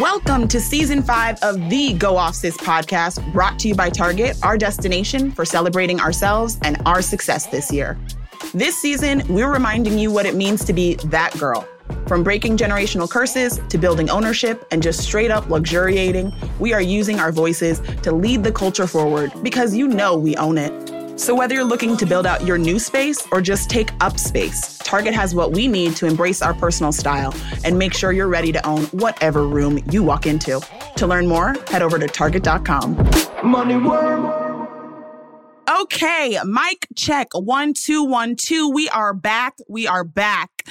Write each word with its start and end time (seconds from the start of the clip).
Welcome 0.00 0.48
to 0.48 0.60
season 0.60 1.00
five 1.00 1.38
of 1.42 1.70
the 1.70 1.92
Go 1.92 2.16
Off 2.16 2.34
Sis 2.34 2.56
podcast, 2.56 3.32
brought 3.32 3.60
to 3.60 3.68
you 3.68 3.76
by 3.76 3.90
Target, 3.90 4.36
our 4.42 4.58
destination 4.58 5.30
for 5.30 5.44
celebrating 5.44 6.00
ourselves 6.00 6.58
and 6.64 6.82
our 6.84 7.00
success 7.00 7.46
this 7.46 7.70
year. 7.72 7.96
This 8.54 8.76
season, 8.76 9.22
we're 9.28 9.52
reminding 9.52 9.96
you 9.96 10.10
what 10.10 10.26
it 10.26 10.34
means 10.34 10.64
to 10.64 10.72
be 10.72 10.96
that 10.96 11.38
girl. 11.38 11.68
From 12.08 12.24
breaking 12.24 12.56
generational 12.56 13.08
curses 13.08 13.60
to 13.68 13.78
building 13.78 14.10
ownership 14.10 14.66
and 14.72 14.82
just 14.82 14.98
straight 14.98 15.30
up 15.30 15.48
luxuriating, 15.48 16.32
we 16.58 16.72
are 16.72 16.82
using 16.82 17.20
our 17.20 17.30
voices 17.30 17.78
to 18.02 18.10
lead 18.10 18.42
the 18.42 18.50
culture 18.50 18.88
forward 18.88 19.32
because 19.44 19.76
you 19.76 19.86
know 19.86 20.16
we 20.16 20.34
own 20.34 20.58
it. 20.58 20.89
So, 21.20 21.34
whether 21.34 21.54
you're 21.54 21.64
looking 21.64 21.98
to 21.98 22.06
build 22.06 22.24
out 22.24 22.46
your 22.46 22.56
new 22.56 22.78
space 22.78 23.28
or 23.30 23.42
just 23.42 23.68
take 23.68 23.90
up 24.00 24.18
space, 24.18 24.78
Target 24.78 25.12
has 25.12 25.34
what 25.34 25.52
we 25.52 25.68
need 25.68 25.94
to 25.96 26.06
embrace 26.06 26.40
our 26.40 26.54
personal 26.54 26.92
style 26.92 27.34
and 27.62 27.78
make 27.78 27.92
sure 27.92 28.12
you're 28.12 28.26
ready 28.26 28.52
to 28.52 28.66
own 28.66 28.84
whatever 28.84 29.46
room 29.46 29.80
you 29.90 30.02
walk 30.02 30.24
into. 30.24 30.62
To 30.96 31.06
learn 31.06 31.28
more, 31.28 31.56
head 31.68 31.82
over 31.82 31.98
to 31.98 32.06
Target.com. 32.06 32.96
Money 33.44 33.76
worm. 33.76 34.66
Okay, 35.82 36.38
mic 36.46 36.88
check. 36.96 37.28
One, 37.34 37.74
two, 37.74 38.02
one, 38.02 38.34
two. 38.34 38.70
We 38.70 38.88
are 38.88 39.12
back. 39.12 39.56
We 39.68 39.86
are 39.86 40.04
back. 40.04 40.64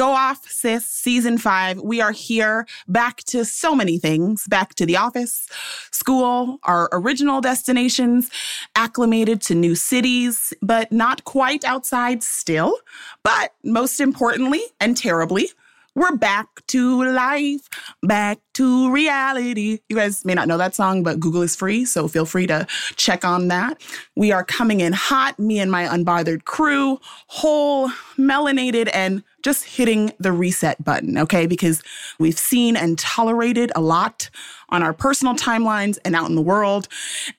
Go 0.00 0.12
off, 0.12 0.50
sis, 0.50 0.86
season 0.86 1.36
five. 1.36 1.78
We 1.78 2.00
are 2.00 2.10
here 2.10 2.66
back 2.88 3.18
to 3.24 3.44
so 3.44 3.74
many 3.74 3.98
things 3.98 4.46
back 4.46 4.74
to 4.76 4.86
the 4.86 4.96
office, 4.96 5.46
school, 5.90 6.58
our 6.62 6.88
original 6.90 7.42
destinations, 7.42 8.30
acclimated 8.74 9.42
to 9.42 9.54
new 9.54 9.74
cities, 9.74 10.54
but 10.62 10.90
not 10.90 11.24
quite 11.24 11.66
outside 11.66 12.22
still. 12.22 12.78
But 13.22 13.52
most 13.62 14.00
importantly 14.00 14.62
and 14.80 14.96
terribly, 14.96 15.50
we're 15.94 16.16
back 16.16 16.48
to 16.68 17.04
life, 17.04 17.68
back 18.02 18.38
to 18.54 18.92
reality. 18.92 19.78
You 19.88 19.96
guys 19.96 20.24
may 20.24 20.34
not 20.34 20.48
know 20.48 20.58
that 20.58 20.74
song, 20.74 21.02
but 21.02 21.18
Google 21.18 21.42
is 21.42 21.56
free, 21.56 21.84
so 21.84 22.08
feel 22.08 22.26
free 22.26 22.46
to 22.46 22.66
check 22.96 23.24
on 23.24 23.48
that. 23.48 23.82
We 24.16 24.32
are 24.32 24.44
coming 24.44 24.80
in 24.80 24.92
hot, 24.92 25.38
me 25.38 25.58
and 25.58 25.70
my 25.70 25.84
unbothered 25.86 26.44
crew, 26.44 27.00
whole, 27.26 27.90
melanated, 28.18 28.90
and 28.92 29.22
just 29.42 29.64
hitting 29.64 30.12
the 30.18 30.32
reset 30.32 30.82
button, 30.84 31.18
okay? 31.18 31.46
Because 31.46 31.82
we've 32.18 32.38
seen 32.38 32.76
and 32.76 32.98
tolerated 32.98 33.72
a 33.74 33.80
lot 33.80 34.30
on 34.68 34.82
our 34.82 34.92
personal 34.92 35.34
timelines 35.34 35.98
and 36.04 36.14
out 36.14 36.28
in 36.28 36.36
the 36.36 36.42
world. 36.42 36.88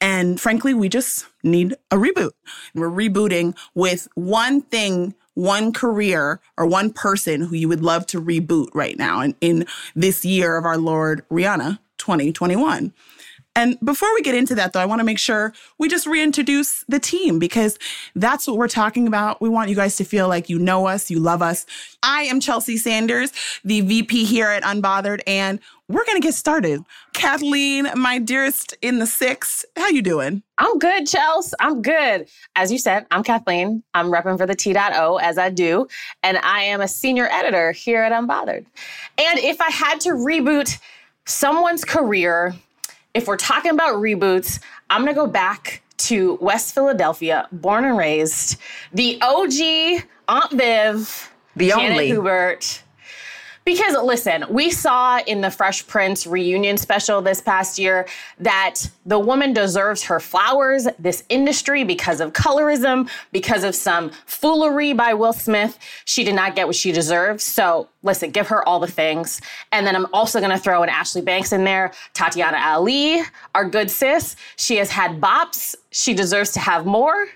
And 0.01 0.39
frankly, 0.41 0.73
we 0.73 0.89
just 0.89 1.25
need 1.43 1.75
a 1.91 1.95
reboot. 1.95 2.31
We're 2.75 2.89
rebooting 2.89 3.55
with 3.75 4.07
one 4.15 4.61
thing 4.61 5.15
one 5.33 5.71
career 5.73 6.41
or 6.57 6.65
one 6.65 6.91
person 6.91 7.41
who 7.41 7.55
you 7.55 7.67
would 7.67 7.83
love 7.83 8.05
to 8.07 8.21
reboot 8.21 8.67
right 8.73 8.97
now 8.97 9.21
in, 9.21 9.35
in 9.41 9.65
this 9.95 10.25
year 10.25 10.57
of 10.57 10.65
our 10.65 10.77
Lord 10.77 11.25
Rihanna 11.29 11.79
2021. 11.97 12.93
And 13.53 13.77
before 13.83 14.13
we 14.13 14.21
get 14.21 14.33
into 14.33 14.55
that, 14.55 14.71
though, 14.71 14.79
I 14.79 14.85
want 14.85 14.99
to 14.99 15.05
make 15.05 15.19
sure 15.19 15.53
we 15.77 15.89
just 15.89 16.07
reintroduce 16.07 16.85
the 16.87 16.99
team 16.99 17.37
because 17.37 17.77
that's 18.15 18.47
what 18.47 18.55
we're 18.55 18.69
talking 18.69 19.07
about. 19.07 19.41
We 19.41 19.49
want 19.49 19.69
you 19.69 19.75
guys 19.75 19.97
to 19.97 20.05
feel 20.05 20.29
like 20.29 20.49
you 20.49 20.57
know 20.57 20.87
us, 20.87 21.11
you 21.11 21.19
love 21.19 21.41
us. 21.41 21.65
I 22.01 22.23
am 22.23 22.39
Chelsea 22.39 22.77
Sanders, 22.77 23.33
the 23.65 23.81
VP 23.81 24.23
here 24.23 24.47
at 24.47 24.63
Unbothered, 24.63 25.19
and 25.27 25.59
we're 25.91 26.05
going 26.05 26.19
to 26.19 26.25
get 26.25 26.33
started. 26.33 26.83
Kathleen, 27.13 27.87
my 27.95 28.17
dearest 28.17 28.75
in 28.81 28.99
the 28.99 29.05
six, 29.05 29.65
how 29.75 29.89
you 29.89 30.01
doing? 30.01 30.41
I'm 30.57 30.79
good, 30.79 31.03
Chels. 31.03 31.53
I'm 31.59 31.81
good. 31.81 32.27
As 32.55 32.71
you 32.71 32.77
said, 32.77 33.05
I'm 33.11 33.23
Kathleen. 33.23 33.83
I'm 33.93 34.07
repping 34.07 34.37
for 34.37 34.45
the 34.45 34.55
T.O 34.55 35.17
as 35.17 35.37
I 35.37 35.49
do, 35.49 35.87
and 36.23 36.37
I 36.37 36.63
am 36.63 36.81
a 36.81 36.87
senior 36.87 37.27
editor 37.31 37.71
here 37.71 38.01
at 38.01 38.11
Unbothered. 38.11 38.65
And 39.17 39.39
if 39.39 39.59
I 39.59 39.69
had 39.69 39.99
to 40.01 40.11
reboot 40.11 40.79
someone's 41.25 41.83
career, 41.83 42.55
if 43.13 43.27
we're 43.27 43.37
talking 43.37 43.71
about 43.71 43.95
reboots, 43.95 44.59
I'm 44.89 45.01
gonna 45.01 45.13
go 45.13 45.27
back 45.27 45.81
to 45.97 46.35
West 46.41 46.73
Philadelphia, 46.73 47.47
born 47.51 47.85
and 47.85 47.97
raised, 47.97 48.57
the 48.93 49.19
OG 49.21 50.03
Aunt 50.27 50.51
Viv, 50.51 51.31
the 51.55 51.69
Janet 51.69 51.91
only 51.91 52.07
Hubert. 52.07 52.81
Because 53.63 53.95
listen, 54.03 54.43
we 54.49 54.71
saw 54.71 55.19
in 55.27 55.41
the 55.41 55.51
Fresh 55.51 55.85
Prince 55.85 56.25
reunion 56.25 56.77
special 56.77 57.21
this 57.21 57.41
past 57.41 57.77
year 57.77 58.07
that 58.39 58.75
the 59.05 59.19
woman 59.19 59.53
deserves 59.53 60.03
her 60.03 60.19
flowers, 60.19 60.87
this 60.97 61.23
industry, 61.29 61.83
because 61.83 62.21
of 62.21 62.33
colorism, 62.33 63.09
because 63.31 63.63
of 63.63 63.75
some 63.75 64.11
foolery 64.25 64.93
by 64.93 65.13
Will 65.13 65.33
Smith. 65.33 65.77
She 66.05 66.23
did 66.23 66.33
not 66.33 66.55
get 66.55 66.65
what 66.65 66.75
she 66.75 66.91
deserved. 66.91 67.39
So 67.41 67.87
listen, 68.01 68.31
give 68.31 68.47
her 68.47 68.67
all 68.67 68.79
the 68.79 68.87
things. 68.87 69.41
And 69.71 69.85
then 69.85 69.95
I'm 69.95 70.07
also 70.11 70.39
going 70.39 70.51
to 70.51 70.57
throw 70.57 70.81
in 70.81 70.89
Ashley 70.89 71.21
Banks 71.21 71.51
in 71.51 71.63
there, 71.63 71.91
Tatyana 72.15 72.59
Ali, 72.59 73.21
our 73.53 73.69
good 73.69 73.91
sis. 73.91 74.35
She 74.55 74.77
has 74.77 74.89
had 74.89 75.21
bops. 75.21 75.75
She 75.91 76.13
deserves 76.15 76.51
to 76.53 76.59
have 76.59 76.85
more 76.85 77.27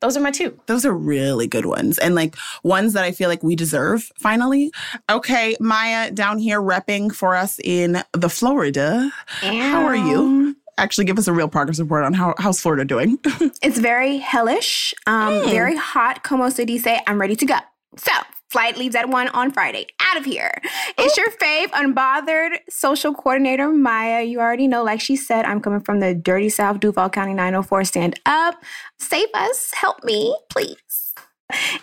those 0.00 0.16
are 0.16 0.20
my 0.20 0.30
two. 0.30 0.58
Those 0.66 0.84
are 0.84 0.92
really 0.92 1.46
good 1.46 1.66
ones 1.66 1.98
and 1.98 2.14
like 2.14 2.36
ones 2.62 2.94
that 2.94 3.04
I 3.04 3.12
feel 3.12 3.28
like 3.28 3.42
we 3.42 3.54
deserve 3.54 4.10
finally. 4.16 4.72
Okay, 5.10 5.56
Maya 5.60 6.10
down 6.10 6.38
here 6.38 6.60
repping 6.60 7.14
for 7.14 7.36
us 7.36 7.60
in 7.62 8.02
the 8.12 8.28
Florida. 8.28 9.10
How 9.42 9.84
are 9.84 9.96
you? 9.96 10.56
Actually, 10.78 11.04
give 11.04 11.18
us 11.18 11.28
a 11.28 11.32
real 11.32 11.48
progress 11.48 11.78
report 11.78 12.04
on 12.04 12.14
how 12.14 12.34
how's 12.38 12.60
Florida 12.60 12.84
doing. 12.86 13.18
it's 13.62 13.78
very 13.78 14.16
hellish, 14.16 14.94
um, 15.06 15.34
mm. 15.34 15.50
very 15.50 15.76
hot. 15.76 16.24
Como 16.24 16.48
se 16.48 16.64
dice, 16.64 17.00
I'm 17.06 17.20
ready 17.20 17.36
to 17.36 17.44
go. 17.44 17.58
So, 17.98 18.12
flight 18.50 18.76
leaves 18.76 18.94
at 18.94 19.08
one 19.08 19.28
on 19.28 19.50
Friday. 19.50 19.86
Out 20.00 20.16
of 20.16 20.24
here. 20.24 20.52
It's 20.98 21.16
your 21.16 21.30
fave, 21.30 21.68
unbothered 21.68 22.58
social 22.68 23.14
coordinator, 23.14 23.68
Maya. 23.68 24.22
You 24.22 24.40
already 24.40 24.66
know, 24.66 24.82
like 24.82 25.00
she 25.00 25.16
said, 25.16 25.44
I'm 25.44 25.60
coming 25.60 25.80
from 25.80 26.00
the 26.00 26.14
dirty 26.14 26.48
South, 26.48 26.80
Duval 26.80 27.10
County 27.10 27.32
904. 27.34 27.84
Stand 27.84 28.20
up, 28.26 28.56
save 28.98 29.28
us, 29.34 29.72
help 29.74 30.02
me, 30.04 30.36
please. 30.50 31.14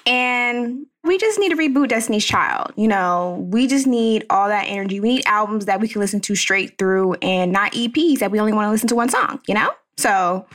And 0.06 0.86
we 1.04 1.18
just 1.18 1.40
need 1.40 1.50
to 1.50 1.56
reboot 1.56 1.90
Destiny's 1.90 2.26
Child. 2.26 2.74
You 2.76 2.88
know, 2.88 3.48
we 3.52 3.68
just 3.68 3.88
need 3.88 4.26
all 4.30 4.48
that 4.48 4.66
energy. 4.68 5.00
We 5.00 5.16
need 5.16 5.26
albums 5.26 5.66
that 5.66 5.80
we 5.80 5.88
can 5.88 6.02
listen 6.02 6.20
to 6.22 6.36
straight 6.36 6.78
through 6.78 7.14
and 7.16 7.52
not 7.52 7.74
EPs 7.74 8.20
that 8.20 8.32
we 8.32 8.40
only 8.40 8.54
want 8.54 8.68
to 8.68 8.72
listen 8.72 8.88
to 8.90 8.96
one 8.96 9.10
song, 9.10 9.40
you 9.48 9.54
know? 9.54 9.72
So 9.98 10.46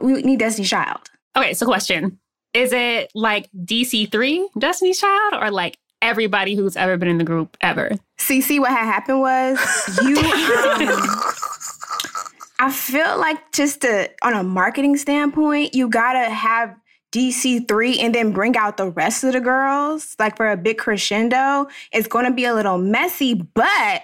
we 0.00 0.22
need 0.22 0.38
Destiny's 0.38 0.70
Child. 0.70 1.10
Okay, 1.36 1.54
so 1.54 1.66
question. 1.66 2.18
Is 2.54 2.72
it 2.72 3.10
like 3.14 3.48
DC3, 3.52 4.48
Destiny's 4.58 5.00
Child, 5.00 5.34
or 5.42 5.50
like 5.50 5.78
everybody 6.02 6.54
who's 6.54 6.76
ever 6.76 6.96
been 6.96 7.08
in 7.08 7.18
the 7.18 7.24
group 7.24 7.56
ever? 7.60 7.92
See 8.18 8.58
what 8.58 8.70
had 8.70 8.84
happened 8.84 9.20
was 9.20 9.58
you. 10.02 10.16
Um, 12.62 12.68
I 12.68 12.70
feel 12.70 13.18
like 13.18 13.50
just 13.50 13.80
to, 13.80 14.08
on 14.22 14.34
a 14.34 14.44
marketing 14.44 14.96
standpoint, 14.96 15.74
you 15.74 15.88
gotta 15.88 16.30
have 16.30 16.76
DC3 17.10 17.98
and 17.98 18.14
then 18.14 18.32
bring 18.32 18.56
out 18.56 18.76
the 18.76 18.88
rest 18.88 19.24
of 19.24 19.32
the 19.32 19.40
girls, 19.40 20.14
like 20.20 20.36
for 20.36 20.48
a 20.48 20.56
big 20.56 20.78
crescendo. 20.78 21.66
It's 21.92 22.06
gonna 22.06 22.32
be 22.32 22.44
a 22.44 22.54
little 22.54 22.78
messy, 22.78 23.34
but 23.34 24.02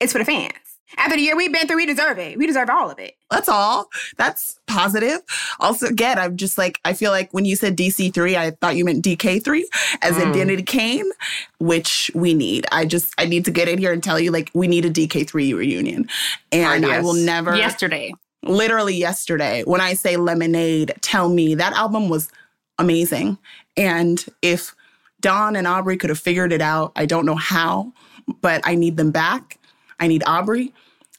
it's 0.00 0.12
for 0.12 0.18
the 0.18 0.24
fans. 0.24 0.52
After 0.96 1.16
the 1.16 1.22
year 1.22 1.36
we've 1.36 1.52
been 1.52 1.66
through, 1.66 1.76
we 1.76 1.86
deserve 1.86 2.18
it. 2.18 2.38
We 2.38 2.46
deserve 2.46 2.70
all 2.70 2.90
of 2.90 2.98
it. 2.98 3.16
That's 3.30 3.48
all. 3.48 3.88
That's 4.16 4.58
positive. 4.66 5.20
Also, 5.60 5.86
again, 5.86 6.18
I'm 6.18 6.36
just 6.36 6.56
like, 6.56 6.80
I 6.84 6.94
feel 6.94 7.10
like 7.10 7.32
when 7.32 7.44
you 7.44 7.56
said 7.56 7.76
DC3, 7.76 8.36
I 8.36 8.50
thought 8.52 8.76
you 8.76 8.84
meant 8.84 9.04
DK3 9.04 9.62
as 10.02 10.16
mm. 10.16 10.22
in 10.22 10.32
Danity 10.32 10.66
Kane, 10.66 11.10
which 11.58 12.10
we 12.14 12.32
need. 12.32 12.66
I 12.72 12.86
just, 12.86 13.12
I 13.18 13.26
need 13.26 13.44
to 13.44 13.50
get 13.50 13.68
in 13.68 13.78
here 13.78 13.92
and 13.92 14.02
tell 14.02 14.18
you, 14.18 14.30
like, 14.30 14.50
we 14.54 14.66
need 14.66 14.84
a 14.86 14.90
DK3 14.90 15.54
reunion. 15.54 16.08
And 16.52 16.84
yes. 16.84 16.98
I 16.98 17.00
will 17.00 17.14
never. 17.14 17.54
Yesterday. 17.54 18.14
Literally 18.42 18.94
yesterday. 18.94 19.64
When 19.64 19.80
I 19.80 19.94
say 19.94 20.16
Lemonade, 20.16 20.94
tell 21.02 21.28
me 21.28 21.54
that 21.56 21.74
album 21.74 22.08
was 22.08 22.30
amazing. 22.78 23.36
And 23.76 24.24
if 24.40 24.74
Dawn 25.20 25.54
and 25.54 25.66
Aubrey 25.66 25.96
could 25.96 26.10
have 26.10 26.18
figured 26.18 26.52
it 26.52 26.62
out, 26.62 26.92
I 26.96 27.04
don't 27.04 27.26
know 27.26 27.34
how, 27.34 27.92
but 28.40 28.62
I 28.64 28.74
need 28.74 28.96
them 28.96 29.10
back. 29.10 29.58
I 30.00 30.06
need 30.06 30.22
Aubrey. 30.26 30.72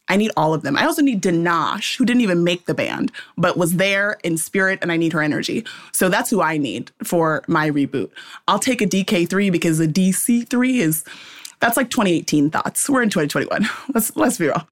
I 0.10 0.18
need 0.18 0.32
all 0.36 0.54
of 0.54 0.64
them. 0.64 0.76
I 0.76 0.86
also 0.86 1.02
need 1.02 1.22
Danash, 1.22 1.96
who 1.96 2.06
didn't 2.06 2.22
even 2.22 2.44
make 2.44 2.66
the 2.66 2.74
band, 2.74 3.12
but 3.38 3.58
was 3.58 3.76
there 3.76 4.18
in 4.24 4.38
spirit, 4.38 4.80
and 4.82 4.92
I 4.92 4.98
need 4.98 5.14
her 5.14 5.22
energy. 5.22 5.64
So 5.92 6.10
that's 6.10 6.30
who 6.30 6.42
I 6.42 6.58
need 6.58 6.92
for 7.04 7.44
my 7.48 7.70
reboot. 7.70 8.10
I'll 8.48 8.60
take 8.60 8.82
a 8.82 8.88
DK3 8.88 9.52
because 9.52 9.78
the 9.78 9.88
DC3 9.88 10.80
is 10.80 11.04
that's 11.60 11.78
like 11.78 11.90
2018 11.90 12.50
thoughts. 12.50 12.90
We're 12.90 13.04
in 13.04 13.10
2021. 13.10 13.70
Let's 13.94 14.16
let's 14.16 14.38
be 14.38 14.48
real. 14.48 14.68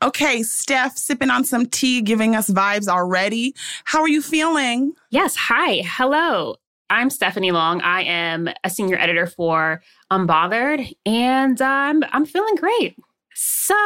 Okay, 0.00 0.44
Steph, 0.44 0.96
sipping 0.96 1.30
on 1.30 1.44
some 1.44 1.66
tea, 1.66 2.02
giving 2.02 2.36
us 2.36 2.48
vibes 2.48 2.86
already. 2.86 3.54
How 3.84 4.00
are 4.00 4.08
you 4.08 4.22
feeling? 4.22 4.94
Yes. 5.10 5.34
Hi. 5.34 5.82
Hello. 5.84 6.56
I'm 6.90 7.10
Stephanie 7.10 7.50
Long. 7.50 7.80
I 7.82 8.02
am 8.02 8.48
a 8.64 8.70
senior 8.70 8.96
editor 8.96 9.26
for 9.26 9.82
Unbothered, 10.10 10.90
and 11.04 11.60
um, 11.60 12.02
I'm 12.12 12.24
feeling 12.24 12.54
great. 12.54 12.96
So 13.40 13.76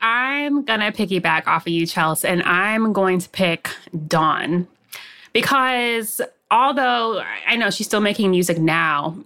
I'm 0.00 0.64
gonna 0.64 0.90
piggyback 0.90 1.46
off 1.46 1.68
of 1.68 1.68
you, 1.68 1.86
Chelsea, 1.86 2.26
and 2.26 2.42
I'm 2.42 2.92
going 2.92 3.20
to 3.20 3.28
pick 3.28 3.70
Dawn 4.08 4.66
because 5.32 6.20
although 6.50 7.22
I 7.46 7.54
know 7.54 7.70
she's 7.70 7.86
still 7.86 8.00
making 8.00 8.32
music 8.32 8.58
now, 8.58 9.16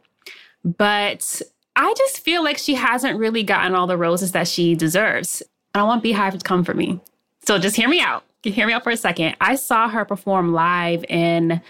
but 0.63 1.41
I 1.75 1.95
just 1.97 2.21
feel 2.21 2.45
like 2.45 2.59
she 2.59 2.75
hasn't 2.75 3.19
really 3.19 3.43
gotten 3.43 3.75
all 3.75 3.87
the 3.87 3.97
roses 3.97 4.33
that 4.33 4.47
she 4.47 4.75
deserves. 4.75 5.43
I 5.75 5.79
don't 5.79 5.89
want 5.89 6.05
BeyHive 6.05 6.39
to 6.39 6.45
come 6.45 6.63
for 6.63 6.75
me. 6.75 7.01
So 7.47 7.59
just 7.59 7.77
hear 7.77 7.89
me 7.89 8.03
out. 8.03 8.25
Hear 8.43 8.67
me 8.67 8.75
out 8.75 8.85
for 8.85 8.91
a 8.91 8.97
second. 8.97 9.37
I 9.41 9.57
saw 9.57 9.89
her 9.89 10.05
perform 10.05 10.53
live 10.53 11.03
in, 11.09 11.63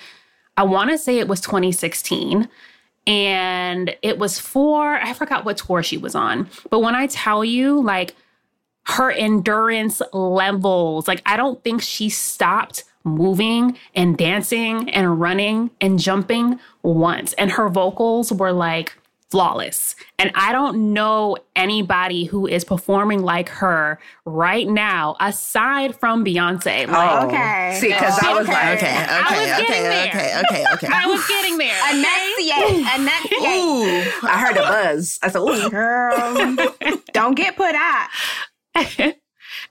I 0.56 0.64
want 0.64 0.90
to 0.90 0.98
say 0.98 1.20
it 1.20 1.28
was 1.28 1.40
2016. 1.40 2.48
And 3.06 3.94
it 4.02 4.18
was 4.18 4.38
for, 4.38 4.94
I 4.94 5.12
forgot 5.12 5.44
what 5.44 5.58
tour 5.58 5.82
she 5.82 5.96
was 5.96 6.14
on. 6.14 6.48
But 6.70 6.80
when 6.80 6.94
I 6.94 7.06
tell 7.06 7.44
you, 7.44 7.80
like, 7.80 8.16
her 8.86 9.10
endurance 9.10 10.02
levels, 10.12 11.08
like, 11.08 11.22
I 11.26 11.36
don't 11.36 11.62
think 11.62 11.82
she 11.82 12.08
stopped 12.08 12.84
moving 13.04 13.78
and 13.94 14.16
dancing 14.16 14.90
and 14.90 15.20
running 15.20 15.70
and 15.80 15.98
jumping 15.98 16.58
once. 16.82 17.32
And 17.34 17.52
her 17.52 17.68
vocals 17.68 18.32
were 18.32 18.52
like, 18.52 18.96
flawless. 19.30 19.96
And 20.18 20.30
I 20.34 20.52
don't 20.52 20.92
know 20.92 21.36
anybody 21.56 22.24
who 22.24 22.46
is 22.46 22.64
performing 22.64 23.22
like 23.22 23.48
her 23.48 23.98
right 24.24 24.68
now, 24.68 25.16
aside 25.20 25.96
from 25.96 26.24
Beyonce. 26.24 26.86
Like, 26.86 27.10
Oh, 27.22 27.26
Okay. 27.26 27.78
See, 27.80 27.88
because 27.88 28.18
I 28.22 28.32
was 28.34 28.42
Okay. 28.48 28.52
like, 28.52 28.78
Okay, 28.78 28.94
I 28.96 29.20
was 29.20 29.50
okay, 29.50 29.62
okay, 29.64 29.82
there. 29.82 30.08
okay, 30.08 30.40
okay, 30.48 30.64
okay. 30.74 30.88
I 30.92 31.06
was 31.06 31.26
getting 31.26 31.58
there. 31.58 31.76
Enunciate. 31.90 32.86
Enunciate. 33.00 34.06
Ooh. 34.22 34.28
I 34.28 34.38
heard 34.38 34.56
a 34.56 34.60
buzz. 34.60 35.18
I 35.22 35.28
said, 35.28 35.40
ooh. 35.40 35.70
Girl, 35.70 36.68
don't 37.12 37.34
get 37.34 37.56
put 37.56 37.74
out. 37.74 38.08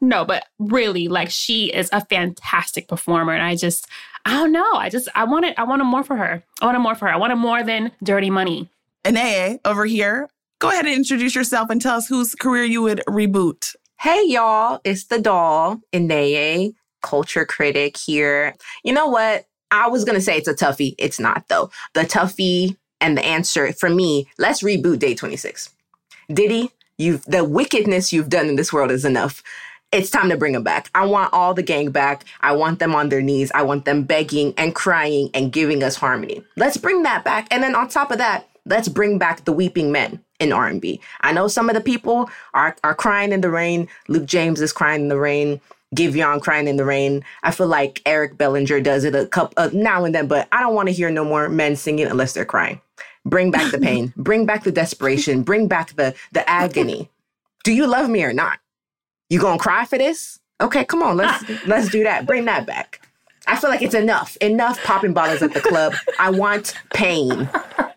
no, 0.02 0.26
but 0.26 0.46
really, 0.60 1.08
like 1.08 1.30
she 1.30 1.68
is 1.68 1.90
a 1.94 2.04
fantastic 2.06 2.88
performer. 2.88 3.34
And 3.34 3.44
I 3.44 3.56
just, 3.56 3.88
I 4.26 4.34
don't 4.34 4.52
know. 4.52 4.74
I 4.74 4.90
just, 4.90 5.08
I 5.16 5.24
wanted, 5.24 5.54
I 5.58 5.64
wanted 5.64 5.86
more 5.86 6.04
for 6.04 6.16
her. 6.16 6.44
I 6.62 6.66
wanted 6.66 6.80
more 6.80 6.96
for 6.96 7.06
her. 7.08 7.14
I 7.14 7.18
wanted 7.18 7.36
more 7.36 7.64
than 7.64 7.92
Dirty 8.04 8.30
Money. 8.30 8.70
Ineye 9.06 9.60
over 9.66 9.86
here. 9.86 10.28
Go 10.60 10.70
ahead 10.70 10.86
and 10.86 10.96
introduce 10.96 11.36
yourself 11.36 11.70
and 11.70 11.80
tell 11.80 11.98
us 11.98 12.08
whose 12.08 12.34
career 12.34 12.64
you 12.64 12.82
would 12.82 13.04
reboot. 13.08 13.76
Hey, 14.00 14.24
y'all. 14.26 14.82
It's 14.84 15.06
the 15.06 15.20
doll, 15.20 15.80
Ineye, 15.94 16.74
culture 17.04 17.46
critic 17.46 17.98
here. 17.98 18.56
You 18.84 18.94
know 18.94 19.08
what? 19.08 19.46
I 19.70 19.88
was 19.88 20.06
going 20.06 20.18
to 20.18 20.22
say 20.22 20.38
it's 20.38 20.48
a 20.48 20.56
toughie. 20.56 20.96
It's 20.98 21.20
not, 21.20 21.48
though. 21.50 21.70
The 21.94 22.02
toughie 22.02 22.78
and 23.00 23.16
the 23.16 23.24
answer 23.24 23.74
for 23.74 23.90
me, 23.90 24.28
let's 24.40 24.64
reboot 24.64 24.98
Day26. 24.98 25.70
Diddy, 26.30 26.72
you've 26.98 27.24
the 27.26 27.44
wickedness 27.44 28.12
you've 28.12 28.30
done 28.30 28.48
in 28.48 28.56
this 28.56 28.74
world 28.74 28.90
is 28.90 29.06
enough. 29.06 29.44
It's 29.92 30.10
time 30.10 30.30
to 30.30 30.38
bring 30.38 30.54
them 30.54 30.64
back. 30.64 30.90
I 30.96 31.06
want 31.06 31.32
all 31.32 31.54
the 31.54 31.62
gang 31.62 31.92
back. 31.92 32.26
I 32.42 32.54
want 32.54 32.80
them 32.80 32.96
on 32.96 33.10
their 33.10 33.22
knees. 33.22 33.52
I 33.54 33.62
want 33.62 33.86
them 33.86 34.04
begging 34.04 34.56
and 34.58 34.74
crying 34.74 35.30
and 35.36 35.52
giving 35.52 35.84
us 35.84 35.96
harmony. 35.96 36.44
Let's 36.58 36.78
bring 36.78 37.04
that 37.04 37.24
back. 37.24 37.48
And 37.52 37.62
then 37.62 37.76
on 37.76 37.88
top 37.88 38.10
of 38.10 38.18
that, 38.18 38.50
let's 38.66 38.88
bring 38.88 39.18
back 39.18 39.46
the 39.46 39.54
weeping 39.54 39.92
men 39.92 40.24
in 40.40 40.52
R&B. 40.52 41.00
I 41.22 41.32
know 41.34 41.48
some 41.48 41.70
of 41.70 41.76
the 41.76 41.82
people 41.82 42.30
are 42.54 42.76
are 42.84 42.96
crying 42.96 43.32
in 43.32 43.42
the 43.42 43.50
rain. 43.50 43.88
Luke 44.08 44.26
James 44.26 44.62
is 44.62 44.74
crying 44.74 45.04
in 45.04 45.08
the 45.08 45.20
rain. 45.20 45.62
Giveon 45.96 46.42
crying 46.42 46.68
in 46.68 46.78
the 46.78 46.86
rain. 46.86 47.24
I 47.44 47.52
feel 47.52 47.68
like 47.68 48.02
Eric 48.06 48.38
Bellinger 48.38 48.82
does 48.82 49.04
it 49.06 49.16
a 49.16 49.28
couple 49.28 49.54
uh, 49.58 49.70
now 49.72 50.04
and 50.04 50.14
then, 50.14 50.28
but 50.28 50.48
I 50.52 50.60
don't 50.60 50.76
want 50.76 50.90
to 50.90 50.94
hear 50.94 51.10
no 51.10 51.24
more 51.24 51.48
men 51.48 51.76
singing 51.76 52.08
unless 52.08 52.34
they're 52.34 52.44
crying. 52.44 52.82
Bring 53.24 53.50
back 53.50 53.72
the 53.72 53.80
pain. 53.80 54.14
bring 54.18 54.46
back 54.46 54.64
the 54.64 54.72
desperation. 54.72 55.44
Bring 55.44 55.68
back 55.68 55.96
the 55.96 56.14
the 56.32 56.48
agony. 56.50 57.10
Do 57.64 57.74
you 57.74 57.88
love 57.88 58.10
me 58.10 58.24
or 58.24 58.34
not? 58.34 58.60
You 59.30 59.40
gonna 59.40 59.60
cry 59.60 59.86
for 59.86 59.98
this? 59.98 60.40
Okay, 60.62 60.86
come 60.86 61.02
on, 61.02 61.18
let's 61.18 61.44
let's 61.68 61.90
do 61.90 62.04
that. 62.04 62.26
Bring 62.26 62.46
that 62.46 62.66
back. 62.66 63.02
I 63.48 63.56
feel 63.56 63.70
like 63.70 63.82
it's 63.82 63.96
enough. 63.96 64.38
Enough 64.38 64.84
popping 64.84 65.14
bottles 65.14 65.44
at 65.44 65.54
the 65.54 65.62
club. 65.62 65.94
I 66.20 66.32
want 66.32 66.74
pain. 66.94 67.48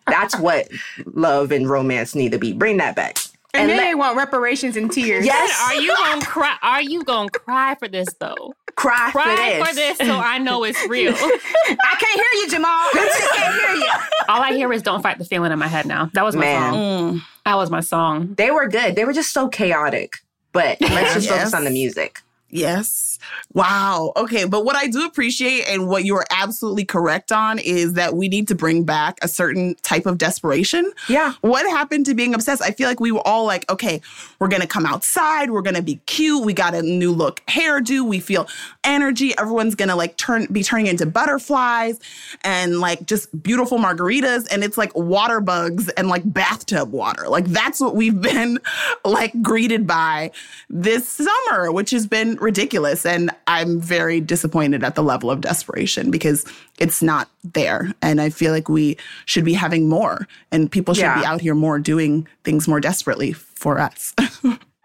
That's 0.09 0.37
what 0.37 0.67
love 1.13 1.51
and 1.51 1.69
romance 1.69 2.15
need 2.15 2.31
to 2.33 2.39
be. 2.39 2.53
Bring 2.53 2.77
that 2.77 2.95
back. 2.95 3.17
And, 3.53 3.61
And 3.63 3.69
then 3.71 3.77
let- 3.77 3.83
they 3.87 3.95
want 3.95 4.15
reparations 4.15 4.77
and 4.77 4.91
tears. 4.91 5.25
Yes. 5.25 5.59
Are 5.65 5.75
you 5.81 5.95
gonna 5.95 6.23
cry? 6.25 6.55
Are 6.61 6.81
you 6.83 7.03
gonna 7.03 7.29
cry 7.31 7.75
for 7.75 7.87
this 7.87 8.07
though? 8.19 8.53
Cry, 8.75 9.09
Cry 9.11 9.57
for 9.59 9.65
for 9.65 9.73
this. 9.75 9.97
this 9.97 10.07
so 10.07 10.15
I 10.17 10.37
know 10.37 10.63
it's 10.63 10.81
real. 10.87 11.13
I 11.15 11.95
can't 11.99 12.13
hear 12.15 12.41
you, 12.41 12.49
Jamal. 12.49 12.69
I 12.69 12.91
just 12.93 13.33
can't 13.33 13.55
hear 13.61 13.75
you. 13.85 13.91
All 14.29 14.41
I 14.43 14.53
hear 14.53 14.71
is 14.71 14.83
"Don't 14.83 15.01
fight 15.01 15.17
the 15.17 15.25
feeling" 15.25 15.51
in 15.51 15.57
my 15.59 15.67
head 15.67 15.85
now. 15.87 16.09
That 16.13 16.23
was 16.23 16.35
my 16.35 16.41
Man. 16.41 16.73
song. 16.73 17.13
Mm. 17.17 17.21
That 17.45 17.55
was 17.57 17.69
my 17.71 17.79
song. 17.81 18.35
They 18.37 18.51
were 18.51 18.67
good. 18.67 18.95
They 18.95 19.03
were 19.03 19.13
just 19.13 19.33
so 19.33 19.49
chaotic. 19.49 20.13
But 20.51 20.79
let's 20.81 21.13
just 21.15 21.27
focus 21.29 21.53
on 21.53 21.63
the 21.63 21.69
music. 21.71 22.21
Yes. 22.51 23.19
Wow. 23.53 24.11
Okay. 24.15 24.45
But 24.45 24.65
what 24.65 24.75
I 24.75 24.87
do 24.87 25.05
appreciate 25.05 25.67
and 25.67 25.87
what 25.87 26.03
you 26.03 26.15
are 26.15 26.25
absolutely 26.31 26.85
correct 26.85 27.31
on 27.31 27.59
is 27.59 27.93
that 27.93 28.15
we 28.15 28.27
need 28.27 28.47
to 28.47 28.55
bring 28.55 28.83
back 28.83 29.19
a 29.21 29.27
certain 29.27 29.75
type 29.83 30.05
of 30.05 30.17
desperation. 30.17 30.91
Yeah. 31.07 31.33
What 31.41 31.69
happened 31.69 32.07
to 32.07 32.15
being 32.15 32.33
obsessed? 32.33 32.61
I 32.63 32.71
feel 32.71 32.87
like 32.87 32.99
we 32.99 33.11
were 33.11 33.25
all 33.27 33.45
like, 33.45 33.69
okay, 33.69 34.01
we're 34.39 34.47
going 34.47 34.61
to 34.61 34.67
come 34.67 34.85
outside. 34.85 35.51
We're 35.51 35.61
going 35.61 35.75
to 35.75 35.83
be 35.83 35.97
cute. 36.07 36.43
We 36.43 36.53
got 36.53 36.73
a 36.73 36.81
new 36.81 37.11
look 37.11 37.41
hairdo. 37.47 38.07
We 38.07 38.19
feel 38.19 38.47
energy. 38.83 39.33
Everyone's 39.37 39.75
to 39.75 39.95
like 39.95 40.17
turn, 40.17 40.47
be 40.51 40.63
turning 40.63 40.87
into 40.87 41.05
butterflies 41.05 41.99
and 42.43 42.79
like 42.79 43.05
just 43.05 43.43
beautiful 43.43 43.77
margaritas. 43.77 44.47
And 44.51 44.63
it's 44.63 44.77
like 44.77 44.95
water 44.95 45.41
bugs 45.41 45.89
and 45.89 46.07
like 46.07 46.21
bathtub 46.25 46.91
water. 46.91 47.27
Like 47.27 47.45
that's 47.45 47.79
what 47.79 47.95
we've 47.95 48.19
been 48.21 48.59
like 49.03 49.39
greeted 49.41 49.85
by 49.85 50.31
this 50.69 51.07
summer, 51.07 51.71
which 51.71 51.91
has 51.91 52.07
been 52.07 52.35
ridiculous. 52.37 53.05
And 53.05 53.31
I'm 53.47 53.79
very 53.79 54.21
disappointed 54.21 54.83
at 54.83 54.95
the 54.95 55.03
level 55.03 55.29
of 55.31 55.41
desperation 55.41 56.11
because 56.11 56.45
it's 56.77 57.01
not 57.01 57.29
there. 57.43 57.93
And 58.01 58.21
I 58.21 58.29
feel 58.29 58.51
like 58.51 58.69
we 58.69 58.97
should 59.25 59.45
be 59.45 59.53
having 59.53 59.89
more 59.89 60.27
and 60.51 60.71
people 60.71 60.93
should 60.93 61.13
be 61.15 61.25
out 61.25 61.41
here 61.41 61.55
more 61.55 61.79
doing 61.79 62.27
things 62.43 62.67
more 62.67 62.79
desperately 62.79 63.33
for 63.33 63.79
us. 63.79 64.13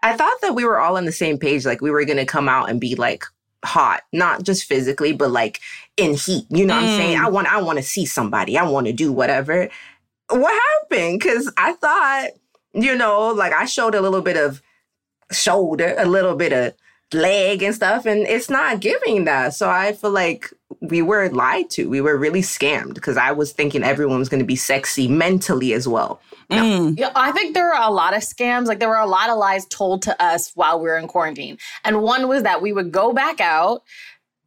I 0.03 0.15
thought 0.15 0.39
that 0.41 0.53
we 0.53 0.65
were 0.65 0.79
all 0.79 0.97
on 0.97 1.05
the 1.05 1.11
same 1.11 1.39
page. 1.39 1.65
Like 1.65 1.81
we 1.81 1.89
were 1.89 2.05
going 2.05 2.17
to 2.17 2.25
come 2.25 2.47
out 2.47 2.69
and 2.69 2.79
be 2.79 2.93
like 2.95 3.25
hot, 3.63 4.01
not 4.11 4.43
just 4.43 4.65
physically, 4.65 5.13
but 5.13 5.31
like 5.31 5.59
in 5.97 6.15
heat. 6.15 6.45
You 6.49 6.65
know 6.65 6.75
what 6.75 6.83
I'm 6.83 6.97
saying? 6.97 7.17
I 7.17 7.25
mm. 7.25 7.31
want, 7.31 7.47
I 7.47 7.61
want 7.61 7.77
to 7.77 7.83
see 7.83 8.05
somebody. 8.05 8.57
I 8.57 8.63
want 8.63 8.87
to 8.87 8.93
do 8.93 9.11
whatever. 9.11 9.69
What 10.29 10.61
happened? 10.81 11.19
Because 11.19 11.51
I 11.57 11.73
thought, 11.73 12.29
you 12.73 12.95
know, 12.95 13.29
like 13.29 13.53
I 13.53 13.65
showed 13.65 13.95
a 13.95 14.01
little 14.01 14.21
bit 14.21 14.37
of 14.37 14.61
shoulder, 15.31 15.95
a 15.97 16.05
little 16.05 16.35
bit 16.35 16.53
of 16.53 16.73
leg 17.15 17.63
and 17.63 17.73
stuff, 17.73 18.05
and 18.05 18.27
it's 18.27 18.49
not 18.49 18.79
giving 18.79 19.25
that. 19.25 19.53
So 19.53 19.69
I 19.69 19.93
feel 19.93 20.11
like 20.11 20.53
we 20.81 21.01
were 21.01 21.29
lied 21.29 21.69
to. 21.71 21.89
We 21.89 22.01
were 22.01 22.17
really 22.17 22.41
scammed 22.41 22.95
because 22.95 23.17
I 23.17 23.31
was 23.31 23.51
thinking 23.51 23.83
everyone 23.83 24.19
was 24.19 24.29
going 24.29 24.39
to 24.39 24.45
be 24.45 24.55
sexy 24.55 25.07
mentally 25.07 25.73
as 25.73 25.87
well. 25.87 26.21
Mm. 26.49 26.97
Yeah, 26.97 27.11
I 27.15 27.31
think 27.31 27.53
there 27.53 27.65
were 27.65 27.79
a 27.79 27.91
lot 27.91 28.15
of 28.15 28.21
scams. 28.21 28.67
Like 28.67 28.79
there 28.79 28.89
were 28.89 28.95
a 28.95 29.07
lot 29.07 29.29
of 29.29 29.37
lies 29.37 29.65
told 29.65 30.01
to 30.03 30.23
us 30.23 30.51
while 30.55 30.79
we 30.79 30.85
were 30.85 30.97
in 30.97 31.07
quarantine. 31.07 31.57
And 31.83 32.01
one 32.01 32.27
was 32.27 32.43
that 32.43 32.61
we 32.61 32.71
would 32.71 32.91
go 32.91 33.13
back 33.13 33.41
out, 33.41 33.83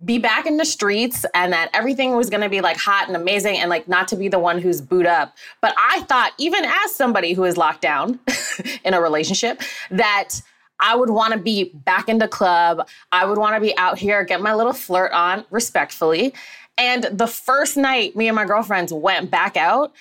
be 0.04 0.18
back 0.18 0.46
in 0.46 0.58
the 0.58 0.64
streets, 0.64 1.26
and 1.34 1.52
that 1.52 1.70
everything 1.72 2.14
was 2.14 2.30
gonna 2.30 2.48
be 2.48 2.60
like 2.60 2.76
hot 2.76 3.08
and 3.08 3.16
amazing 3.16 3.58
and 3.58 3.68
like 3.68 3.88
not 3.88 4.06
to 4.08 4.16
be 4.16 4.28
the 4.28 4.38
one 4.38 4.60
who's 4.60 4.80
booed 4.80 5.06
up. 5.06 5.36
But 5.60 5.74
I 5.76 6.02
thought, 6.02 6.32
even 6.38 6.64
as 6.64 6.94
somebody 6.94 7.32
who 7.32 7.44
is 7.44 7.56
locked 7.56 7.82
down 7.82 8.20
in 8.84 8.94
a 8.94 9.00
relationship, 9.00 9.62
that 9.90 10.40
I 10.80 10.94
would 10.96 11.10
want 11.10 11.32
to 11.32 11.38
be 11.38 11.70
back 11.74 12.08
in 12.08 12.18
the 12.18 12.28
club. 12.28 12.86
I 13.12 13.24
would 13.24 13.38
want 13.38 13.56
to 13.56 13.60
be 13.60 13.76
out 13.76 13.98
here, 13.98 14.24
get 14.24 14.40
my 14.40 14.54
little 14.54 14.72
flirt 14.72 15.12
on 15.12 15.44
respectfully. 15.50 16.32
And 16.76 17.04
the 17.12 17.26
first 17.26 17.76
night 17.76 18.14
me 18.14 18.28
and 18.28 18.36
my 18.36 18.44
girlfriends 18.44 18.92
went 18.92 19.30
back 19.30 19.56
out, 19.56 19.92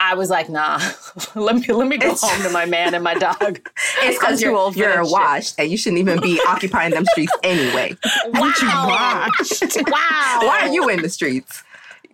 I 0.00 0.14
was 0.14 0.30
like, 0.30 0.48
nah, 0.48 0.80
let 1.36 1.56
me 1.56 1.66
let 1.72 1.86
me 1.86 1.96
go 1.96 2.06
It's- 2.06 2.22
home 2.22 2.42
to 2.42 2.50
my 2.50 2.64
man 2.66 2.94
and 2.94 3.04
my 3.04 3.14
dog. 3.28 3.60
It's 3.98 4.18
because 4.18 4.40
you're, 4.42 4.56
old 4.56 4.74
you're 4.76 5.04
washed 5.04 5.54
and 5.58 5.70
you 5.70 5.76
shouldn't 5.76 6.00
even 6.00 6.20
be 6.20 6.40
occupying 6.48 6.92
them 6.92 7.04
streets 7.06 7.32
anyway. 7.44 7.96
Wow. 8.32 8.50
wow. 8.66 9.28
Why 10.40 10.58
are 10.62 10.68
you 10.68 10.88
in 10.88 11.02
the 11.02 11.08
streets? 11.08 11.62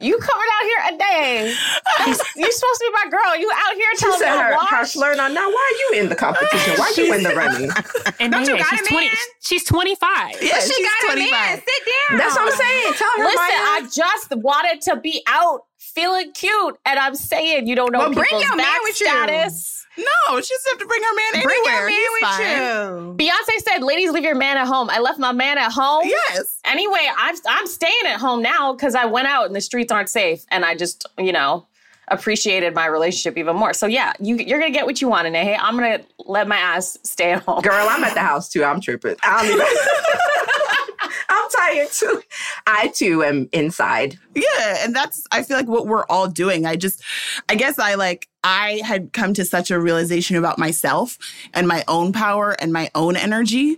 You 0.01 0.17
coming 0.19 0.47
out 0.61 0.65
here 0.65 0.95
a 0.95 0.99
day? 0.99 1.49
you 2.37 2.53
supposed 2.53 2.79
to 2.81 2.85
be 2.87 2.93
my 3.05 3.11
girl. 3.11 3.37
You 3.37 3.51
out 3.53 3.75
here 3.75 3.87
She 3.95 3.99
telling 4.01 4.21
me 4.21 4.27
said 4.27 4.35
to 4.35 4.41
her, 4.43 4.53
her 4.53 4.59
wash? 4.73 4.93
flirt. 4.93 5.17
Now, 5.17 5.27
why 5.29 5.73
are 5.73 5.95
you 5.97 6.03
in 6.03 6.09
the 6.09 6.15
competition? 6.17 6.75
Why 6.77 6.93
are 6.97 7.01
you 7.03 7.15
in 7.15 7.23
the 7.23 7.35
running? 7.35 7.71
And 8.21 8.33
Don't 8.33 8.47
you 8.49 8.57
got 8.59 8.67
she's 8.71 8.91
a 8.91 8.95
man? 8.95 9.11
She's 9.41 9.65
25. 9.65 10.43
Yeah, 10.43 10.59
She 10.61 10.73
she's 10.75 10.87
got 10.87 11.13
a 11.13 11.17
man. 11.17 11.57
Sit 11.59 11.67
down. 12.11 12.19
That's 12.19 12.35
what 12.37 12.53
I'm 12.53 12.59
saying. 12.59 12.95
Tell 12.95 13.09
her, 13.17 13.25
Listen, 13.25 13.37
Maya. 13.37 13.53
I 13.53 13.89
just 13.93 14.37
wanted 14.37 14.81
to 14.83 14.97
be 14.97 15.23
out 15.29 15.63
feeling 15.77 16.33
cute, 16.33 16.77
and 16.85 16.99
I'm 16.99 17.15
saying 17.15 17.67
you 17.67 17.77
don't 17.77 17.93
know 17.93 18.01
Well, 18.01 18.13
bring 18.13 18.25
people's 18.25 18.43
your 18.45 18.57
man 18.57 18.65
back 18.67 18.83
with 18.83 19.01
you. 19.01 19.07
status. 19.07 19.78
No, 19.99 20.41
she 20.41 20.55
doesn't 20.55 20.71
have 20.71 20.79
to 20.79 20.87
bring 20.87 21.03
her 21.03 21.15
man 21.15 21.43
Bring 21.43 21.59
anywhere. 21.67 21.89
your 21.89 21.99
man 22.21 23.17
with 23.17 23.19
you. 23.19 23.27
Beyonce 23.27 23.59
said, 23.63 23.83
"Ladies, 23.83 24.11
leave 24.13 24.23
your 24.25 24.35
man 24.37 24.57
at 24.57 24.67
home." 24.67 24.89
I 24.91 25.01
left 25.01 25.19
my 25.19 25.33
man 25.33 25.59
at 25.59 25.73
home. 25.73 26.03
Yes. 26.07 26.61
Anyway, 26.65 27.07
I'm 27.17 27.35
I'm 27.49 27.67
staying 27.67 28.07
at 28.07 28.21
home 28.21 28.41
now 28.43 28.73
because 28.73 28.95
I 28.95 29.07
went 29.07 29.27
out 29.27 29.47
and 29.47 29.57
the 29.57 29.61
streets 29.61 29.91
aren't 29.93 30.09
safe, 30.09 30.45
and 30.51 30.65
I 30.65 30.75
just 30.77 31.05
you 31.19 31.33
know 31.33 31.67
appreciated 32.11 32.75
my 32.75 32.87
relationship 32.87 33.37
even 33.37 33.57
more. 33.57 33.73
So 33.75 33.87
yeah, 33.87 34.13
you 34.21 34.37
you're 34.37 34.61
gonna 34.61 34.71
get 34.73 34.87
what 34.87 35.01
you 35.01 35.09
want, 35.09 35.27
and 35.27 35.35
hey, 35.37 35.57
I'm 35.57 35.75
gonna 35.77 36.01
let 36.27 36.47
my 36.49 36.57
ass 36.57 36.97
stay 37.03 37.33
at 37.33 37.43
home. 37.43 37.61
Girl, 37.63 37.87
I'm 37.89 38.05
at 38.05 38.15
the 38.15 38.21
house 38.21 38.49
too. 38.49 38.63
I'm 38.65 38.81
tripping. 38.81 39.17
I 39.23 39.43
don't 39.43 39.55
even. 39.55 39.67
I'm 41.31 41.51
tired 41.51 41.89
too. 41.93 42.23
I 42.67 42.89
too 42.89 43.23
am 43.23 43.49
inside. 43.53 44.19
Yeah, 44.35 44.79
and 44.81 44.95
that's 44.95 45.25
I 45.33 45.43
feel 45.43 45.57
like 45.57 45.69
what 45.69 45.87
we're 45.87 46.05
all 46.07 46.29
doing. 46.29 46.67
I 46.67 46.77
just 46.77 47.03
I 47.49 47.55
guess 47.55 47.79
I 47.79 47.95
like 47.95 48.29
I 48.51 48.81
had 48.83 49.13
come 49.13 49.35
to 49.35 49.45
such 49.45 49.71
a 49.71 49.79
realization 49.79 50.35
about 50.37 50.59
myself 50.59 51.19
and 51.53 51.69
my 51.69 51.85
own 51.87 52.15
power 52.15 52.53
and 52.53 52.73
my 52.73 52.91
own 52.95 53.15
energy 53.15 53.77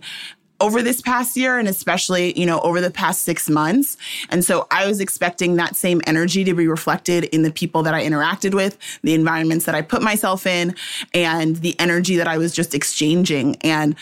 over 0.61 0.81
this 0.81 1.01
past 1.01 1.35
year 1.35 1.59
and 1.59 1.67
especially, 1.67 2.39
you 2.39 2.45
know, 2.45 2.61
over 2.61 2.79
the 2.79 2.89
past 2.89 3.23
6 3.23 3.49
months. 3.49 3.97
And 4.29 4.45
so 4.45 4.67
I 4.71 4.87
was 4.87 5.01
expecting 5.01 5.57
that 5.57 5.75
same 5.75 5.99
energy 6.07 6.45
to 6.45 6.53
be 6.53 6.67
reflected 6.67 7.25
in 7.25 7.41
the 7.41 7.51
people 7.51 7.83
that 7.83 7.93
I 7.93 8.05
interacted 8.05 8.53
with, 8.53 8.77
the 9.01 9.13
environments 9.13 9.65
that 9.65 9.75
I 9.75 9.81
put 9.81 10.01
myself 10.01 10.45
in, 10.45 10.73
and 11.13 11.57
the 11.57 11.77
energy 11.77 12.15
that 12.15 12.27
I 12.27 12.37
was 12.37 12.53
just 12.53 12.73
exchanging 12.73 13.57
and 13.57 13.93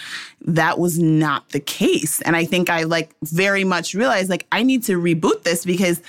that 0.41 0.77
was 0.77 0.99
not 0.99 1.49
the 1.49 1.61
case. 1.61 2.21
And 2.21 2.35
I 2.35 2.45
think 2.45 2.69
I 2.69 2.83
like 2.83 3.15
very 3.23 3.63
much 3.63 3.95
realized 3.95 4.29
like 4.29 4.45
I 4.51 4.61
need 4.61 4.83
to 4.83 5.01
reboot 5.01 5.41
this 5.41 5.65
because 5.65 5.99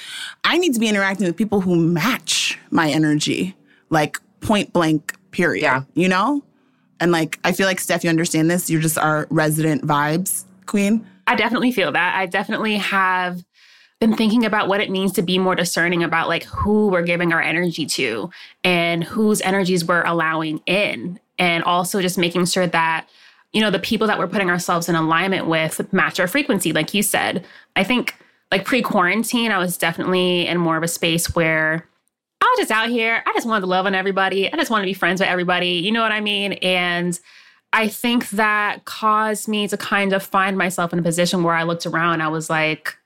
I 0.44 0.58
need 0.58 0.74
to 0.74 0.80
be 0.80 0.88
interacting 0.88 1.26
with 1.26 1.36
people 1.36 1.62
who 1.62 1.76
match 1.76 2.58
my 2.70 2.90
energy. 2.90 3.56
Like 3.88 4.20
point 4.40 4.72
blank 4.72 5.14
period. 5.30 5.62
Yeah. 5.62 5.82
You 5.94 6.08
know? 6.08 6.42
And 7.00 7.12
like 7.12 7.38
I 7.44 7.52
feel 7.52 7.66
like 7.66 7.80
Steph, 7.80 8.04
you 8.04 8.10
understand 8.10 8.50
this. 8.50 8.68
You're 8.68 8.80
just 8.80 8.98
our 8.98 9.26
resident 9.30 9.86
vibes 9.86 10.44
queen. 10.66 11.06
I 11.26 11.34
definitely 11.34 11.72
feel 11.72 11.92
that. 11.92 12.16
I 12.16 12.26
definitely 12.26 12.76
have 12.76 13.44
been 14.00 14.16
thinking 14.16 14.46
about 14.46 14.66
what 14.66 14.80
it 14.80 14.90
means 14.90 15.12
to 15.12 15.22
be 15.22 15.38
more 15.38 15.54
discerning 15.54 16.02
about 16.02 16.28
like 16.28 16.44
who 16.44 16.88
we're 16.88 17.02
giving 17.02 17.32
our 17.32 17.40
energy 17.40 17.84
to 17.84 18.30
and 18.64 19.04
whose 19.04 19.42
energies 19.42 19.84
we're 19.84 20.04
allowing 20.04 20.60
in. 20.66 21.20
And 21.38 21.62
also 21.64 22.02
just 22.02 22.18
making 22.18 22.46
sure 22.46 22.66
that, 22.66 23.08
you 23.52 23.60
know, 23.60 23.70
the 23.70 23.78
people 23.78 24.06
that 24.06 24.18
we're 24.18 24.28
putting 24.28 24.50
ourselves 24.50 24.88
in 24.88 24.94
alignment 24.94 25.46
with 25.46 25.92
match 25.92 26.20
our 26.20 26.26
frequency, 26.26 26.72
like 26.72 26.94
you 26.94 27.02
said. 27.02 27.46
I 27.76 27.84
think 27.84 28.14
like 28.50 28.64
pre 28.64 28.82
quarantine, 28.82 29.52
I 29.52 29.58
was 29.58 29.76
definitely 29.76 30.46
in 30.46 30.58
more 30.58 30.76
of 30.76 30.82
a 30.82 30.88
space 30.88 31.34
where 31.34 31.86
Just 32.56 32.70
out 32.70 32.88
here. 32.88 33.22
I 33.26 33.32
just 33.32 33.46
wanted 33.46 33.62
to 33.62 33.66
love 33.66 33.86
on 33.86 33.94
everybody. 33.94 34.52
I 34.52 34.56
just 34.56 34.70
wanted 34.70 34.84
to 34.84 34.90
be 34.90 34.94
friends 34.94 35.20
with 35.20 35.28
everybody. 35.28 35.68
You 35.68 35.92
know 35.92 36.02
what 36.02 36.12
I 36.12 36.20
mean? 36.20 36.54
And 36.54 37.18
I 37.72 37.88
think 37.88 38.30
that 38.30 38.84
caused 38.84 39.48
me 39.48 39.68
to 39.68 39.76
kind 39.76 40.12
of 40.12 40.22
find 40.22 40.58
myself 40.58 40.92
in 40.92 40.98
a 40.98 41.02
position 41.02 41.44
where 41.44 41.54
I 41.54 41.62
looked 41.62 41.86
around. 41.86 42.20
I 42.20 42.28
was 42.28 42.50
like, 42.50 42.96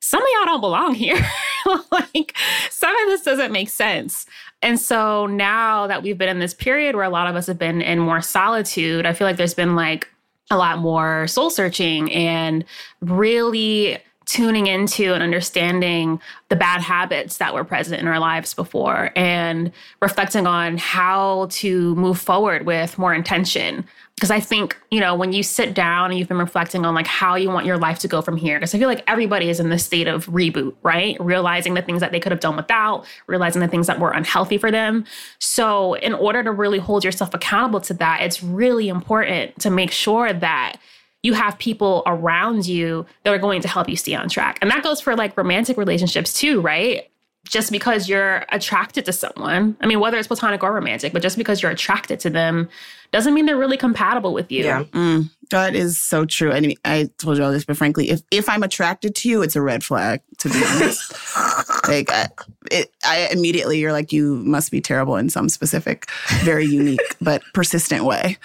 some 0.00 0.22
of 0.22 0.28
y'all 0.32 0.46
don't 0.46 0.60
belong 0.60 0.94
here. 0.94 1.20
like, 1.90 2.34
some 2.70 2.96
of 2.96 3.08
this 3.08 3.22
doesn't 3.22 3.52
make 3.52 3.68
sense. 3.68 4.26
And 4.62 4.78
so 4.78 5.26
now 5.26 5.86
that 5.86 6.02
we've 6.02 6.16
been 6.16 6.28
in 6.28 6.38
this 6.38 6.54
period 6.54 6.94
where 6.94 7.04
a 7.04 7.10
lot 7.10 7.26
of 7.26 7.36
us 7.36 7.46
have 7.46 7.58
been 7.58 7.82
in 7.82 7.98
more 7.98 8.20
solitude, 8.20 9.06
I 9.06 9.12
feel 9.12 9.26
like 9.26 9.36
there's 9.36 9.54
been 9.54 9.74
like 9.74 10.08
a 10.50 10.56
lot 10.56 10.78
more 10.78 11.26
soul 11.26 11.50
searching 11.50 12.12
and 12.12 12.64
really 13.00 13.98
tuning 14.30 14.68
into 14.68 15.12
and 15.12 15.24
understanding 15.24 16.20
the 16.50 16.56
bad 16.56 16.80
habits 16.80 17.38
that 17.38 17.52
were 17.52 17.64
present 17.64 18.00
in 18.00 18.06
our 18.06 18.20
lives 18.20 18.54
before 18.54 19.10
and 19.16 19.72
reflecting 20.00 20.46
on 20.46 20.78
how 20.78 21.48
to 21.50 21.96
move 21.96 22.16
forward 22.16 22.64
with 22.64 22.96
more 22.96 23.12
intention. 23.12 23.84
Because 24.14 24.30
i 24.30 24.38
think 24.38 24.76
you 24.90 25.00
know 25.00 25.14
when 25.14 25.32
you 25.32 25.42
sit 25.42 25.72
down 25.72 26.10
and 26.10 26.18
you've 26.18 26.28
been 26.28 26.36
reflecting 26.36 26.84
on 26.84 26.94
like 26.94 27.06
how 27.06 27.36
you 27.36 27.48
want 27.48 27.64
your 27.64 27.78
life 27.78 27.98
to 28.00 28.08
go 28.08 28.20
from 28.20 28.36
here 28.36 28.58
because 28.58 28.74
i 28.74 28.78
feel 28.78 28.86
like 28.86 29.02
everybody 29.06 29.48
is 29.48 29.60
in 29.60 29.70
this 29.70 29.82
state 29.82 30.06
of 30.06 30.26
reboot 30.26 30.74
right? 30.82 31.16
Realizing 31.18 31.72
the 31.72 31.80
things 31.80 32.00
that 32.00 32.12
they 32.12 32.20
could 32.20 32.32
have 32.32 32.40
done 32.40 32.54
without 32.54 33.06
realizing 33.26 33.60
the 33.60 33.68
things 33.68 33.86
that 33.86 33.98
were 33.98 34.10
unhealthy 34.10 34.58
for 34.58 34.70
them. 34.70 35.06
So 35.38 35.94
in 35.94 36.12
order 36.12 36.42
to 36.42 36.52
really 36.52 36.78
hold 36.78 37.02
yourself 37.02 37.32
accountable 37.32 37.80
to 37.82 37.94
that 37.94 38.20
it's 38.20 38.42
really 38.42 38.88
important 38.88 39.58
to 39.60 39.70
make 39.70 39.90
sure 39.90 40.32
that 40.34 40.76
you 41.22 41.34
have 41.34 41.58
people 41.58 42.02
around 42.06 42.66
you 42.66 43.06
that 43.24 43.34
are 43.34 43.38
going 43.38 43.60
to 43.62 43.68
help 43.68 43.88
you 43.88 43.96
stay 43.96 44.14
on 44.14 44.28
track. 44.28 44.58
And 44.62 44.70
that 44.70 44.82
goes 44.82 45.00
for 45.00 45.16
like 45.16 45.36
romantic 45.36 45.76
relationships 45.76 46.32
too, 46.32 46.60
right? 46.60 47.10
Just 47.44 47.72
because 47.72 48.08
you're 48.08 48.44
attracted 48.50 49.04
to 49.06 49.12
someone, 49.12 49.76
I 49.80 49.86
mean, 49.86 49.98
whether 50.00 50.18
it's 50.18 50.28
platonic 50.28 50.62
or 50.62 50.72
romantic, 50.72 51.12
but 51.12 51.22
just 51.22 51.36
because 51.36 51.62
you're 51.62 51.72
attracted 51.72 52.20
to 52.20 52.30
them 52.30 52.68
doesn't 53.12 53.34
mean 53.34 53.46
they're 53.46 53.56
really 53.56 53.76
compatible 53.76 54.32
with 54.32 54.52
you. 54.52 54.64
Yeah. 54.64 54.84
Mm, 54.92 55.30
that 55.50 55.74
is 55.74 56.00
so 56.00 56.24
true. 56.24 56.52
I 56.52 56.60
mean, 56.60 56.76
I 56.84 57.10
told 57.18 57.38
you 57.38 57.44
all 57.44 57.50
this, 57.50 57.64
but 57.64 57.76
frankly, 57.76 58.10
if 58.10 58.22
if 58.30 58.48
I'm 58.48 58.62
attracted 58.62 59.14
to 59.16 59.28
you, 59.28 59.42
it's 59.42 59.56
a 59.56 59.62
red 59.62 59.82
flag. 59.82 60.20
To 60.38 60.48
be 60.48 60.62
honest, 60.64 61.12
like 61.90 62.10
I, 62.10 62.22
uh, 62.22 62.26
it, 62.70 62.92
I 63.04 63.28
immediately 63.32 63.78
you're 63.78 63.92
like 63.92 64.12
you 64.12 64.36
must 64.36 64.70
be 64.70 64.80
terrible 64.80 65.16
in 65.16 65.28
some 65.30 65.48
specific, 65.48 66.08
very 66.42 66.64
unique 66.64 67.00
but 67.20 67.42
persistent 67.52 68.04
way. 68.04 68.38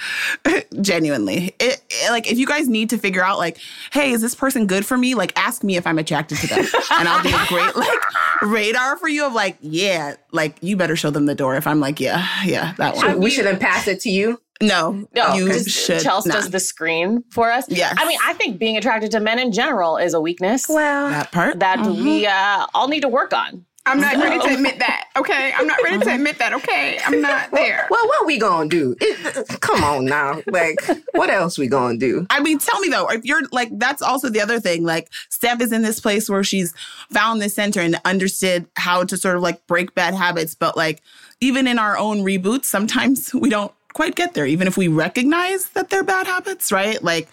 Genuinely, 0.82 1.56
it, 1.60 1.82
it- 1.90 2.12
like 2.12 2.30
if 2.32 2.38
you 2.38 2.46
guys 2.48 2.68
need 2.68 2.90
to 2.90 2.98
figure 2.98 3.24
out 3.24 3.38
like, 3.38 3.58
hey, 3.92 4.12
is 4.12 4.22
this 4.22 4.36
person 4.36 4.68
good 4.68 4.86
for 4.86 4.98
me? 4.98 5.16
Like, 5.16 5.32
ask 5.38 5.64
me 5.64 5.76
if 5.78 5.86
I'm 5.88 5.98
attracted 6.00 6.38
to 6.40 6.48
them, 6.48 6.66
and 6.92 7.08
I'll 7.08 7.24
be 7.24 7.32
a 7.32 7.46
great 7.48 7.76
like 7.76 8.00
radar 8.42 8.98
for 8.98 9.08
you 9.08 9.26
of 9.26 9.34
like, 9.34 9.58
yeah, 9.62 10.16
like 10.32 10.58
you 10.62 10.76
better 10.78 10.96
show 10.96 11.10
them 11.10 11.26
the 11.26 11.36
door. 11.36 11.56
If 11.56 11.68
I'm 11.68 11.80
like, 11.80 12.00
yeah, 12.00 12.28
yeah, 12.44 12.74
that 12.78 12.96
one. 12.96 13.20
we 13.20 13.30
shouldn't 13.30 13.60
pass 13.60 13.88
it 13.88 14.00
to 14.02 14.10
you. 14.10 14.40
No, 14.62 15.08
No, 15.16 15.34
you 15.36 15.46
because 15.46 15.68
should 15.68 16.02
Chelsea 16.02 16.30
not. 16.30 16.36
does 16.36 16.50
the 16.50 16.60
screen 16.60 17.24
for 17.32 17.52
us. 17.52 17.66
Yes. 17.68 17.96
I 17.98 18.08
mean, 18.08 18.18
I 18.26 18.34
think 18.34 18.58
being 18.58 18.78
attracted 18.78 19.12
to 19.12 19.20
men 19.20 19.38
in 19.40 19.52
general 19.52 19.98
is 19.98 20.14
a 20.14 20.22
weakness 20.22 20.66
Well, 20.70 21.10
that 21.10 21.32
part. 21.32 21.60
that 21.60 21.80
Mhm. 21.80 22.04
we 22.04 22.26
uh, 22.26 22.66
all 22.74 22.88
need 22.88 23.02
to 23.02 23.10
work 23.10 23.34
on. 23.34 23.66
I'm 23.88 24.00
not 24.00 24.16
ready 24.16 24.40
to 24.40 24.52
admit 24.56 24.80
that. 24.80 25.10
Okay, 25.16 25.54
I'm 25.56 25.68
not 25.68 25.78
ready 25.84 26.00
to 26.00 26.12
admit 26.16 26.40
that. 26.40 26.54
Okay, 26.54 26.98
I'm 27.06 27.22
not 27.22 27.52
there. 27.52 27.86
well, 27.92 28.08
what 28.08 28.26
we 28.26 28.40
gonna 28.40 28.68
do? 28.68 28.96
It, 29.00 29.60
come 29.62 29.84
on 29.84 30.06
now. 30.06 30.42
Like, 30.48 30.78
what 31.12 31.30
else 31.30 31.60
we 31.60 31.68
gonna 31.68 31.96
do? 31.98 32.26
I 32.32 32.40
mean, 32.40 32.58
tell 32.58 32.80
me 32.80 32.88
though, 32.90 33.08
if 33.12 33.24
you're 33.26 33.44
like, 33.52 33.70
that's 33.78 34.02
also 34.02 34.30
the 34.30 34.42
other 34.42 34.60
thing. 34.60 34.86
Like, 34.86 35.10
Steph 35.30 35.62
is 35.62 35.72
in 35.72 35.84
this 35.84 36.00
place 36.00 36.28
where 36.28 36.44
she's 36.44 36.74
found 37.12 37.44
the 37.44 37.50
center 37.50 37.80
and 37.80 38.02
understood 38.06 38.66
how 38.76 39.04
to 39.04 39.18
sort 39.18 39.36
of 39.36 39.44
like 39.44 39.68
break 39.68 39.94
bad 39.94 40.16
habits. 40.16 40.56
But 40.56 40.76
like, 40.76 41.04
even 41.40 41.68
in 41.68 41.78
our 41.78 41.96
own 41.96 42.22
reboots, 42.22 42.66
sometimes 42.66 43.34
we 43.36 43.52
don't 43.52 43.72
quite 43.96 44.14
get 44.16 44.34
there, 44.34 44.46
even 44.46 44.68
if 44.68 44.78
we 44.78 44.90
recognize 44.90 45.70
that 45.70 45.90
they're 45.90 46.04
bad 46.04 46.28
habits, 46.28 46.70
right? 46.70 47.02
Like, 47.02 47.30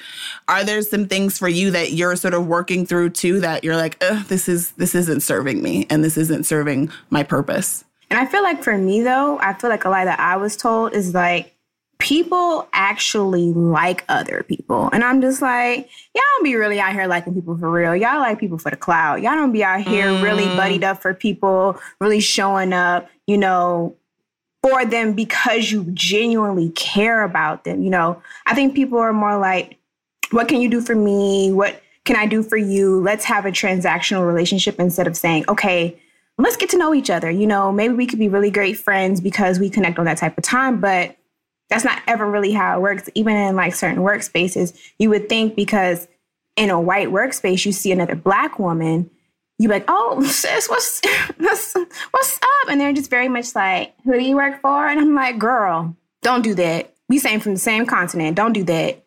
are 0.47 0.65
there 0.65 0.81
some 0.81 1.07
things 1.07 1.37
for 1.37 1.49
you 1.49 1.73
that 1.73 1.93
you're 1.93 2.15
sort 2.15 2.35
of 2.35 2.47
working 2.47 2.87
through 2.87 3.11
too 3.11 3.41
that 3.41 3.65
you're 3.65 3.77
like, 3.77 4.03
Ugh, 4.03 4.25
this 4.27 4.49
is 4.49 4.71
this 4.73 4.95
isn't 4.95 5.21
serving 5.21 5.61
me 5.61 5.87
and 5.91 6.03
this 6.03 6.17
isn't 6.17 6.47
serving 6.47 6.91
my 7.11 7.25
purpose? 7.25 7.85
And 8.11 8.19
I 8.19 8.27
feel 8.27 8.43
like 8.43 8.63
for 8.63 8.79
me 8.79 9.03
though, 9.03 9.39
I 9.41 9.55
feel 9.55 9.71
like 9.71 9.85
a 9.85 9.91
lie 9.91 10.05
that 10.05 10.21
I 10.21 10.37
was 10.37 10.57
told 10.57 10.95
is 10.95 11.13
like 11.13 11.55
people 11.99 12.69
actually 12.73 13.53
like 13.53 14.05
other 14.09 14.45
people. 14.47 14.89
And 14.93 15.03
I'm 15.03 15.21
just 15.21 15.43
like, 15.43 15.89
y'all 16.15 16.23
don't 16.37 16.45
be 16.45 16.55
really 16.55 16.79
out 16.79 16.93
here 16.93 17.07
liking 17.07 17.35
people 17.35 17.57
for 17.57 17.71
real. 17.71 17.97
Y'all 17.97 18.19
like 18.19 18.39
people 18.39 18.59
for 18.59 18.71
the 18.71 18.77
cloud. 18.77 19.23
Y'all 19.23 19.35
don't 19.35 19.53
be 19.53 19.65
out 19.65 19.83
here 19.83 20.13
really 20.23 20.45
mm. 20.45 20.57
buddied 20.57 20.85
up 20.85 21.03
for 21.03 21.13
people, 21.15 21.81
really 22.01 22.21
showing 22.21 22.73
up, 22.73 23.09
you 23.27 23.39
know, 23.39 23.97
for 24.63 24.85
them 24.85 25.13
because 25.13 25.73
you 25.73 25.85
genuinely 25.93 26.71
care 26.71 27.23
about 27.23 27.65
them. 27.65 27.83
You 27.83 27.91
know, 27.91 28.23
I 28.47 28.55
think 28.55 28.75
people 28.75 28.99
are 28.99 29.13
more 29.13 29.39
like, 29.39 29.79
what 30.31 30.49
can 30.49 30.61
you 30.61 30.71
do 30.71 30.81
for 30.81 30.95
me? 30.95 31.53
What 31.53 31.83
can 32.05 32.17
I 32.17 32.27
do 32.27 32.43
for 32.43 32.57
you? 32.57 33.01
Let's 33.01 33.25
have 33.25 33.45
a 33.45 33.51
transactional 33.51 34.27
relationship 34.27 34.79
instead 34.79 35.07
of 35.07 35.17
saying, 35.17 35.45
okay, 35.49 35.99
let's 36.39 36.57
get 36.57 36.71
to 36.71 36.79
know 36.79 36.95
each 36.95 37.11
other. 37.11 37.31
You 37.31 37.47
know, 37.47 37.73
maybe 37.73 37.95
we 37.95 38.07
could 38.07 38.19
be 38.19 38.29
really 38.29 38.51
great 38.51 38.79
friends 38.79 39.21
because 39.21 39.59
we 39.59 39.69
connect 39.69 39.99
on 39.99 40.05
that 40.07 40.19
type 40.19 40.39
of 40.39 40.45
time, 40.45 40.81
but 40.81 41.17
that's 41.69 41.85
not 41.85 42.03
ever 42.07 42.29
really 42.31 42.53
how 42.53 42.77
it 42.77 42.83
works. 42.83 43.09
Even 43.15 43.37
in 43.37 43.57
like 43.57 43.75
certain 43.75 44.03
workspaces, 44.03 44.77
you 44.99 45.11
would 45.11 45.29
think 45.29 45.57
because 45.57 46.07
in 46.57 46.71
a 46.71 46.81
white 46.81 47.09
workspace, 47.09 47.65
you 47.65 47.73
see 47.73 47.93
another 47.93 48.15
black 48.15 48.59
woman, 48.59 49.11
you 49.59 49.69
like, 49.69 49.85
oh, 49.89 50.23
sis, 50.27 50.69
what's, 50.69 51.01
what's, 51.39 51.75
what's 52.11 52.37
up? 52.37 52.69
And 52.69 52.81
they're 52.81 52.93
just 52.93 53.11
very 53.11 53.29
much 53.29 53.55
like, 53.55 53.95
who 54.05 54.13
do 54.13 54.25
you 54.25 54.37
work 54.37 54.61
for? 54.61 54.87
And 54.87 55.01
I'm 55.01 55.15
like, 55.15 55.39
girl, 55.39 55.97
don't 56.23 56.43
do 56.43 56.55
that. 56.55 56.95
We 57.09 57.19
same 57.19 57.41
from 57.41 57.53
the 57.53 57.61
same 57.61 57.87
continent. 57.87 58.37
Don't 58.37 58.53
do 58.53 58.65
that. 58.65 59.05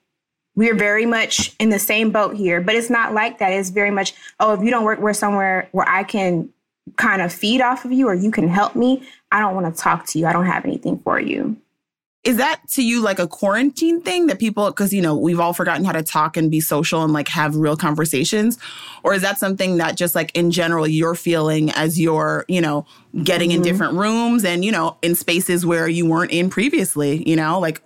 We're 0.56 0.76
very 0.76 1.06
much 1.06 1.54
in 1.60 1.70
the 1.70 1.80
same 1.80 2.12
boat 2.12 2.36
here, 2.36 2.62
but 2.62 2.76
it's 2.76 2.90
not 2.90 3.14
like 3.14 3.40
that. 3.40 3.52
It's 3.52 3.72
very 3.72 3.92
much, 3.92 4.14
oh, 4.40 4.54
if 4.54 4.62
you 4.62 4.70
don't 4.70 4.86
work 4.86 5.02
where 5.02 5.14
somewhere 5.14 5.68
where 5.72 5.88
I 5.88 6.04
can 6.04 6.50
kind 6.98 7.22
of 7.22 7.34
feed 7.34 7.62
off 7.62 7.84
of 7.84 7.92
you 7.92 8.08
or 8.08 8.14
you 8.14 8.32
can 8.32 8.48
help 8.48 8.76
me, 8.76 9.06
I 9.32 9.40
don't 9.40 9.56
want 9.56 9.74
to 9.74 9.82
talk 9.82 10.06
to 10.08 10.20
you. 10.20 10.28
I 10.28 10.34
don't 10.34 10.46
have 10.46 10.64
anything 10.64 11.00
for 11.00 11.20
you. 11.20 11.58
Is 12.26 12.38
that 12.38 12.60
to 12.70 12.84
you 12.84 13.02
like 13.02 13.20
a 13.20 13.28
quarantine 13.28 14.02
thing 14.02 14.26
that 14.28 14.40
people 14.40 14.66
because 14.68 14.92
you 14.92 15.02
know 15.02 15.16
we've 15.16 15.40
all 15.40 15.54
forgotten 15.54 15.86
how 15.86 15.92
to 15.92 16.04
talk 16.04 16.36
and 16.36 16.50
be 16.50 16.60
social 16.60 17.04
and 17.04 17.14
like 17.14 17.28
have 17.28 17.56
real 17.56 17.78
conversations? 17.78 18.58
Or 19.04 19.14
is 19.14 19.22
that 19.22 19.38
something 19.38 19.78
that 19.78 19.96
just 19.96 20.16
like 20.16 20.36
in 20.36 20.52
general 20.52 20.88
you're 20.88 21.16
feeling 21.16 21.72
as 21.72 22.00
you're 22.00 22.44
you 22.48 22.60
know 22.60 22.86
getting 23.24 23.52
in 23.52 23.58
mm-hmm. 23.58 23.64
different 23.64 23.94
rooms 23.94 24.44
and 24.44 24.66
you 24.66 24.72
know 24.72 24.98
in 25.02 25.16
spaces 25.16 25.66
where 25.66 25.88
you 25.88 26.06
weren't 26.06 26.32
in 26.32 26.50
previously 26.50 27.28
you 27.30 27.36
know? 27.36 27.60
Like 27.60 27.80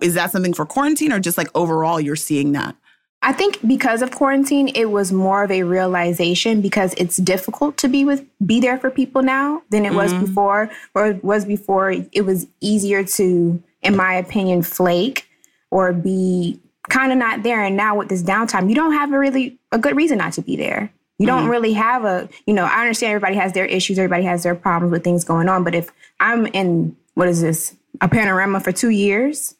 is 0.00 0.14
that 0.14 0.30
something 0.30 0.54
for 0.54 0.64
quarantine 0.64 1.12
or 1.12 1.18
just 1.18 1.36
like 1.36 1.48
overall 1.54 2.00
you're 2.00 2.16
seeing 2.16 2.52
that? 2.52 2.76
I 3.22 3.34
think 3.34 3.58
because 3.66 4.00
of 4.00 4.12
quarantine, 4.12 4.68
it 4.74 4.86
was 4.86 5.12
more 5.12 5.44
of 5.44 5.50
a 5.50 5.62
realization 5.62 6.62
because 6.62 6.94
it's 6.96 7.18
difficult 7.18 7.76
to 7.78 7.88
be 7.88 8.04
with 8.04 8.24
be 8.46 8.60
there 8.60 8.78
for 8.78 8.90
people 8.90 9.22
now 9.22 9.62
than 9.68 9.84
it 9.84 9.92
was 9.92 10.10
mm-hmm. 10.12 10.24
before, 10.24 10.70
or 10.94 11.08
it 11.08 11.22
was 11.22 11.44
before. 11.44 11.90
It 12.12 12.22
was 12.24 12.46
easier 12.62 13.04
to, 13.04 13.62
in 13.82 13.96
my 13.96 14.14
opinion, 14.14 14.62
flake 14.62 15.28
or 15.70 15.92
be 15.92 16.60
kind 16.88 17.12
of 17.12 17.18
not 17.18 17.42
there. 17.42 17.62
And 17.62 17.76
now 17.76 17.96
with 17.96 18.08
this 18.08 18.22
downtime, 18.22 18.68
you 18.68 18.74
don't 18.74 18.92
have 18.92 19.12
a 19.12 19.18
really 19.18 19.58
a 19.72 19.78
good 19.78 19.96
reason 19.96 20.18
not 20.18 20.32
to 20.34 20.42
be 20.42 20.56
there. 20.56 20.92
You 21.18 21.26
don't 21.26 21.42
mm-hmm. 21.42 21.50
really 21.50 21.72
have 21.74 22.04
a, 22.04 22.28
you 22.46 22.54
know, 22.54 22.64
I 22.64 22.80
understand 22.80 23.12
everybody 23.12 23.36
has 23.36 23.52
their 23.52 23.66
issues, 23.66 23.98
everybody 23.98 24.24
has 24.24 24.42
their 24.42 24.54
problems 24.54 24.90
with 24.90 25.04
things 25.04 25.22
going 25.22 25.48
on. 25.48 25.64
But 25.64 25.74
if 25.74 25.90
I'm 26.18 26.46
in, 26.46 26.96
what 27.14 27.28
is 27.28 27.42
this, 27.42 27.76
a 28.00 28.08
panorama 28.08 28.60
for 28.60 28.72
two 28.72 28.88
years 28.88 29.54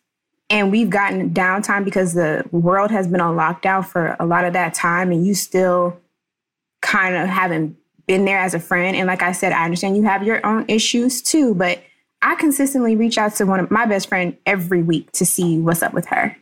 and 0.50 0.72
we've 0.72 0.90
gotten 0.90 1.30
downtime 1.30 1.84
because 1.84 2.14
the 2.14 2.44
world 2.50 2.90
has 2.90 3.06
been 3.06 3.20
on 3.20 3.36
lockdown 3.36 3.86
for 3.86 4.16
a 4.18 4.26
lot 4.26 4.44
of 4.44 4.52
that 4.54 4.74
time 4.74 5.12
and 5.12 5.24
you 5.24 5.34
still 5.34 5.98
kind 6.80 7.14
of 7.14 7.28
haven't 7.28 7.76
been 8.06 8.24
there 8.24 8.38
as 8.38 8.54
a 8.54 8.60
friend. 8.60 8.96
And 8.96 9.06
like 9.06 9.22
I 9.22 9.32
said, 9.32 9.52
I 9.52 9.64
understand 9.64 9.96
you 9.96 10.02
have 10.02 10.24
your 10.24 10.44
own 10.44 10.64
issues 10.66 11.22
too, 11.22 11.54
but 11.54 11.80
I 12.22 12.34
consistently 12.34 12.96
reach 12.96 13.18
out 13.18 13.34
to 13.36 13.44
one 13.44 13.60
of 13.60 13.70
my 13.70 13.86
best 13.86 14.08
friend 14.08 14.36
every 14.46 14.82
week 14.82 15.10
to 15.12 15.24
see 15.24 15.58
what's 15.58 15.82
up 15.82 15.94
with 15.94 16.06
her. 16.06 16.36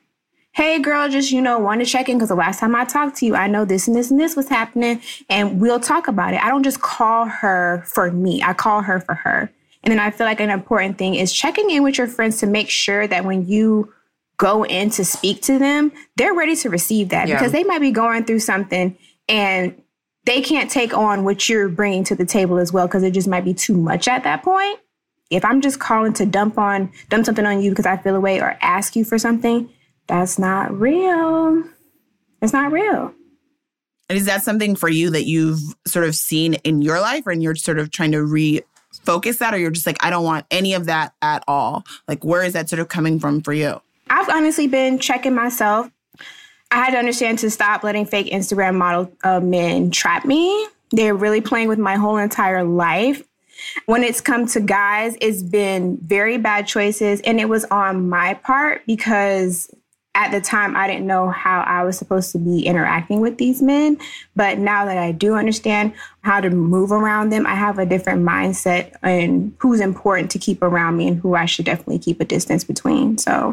Hey 0.52 0.80
girl, 0.80 1.08
just 1.08 1.30
you 1.30 1.40
know, 1.40 1.58
want 1.58 1.80
to 1.80 1.86
check 1.86 2.08
in 2.08 2.16
because 2.16 2.30
the 2.30 2.34
last 2.34 2.58
time 2.58 2.74
I 2.74 2.84
talked 2.84 3.16
to 3.18 3.26
you, 3.26 3.36
I 3.36 3.46
know 3.46 3.64
this 3.64 3.86
and 3.86 3.96
this 3.96 4.10
and 4.10 4.18
this 4.18 4.34
was 4.34 4.48
happening, 4.48 5.00
and 5.28 5.60
we'll 5.60 5.78
talk 5.78 6.08
about 6.08 6.34
it. 6.34 6.42
I 6.42 6.48
don't 6.48 6.64
just 6.64 6.80
call 6.80 7.26
her 7.26 7.84
for 7.86 8.10
me, 8.10 8.42
I 8.42 8.54
call 8.54 8.82
her 8.82 8.98
for 9.00 9.14
her. 9.14 9.52
And 9.84 9.92
then 9.92 10.00
I 10.00 10.10
feel 10.10 10.26
like 10.26 10.40
an 10.40 10.50
important 10.50 10.98
thing 10.98 11.14
is 11.14 11.32
checking 11.32 11.70
in 11.70 11.84
with 11.84 11.96
your 11.98 12.08
friends 12.08 12.38
to 12.38 12.46
make 12.46 12.68
sure 12.68 13.06
that 13.06 13.24
when 13.24 13.46
you 13.46 13.92
go 14.36 14.64
in 14.64 14.90
to 14.90 15.04
speak 15.04 15.42
to 15.42 15.58
them, 15.58 15.92
they're 16.16 16.34
ready 16.34 16.56
to 16.56 16.70
receive 16.70 17.10
that 17.10 17.28
Yeah. 17.28 17.36
because 17.36 17.52
they 17.52 17.62
might 17.62 17.80
be 17.80 17.92
going 17.92 18.24
through 18.24 18.40
something 18.40 18.96
and 19.28 19.80
they 20.24 20.42
can't 20.42 20.70
take 20.70 20.92
on 20.96 21.24
what 21.24 21.48
you're 21.48 21.68
bringing 21.68 22.02
to 22.04 22.16
the 22.16 22.24
table 22.26 22.58
as 22.58 22.72
well 22.72 22.86
because 22.86 23.02
it 23.04 23.12
just 23.12 23.28
might 23.28 23.44
be 23.44 23.54
too 23.54 23.76
much 23.76 24.08
at 24.08 24.24
that 24.24 24.42
point. 24.42 24.78
If 25.30 25.44
I'm 25.44 25.60
just 25.60 25.78
calling 25.78 26.12
to 26.14 26.26
dump 26.26 26.58
on 26.58 26.90
dump 27.10 27.26
something 27.26 27.44
on 27.44 27.60
you 27.60 27.70
because 27.70 27.86
I 27.86 27.96
feel 27.96 28.16
away 28.16 28.40
or 28.40 28.56
ask 28.60 28.96
you 28.96 29.04
for 29.04 29.18
something, 29.18 29.68
that's 30.06 30.38
not 30.38 30.78
real. 30.78 31.64
It's 32.40 32.52
not 32.52 32.72
real. 32.72 33.12
And 34.08 34.16
is 34.16 34.24
that 34.24 34.42
something 34.42 34.74
for 34.74 34.88
you 34.88 35.10
that 35.10 35.26
you've 35.26 35.60
sort 35.86 36.06
of 36.06 36.14
seen 36.14 36.54
in 36.64 36.80
your 36.80 36.98
life 37.00 37.26
and 37.26 37.42
you're 37.42 37.54
sort 37.54 37.78
of 37.78 37.90
trying 37.90 38.12
to 38.12 38.18
refocus 38.18 39.38
that 39.38 39.52
or 39.52 39.58
you're 39.58 39.70
just 39.70 39.86
like, 39.86 40.02
I 40.02 40.08
don't 40.08 40.24
want 40.24 40.46
any 40.50 40.72
of 40.72 40.86
that 40.86 41.12
at 41.20 41.44
all? 41.46 41.84
Like, 42.06 42.24
where 42.24 42.42
is 42.42 42.54
that 42.54 42.70
sort 42.70 42.80
of 42.80 42.88
coming 42.88 43.20
from 43.20 43.42
for 43.42 43.52
you? 43.52 43.80
I've 44.08 44.30
honestly 44.30 44.66
been 44.66 44.98
checking 44.98 45.34
myself. 45.34 45.90
I 46.70 46.76
had 46.76 46.90
to 46.92 46.98
understand 46.98 47.38
to 47.40 47.50
stop 47.50 47.84
letting 47.84 48.06
fake 48.06 48.28
Instagram 48.28 48.76
model 48.76 49.12
uh, 49.24 49.40
men 49.40 49.90
trap 49.90 50.24
me. 50.24 50.68
They're 50.90 51.14
really 51.14 51.42
playing 51.42 51.68
with 51.68 51.78
my 51.78 51.96
whole 51.96 52.16
entire 52.16 52.64
life. 52.64 53.22
When 53.86 54.04
it's 54.04 54.20
come 54.20 54.46
to 54.46 54.60
guys, 54.60 55.16
it's 55.20 55.42
been 55.42 55.98
very 56.02 56.38
bad 56.38 56.66
choices, 56.66 57.20
and 57.22 57.40
it 57.40 57.48
was 57.48 57.64
on 57.66 58.08
my 58.08 58.34
part 58.34 58.86
because 58.86 59.70
at 60.14 60.32
the 60.32 60.40
time 60.40 60.76
I 60.76 60.88
didn't 60.88 61.06
know 61.06 61.30
how 61.30 61.60
I 61.60 61.84
was 61.84 61.96
supposed 61.96 62.32
to 62.32 62.38
be 62.38 62.66
interacting 62.66 63.20
with 63.20 63.38
these 63.38 63.62
men. 63.62 63.98
But 64.34 64.58
now 64.58 64.84
that 64.84 64.98
I 64.98 65.12
do 65.12 65.34
understand 65.34 65.92
how 66.22 66.40
to 66.40 66.50
move 66.50 66.90
around 66.90 67.30
them, 67.30 67.46
I 67.46 67.54
have 67.54 67.78
a 67.78 67.86
different 67.86 68.24
mindset 68.24 68.92
and 69.02 69.54
who's 69.58 69.80
important 69.80 70.30
to 70.32 70.38
keep 70.38 70.60
around 70.60 70.96
me 70.96 71.06
and 71.06 71.20
who 71.20 71.36
I 71.36 71.44
should 71.44 71.66
definitely 71.66 72.00
keep 72.00 72.20
a 72.20 72.24
distance 72.24 72.64
between. 72.64 73.18
So. 73.18 73.52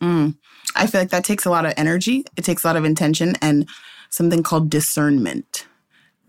Mm. 0.00 0.36
I 0.74 0.86
feel 0.86 1.02
like 1.02 1.10
that 1.10 1.24
takes 1.24 1.44
a 1.44 1.50
lot 1.50 1.66
of 1.66 1.74
energy. 1.76 2.24
It 2.36 2.44
takes 2.44 2.64
a 2.64 2.66
lot 2.66 2.76
of 2.76 2.84
intention 2.86 3.34
and 3.42 3.68
something 4.08 4.42
called 4.42 4.70
discernment 4.70 5.66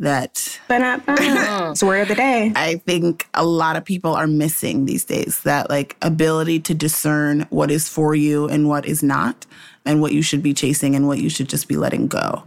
that 0.01 0.60
Ba-da-ba. 0.67 1.15
Mm. 1.15 1.72
It's 1.72 1.84
word 1.84 2.01
of 2.01 2.08
the 2.10 2.15
day. 2.15 2.51
I 2.55 2.75
think 2.75 3.27
a 3.34 3.46
lot 3.46 3.75
of 3.75 3.86
people 3.86 4.13
are 4.13 4.27
missing 4.27 4.86
these 4.86 5.05
days 5.05 5.41
that 5.43 5.70
like 5.70 5.96
ability 6.01 6.60
to 6.62 6.74
discern 6.74 7.48
what 7.50 7.72
is 7.72 7.88
for 7.88 8.13
you 8.15 8.48
and 8.48 8.67
what 8.67 8.86
is 8.86 9.01
not 9.01 9.46
and 9.86 10.01
what 10.01 10.12
you 10.12 10.22
should 10.22 10.43
be 10.43 10.53
chasing 10.53 10.96
and 10.96 11.08
what 11.08 11.20
you 11.20 11.29
should 11.29 11.50
just 11.50 11.67
be 11.67 11.77
letting 11.77 12.08
go. 12.08 12.43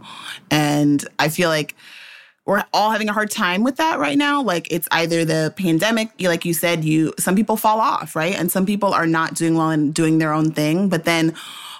And 0.51 1.05
I 1.17 1.29
feel 1.29 1.49
like 1.49 1.75
we're 2.45 2.63
all 2.73 2.91
having 2.91 3.09
a 3.09 3.13
hard 3.13 3.31
time 3.31 3.63
with 3.63 3.77
that 3.77 3.97
right 3.97 4.17
now. 4.17 4.41
Like 4.41 4.67
it's 4.71 4.87
either 4.91 5.25
the 5.25 5.53
pandemic, 5.57 6.09
you- 6.17 6.29
like 6.29 6.45
you 6.45 6.53
said, 6.53 6.85
you 6.85 7.13
some 7.17 7.35
people 7.35 7.57
fall 7.57 7.79
off, 7.79 8.15
right? 8.15 8.35
And 8.35 8.51
some 8.51 8.65
people 8.65 8.93
are 8.93 9.07
not 9.07 9.33
doing 9.33 9.55
well 9.55 9.71
and 9.71 9.93
doing 9.93 10.19
their 10.19 10.31
own 10.31 10.51
thing. 10.51 10.87
But 10.87 11.05
then 11.05 11.33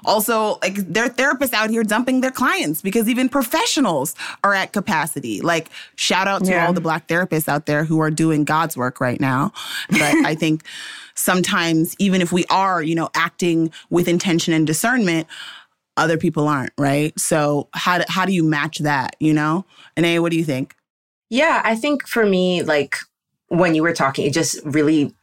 also 0.04 0.58
like 0.62 0.76
there 0.76 1.04
are 1.06 1.10
therapists 1.10 1.54
out 1.54 1.70
here 1.70 1.84
dumping 1.84 2.22
their 2.22 2.32
clients 2.32 2.82
because 2.82 3.08
even 3.10 3.30
professionals 3.30 4.16
are 4.44 4.54
at 4.54 4.72
capacity. 4.74 5.42
Like 5.42 5.70
shout 5.96 6.28
out 6.28 6.44
to 6.46 6.52
Yeah. 6.52 6.66
all 6.68 6.74
the 6.74 6.82
black 6.82 7.08
therapists 7.08 7.48
out 7.48 7.66
there 7.68 7.84
who 7.86 8.00
are 8.00 8.12
doing 8.12 8.44
God's 8.44 8.76
work 8.76 9.00
right 9.00 9.20
now. 9.20 9.52
But 9.90 10.02
I 10.26 10.34
think 10.36 10.64
sometimes 11.16 11.96
even 12.00 12.22
if 12.22 12.32
we 12.32 12.46
are, 12.50 12.82
you 12.82 12.96
know, 12.96 13.10
acting 13.16 13.72
with 13.90 14.08
intention 14.08 14.54
and 14.54 14.66
discernment, 14.68 15.28
other 15.98 16.18
people 16.18 16.48
aren't, 16.48 16.74
right? 16.78 17.18
So 17.20 17.70
how 17.74 18.00
do, 18.00 18.04
how 18.08 18.26
do 18.26 18.34
you 18.34 18.44
match 18.44 18.80
that, 18.80 19.16
you 19.20 19.34
know? 19.34 19.66
And 19.96 20.06
A, 20.06 20.20
what 20.20 20.32
do 20.32 20.38
you 20.38 20.44
think? 20.44 20.76
Yeah, 21.30 21.62
I 21.64 21.76
think 21.76 22.08
for 22.08 22.26
me, 22.26 22.64
like 22.64 22.98
when 23.48 23.76
you 23.76 23.84
were 23.84 23.94
talking, 23.94 24.26
it 24.26 24.34
just 24.34 24.60
really 24.66 25.14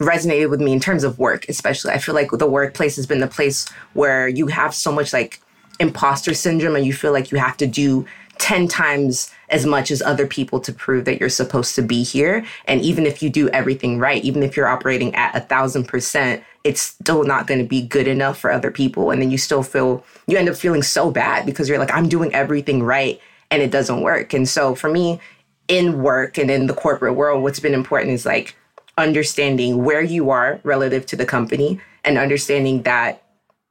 resonated 0.00 0.48
with 0.48 0.60
me 0.60 0.72
in 0.72 0.80
terms 0.80 1.04
of 1.04 1.18
work, 1.18 1.48
especially. 1.48 1.92
I 1.92 1.98
feel 1.98 2.14
like 2.14 2.30
the 2.30 2.46
workplace 2.46 2.96
has 2.96 3.06
been 3.06 3.20
the 3.20 3.26
place 3.26 3.68
where 3.92 4.28
you 4.28 4.46
have 4.46 4.74
so 4.74 4.90
much 4.90 5.12
like 5.12 5.40
imposter 5.78 6.34
syndrome 6.34 6.76
and 6.76 6.86
you 6.86 6.92
feel 6.92 7.12
like 7.12 7.30
you 7.30 7.38
have 7.38 7.56
to 7.58 7.66
do 7.66 8.06
10 8.38 8.68
times 8.68 9.30
as 9.50 9.66
much 9.66 9.90
as 9.90 10.00
other 10.00 10.26
people 10.26 10.60
to 10.60 10.72
prove 10.72 11.04
that 11.04 11.20
you're 11.20 11.28
supposed 11.28 11.74
to 11.74 11.82
be 11.82 12.02
here. 12.02 12.44
And 12.64 12.80
even 12.80 13.04
if 13.04 13.22
you 13.22 13.28
do 13.28 13.50
everything 13.50 13.98
right, 13.98 14.24
even 14.24 14.42
if 14.42 14.56
you're 14.56 14.68
operating 14.68 15.14
at 15.14 15.36
a 15.36 15.40
thousand 15.40 15.84
percent, 15.86 16.42
it's 16.64 16.80
still 16.80 17.24
not 17.24 17.46
going 17.46 17.60
to 17.60 17.66
be 17.66 17.82
good 17.82 18.06
enough 18.06 18.38
for 18.38 18.52
other 18.52 18.70
people. 18.70 19.10
And 19.10 19.20
then 19.20 19.30
you 19.30 19.38
still 19.38 19.62
feel, 19.62 20.04
you 20.26 20.36
end 20.36 20.48
up 20.48 20.56
feeling 20.56 20.82
so 20.82 21.10
bad 21.10 21.46
because 21.46 21.68
you're 21.68 21.78
like, 21.78 21.94
I'm 21.94 22.08
doing 22.08 22.34
everything 22.34 22.82
right 22.82 23.20
and 23.50 23.62
it 23.62 23.70
doesn't 23.70 24.02
work. 24.02 24.34
And 24.34 24.48
so 24.48 24.74
for 24.74 24.90
me, 24.90 25.20
in 25.68 26.02
work 26.02 26.36
and 26.36 26.50
in 26.50 26.66
the 26.66 26.74
corporate 26.74 27.14
world, 27.14 27.42
what's 27.42 27.60
been 27.60 27.74
important 27.74 28.12
is 28.12 28.26
like 28.26 28.56
understanding 28.98 29.84
where 29.84 30.02
you 30.02 30.30
are 30.30 30.60
relative 30.64 31.06
to 31.06 31.16
the 31.16 31.24
company 31.24 31.80
and 32.04 32.18
understanding 32.18 32.82
that 32.82 33.22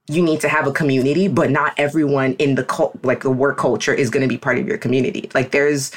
you 0.08 0.24
need 0.24 0.42
to 0.42 0.50
have 0.50 0.66
a 0.66 0.72
community, 0.72 1.28
but 1.28 1.52
not 1.52 1.74
everyone 1.78 2.34
in 2.34 2.56
the 2.56 2.64
cult, 2.64 2.98
like 3.04 3.22
the 3.22 3.30
work 3.30 3.58
culture 3.58 3.94
is 3.94 4.10
going 4.10 4.24
to 4.24 4.28
be 4.28 4.38
part 4.38 4.58
of 4.58 4.68
your 4.68 4.78
community. 4.78 5.30
Like 5.36 5.52
there's, 5.52 5.92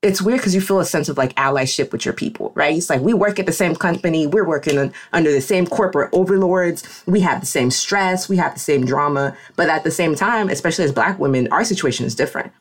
it's 0.00 0.22
weird 0.22 0.38
because 0.38 0.54
you 0.54 0.60
feel 0.60 0.78
a 0.78 0.84
sense 0.84 1.08
of 1.08 1.18
like 1.18 1.34
allyship 1.34 1.90
with 1.90 2.04
your 2.04 2.14
people, 2.14 2.52
right? 2.54 2.76
It's 2.76 2.88
like 2.88 3.00
we 3.00 3.14
work 3.14 3.40
at 3.40 3.46
the 3.46 3.52
same 3.52 3.74
company, 3.74 4.26
we're 4.28 4.46
working 4.46 4.78
on, 4.78 4.92
under 5.12 5.32
the 5.32 5.40
same 5.40 5.66
corporate 5.66 6.10
overlords, 6.12 7.02
we 7.06 7.20
have 7.20 7.40
the 7.40 7.46
same 7.46 7.70
stress, 7.70 8.28
we 8.28 8.36
have 8.36 8.54
the 8.54 8.60
same 8.60 8.84
drama, 8.84 9.36
but 9.56 9.68
at 9.68 9.82
the 9.82 9.90
same 9.90 10.14
time, 10.14 10.50
especially 10.50 10.84
as 10.84 10.92
Black 10.92 11.18
women, 11.18 11.48
our 11.50 11.64
situation 11.64 12.06
is 12.06 12.14
different. 12.14 12.52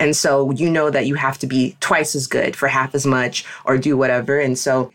And 0.00 0.16
so 0.16 0.50
you 0.52 0.70
know 0.70 0.90
that 0.90 1.06
you 1.06 1.16
have 1.16 1.38
to 1.38 1.46
be 1.46 1.76
twice 1.80 2.14
as 2.14 2.26
good 2.26 2.56
for 2.56 2.68
half 2.68 2.94
as 2.94 3.06
much 3.06 3.44
or 3.66 3.76
do 3.76 3.96
whatever. 3.96 4.38
And 4.38 4.58
so 4.58 4.90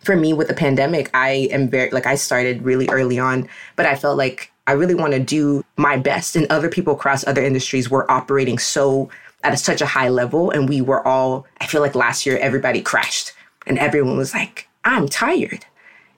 for 0.00 0.16
me 0.16 0.32
with 0.32 0.48
the 0.48 0.54
pandemic, 0.54 1.10
I 1.14 1.48
am 1.52 1.68
very 1.68 1.90
like 1.90 2.06
I 2.06 2.16
started 2.16 2.62
really 2.62 2.88
early 2.88 3.18
on, 3.18 3.48
but 3.76 3.86
I 3.86 3.94
felt 3.94 4.18
like 4.18 4.52
I 4.68 4.72
really 4.72 4.94
want 4.94 5.12
to 5.12 5.20
do 5.20 5.64
my 5.76 5.96
best. 5.96 6.34
And 6.34 6.46
other 6.50 6.68
people 6.68 6.94
across 6.94 7.26
other 7.26 7.42
industries 7.42 7.88
were 7.88 8.10
operating 8.10 8.58
so 8.58 9.10
at 9.42 9.58
such 9.58 9.80
a 9.80 9.86
high 9.86 10.08
level, 10.08 10.50
and 10.50 10.68
we 10.68 10.80
were 10.80 11.06
all. 11.06 11.46
I 11.60 11.66
feel 11.66 11.80
like 11.80 11.94
last 11.94 12.26
year 12.26 12.38
everybody 12.38 12.82
crashed, 12.82 13.32
and 13.66 13.78
everyone 13.78 14.16
was 14.16 14.34
like, 14.34 14.68
"I'm 14.84 15.08
tired," 15.08 15.64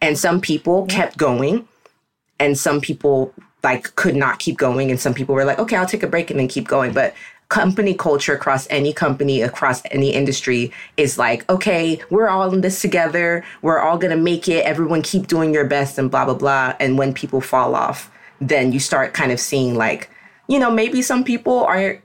and 0.00 0.18
some 0.18 0.40
people 0.40 0.86
kept 0.86 1.16
going, 1.18 1.68
and 2.38 2.58
some 2.58 2.80
people 2.80 3.32
like 3.62 3.94
could 3.96 4.16
not 4.16 4.38
keep 4.38 4.56
going, 4.56 4.90
and 4.90 5.00
some 5.00 5.14
people 5.14 5.34
were 5.34 5.44
like, 5.44 5.58
"Okay, 5.58 5.76
I'll 5.76 5.86
take 5.86 6.02
a 6.02 6.06
break 6.06 6.30
and 6.30 6.38
then 6.40 6.48
keep 6.48 6.68
going," 6.68 6.92
but 6.92 7.14
company 7.48 7.94
culture 7.94 8.34
across 8.34 8.66
any 8.68 8.92
company 8.92 9.40
across 9.40 9.80
any 9.90 10.10
industry 10.12 10.70
is 10.98 11.16
like 11.16 11.48
okay 11.48 11.98
we're 12.10 12.28
all 12.28 12.52
in 12.52 12.60
this 12.60 12.82
together. 12.82 13.42
We're 13.62 13.78
all 13.78 13.96
gonna 13.96 14.18
make 14.18 14.48
it. 14.48 14.66
Everyone 14.66 15.00
keep 15.00 15.28
doing 15.28 15.54
your 15.54 15.64
best 15.64 15.98
and 15.98 16.10
blah 16.10 16.26
blah 16.26 16.34
blah. 16.34 16.74
And 16.78 16.98
when 16.98 17.14
people 17.14 17.40
fall 17.40 17.74
off 17.74 18.10
then 18.40 18.72
you 18.72 18.80
start 18.80 19.14
kind 19.14 19.32
of 19.32 19.40
seeing 19.40 19.74
like 19.74 20.10
you 20.46 20.58
know 20.58 20.70
maybe 20.70 21.02
some 21.02 21.24
people 21.24 21.64
are 21.64 21.98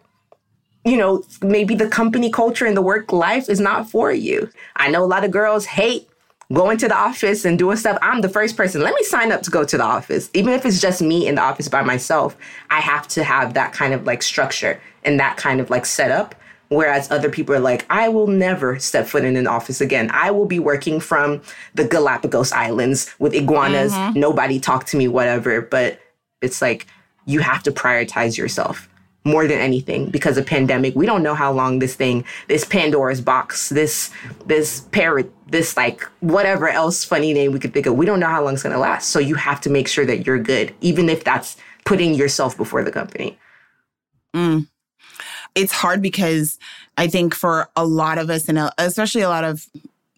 you 0.85 0.97
know 0.97 1.23
maybe 1.41 1.75
the 1.75 1.87
company 1.87 2.29
culture 2.29 2.65
and 2.65 2.75
the 2.75 2.81
work 2.81 3.11
life 3.11 3.49
is 3.49 3.59
not 3.59 3.89
for 3.89 4.11
you. 4.11 4.49
I 4.75 4.89
know 4.89 5.03
a 5.03 5.05
lot 5.05 5.23
of 5.23 5.31
girls 5.31 5.65
hate 5.65 6.09
going 6.51 6.77
to 6.77 6.87
the 6.87 6.95
office 6.95 7.45
and 7.45 7.57
doing 7.57 7.77
stuff. 7.77 7.97
I'm 8.01 8.21
the 8.21 8.29
first 8.29 8.57
person 8.57 8.81
let 8.81 8.93
me 8.93 9.03
sign 9.03 9.31
up 9.31 9.41
to 9.43 9.51
go 9.51 9.63
to 9.63 9.77
the 9.77 9.83
office. 9.83 10.29
Even 10.33 10.53
if 10.53 10.65
it's 10.65 10.81
just 10.81 11.01
me 11.01 11.27
in 11.27 11.35
the 11.35 11.41
office 11.41 11.67
by 11.67 11.81
myself 11.81 12.35
i 12.69 12.79
have 12.79 13.07
to 13.09 13.23
have 13.23 13.53
that 13.53 13.73
kind 13.73 13.93
of 13.93 14.05
like 14.05 14.21
structure 14.21 14.79
and 15.03 15.19
that 15.19 15.37
kind 15.37 15.59
of 15.61 15.69
like 15.69 15.85
setup. 15.85 16.35
Whereas 16.69 17.11
other 17.11 17.29
people 17.29 17.53
are 17.55 17.59
like 17.59 17.85
i 17.89 18.09
will 18.09 18.27
never 18.27 18.79
step 18.79 19.07
foot 19.07 19.23
in 19.23 19.35
an 19.37 19.47
office 19.47 19.79
again. 19.79 20.09
I 20.11 20.31
will 20.31 20.45
be 20.45 20.59
working 20.59 20.99
from 20.99 21.41
the 21.75 21.87
galapagos 21.87 22.51
islands 22.51 23.13
with 23.19 23.33
iguanas. 23.33 23.93
Mm-hmm. 23.93 24.19
Nobody 24.19 24.59
talk 24.59 24.85
to 24.87 24.97
me 24.97 25.07
whatever. 25.07 25.61
But 25.61 25.99
it's 26.41 26.61
like 26.61 26.87
you 27.25 27.39
have 27.39 27.63
to 27.63 27.71
prioritize 27.71 28.37
yourself 28.37 28.89
more 29.25 29.47
than 29.47 29.59
anything 29.59 30.09
because 30.09 30.37
of 30.37 30.45
pandemic. 30.45 30.95
We 30.95 31.05
don't 31.05 31.23
know 31.23 31.35
how 31.35 31.51
long 31.51 31.79
this 31.79 31.95
thing 31.95 32.25
this 32.47 32.65
pandora's 32.65 33.21
box 33.21 33.69
this 33.69 34.11
this 34.45 34.81
parrot 34.91 35.31
this 35.47 35.77
like 35.77 36.03
whatever 36.19 36.67
else 36.67 37.03
funny 37.03 37.33
name 37.33 37.51
we 37.51 37.59
could 37.59 37.73
think 37.73 37.85
of 37.85 37.95
we 37.95 38.05
don't 38.05 38.19
know 38.19 38.27
how 38.27 38.43
long 38.43 38.53
it's 38.53 38.63
to 38.63 38.77
last. 38.77 39.09
So 39.09 39.19
you 39.19 39.35
have 39.35 39.61
to 39.61 39.69
make 39.69 39.87
sure 39.87 40.05
that 40.05 40.25
you're 40.25 40.39
good 40.39 40.73
even 40.81 41.09
if 41.09 41.23
that's 41.23 41.57
putting 41.85 42.13
yourself 42.13 42.57
before 42.57 42.83
the 42.83 42.91
company. 42.91 43.37
Mm. 44.33 44.67
it's 45.53 45.71
hard 45.71 46.01
because 46.01 46.57
I 46.97 47.07
think 47.07 47.35
for 47.35 47.69
a 47.75 47.85
lot 47.85 48.17
of 48.17 48.29
us, 48.29 48.49
and 48.49 48.71
especially 48.77 49.21
a 49.21 49.29
lot 49.29 49.43
of 49.43 49.67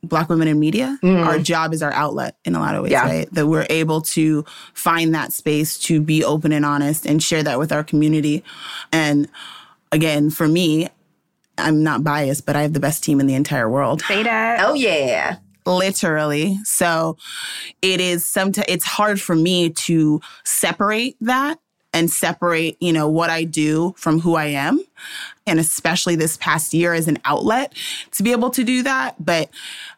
Black 0.08 0.30
women 0.30 0.48
in 0.48 0.60
media, 0.60 0.98
our 1.04 1.10
mm-hmm. 1.10 1.44
job 1.44 1.74
is 1.74 1.82
our 1.82 1.92
outlet 1.94 2.38
in 2.46 2.56
a 2.56 2.60
lot 2.60 2.76
of 2.76 2.84
ways, 2.84 2.92
Yeah. 2.92 3.04
right? 3.06 3.34
That 3.34 3.48
we're 3.48 3.68
able 3.70 4.02
to 4.02 4.46
find 4.74 5.14
that 5.16 5.34
space 5.34 5.78
to 5.80 6.02
be 6.02 6.24
open 6.24 6.52
and 6.52 6.66
honest 6.66 7.06
and 7.06 7.22
share 7.22 7.44
that 7.44 7.60
with 7.60 7.72
our 7.72 7.84
community. 7.84 8.44
And 8.92 9.28
again, 9.92 10.30
for 10.30 10.48
me, 10.48 10.90
I'm 11.58 11.84
not 11.84 12.04
biased, 12.04 12.46
but 12.46 12.56
I 12.56 12.62
have 12.64 12.74
the 12.74 12.80
best 12.80 13.04
team 13.04 13.20
in 13.20 13.28
the 13.28 13.36
entire 13.36 13.70
world 13.70 14.02
Say 14.02 14.24
that. 14.24 14.60
Oh 14.66 14.74
yeah. 14.74 15.38
literally. 15.66 16.60
So 16.64 17.18
it 17.82 18.02
is 18.02 18.28
sometimes 18.28 18.66
it's 18.68 18.86
hard 18.86 19.22
for 19.22 19.36
me 19.36 19.70
to 19.70 20.22
separate 20.44 21.16
that 21.22 21.60
and 21.94 22.12
separate, 22.12 22.76
you 22.82 22.92
know, 22.92 23.08
what 23.08 23.30
I 23.30 23.46
do 23.46 23.96
from 23.98 24.20
who 24.20 24.36
I 24.36 24.48
am. 24.48 24.84
And 25.48 25.60
especially 25.60 26.18
this 26.18 26.36
past 26.38 26.74
year 26.74 26.94
as 26.94 27.08
an 27.08 27.20
outlet 27.24 27.74
to 28.12 28.24
be 28.24 28.34
able 28.34 28.50
to 28.50 28.66
do 28.66 28.84
that. 28.84 29.24
But 29.24 29.50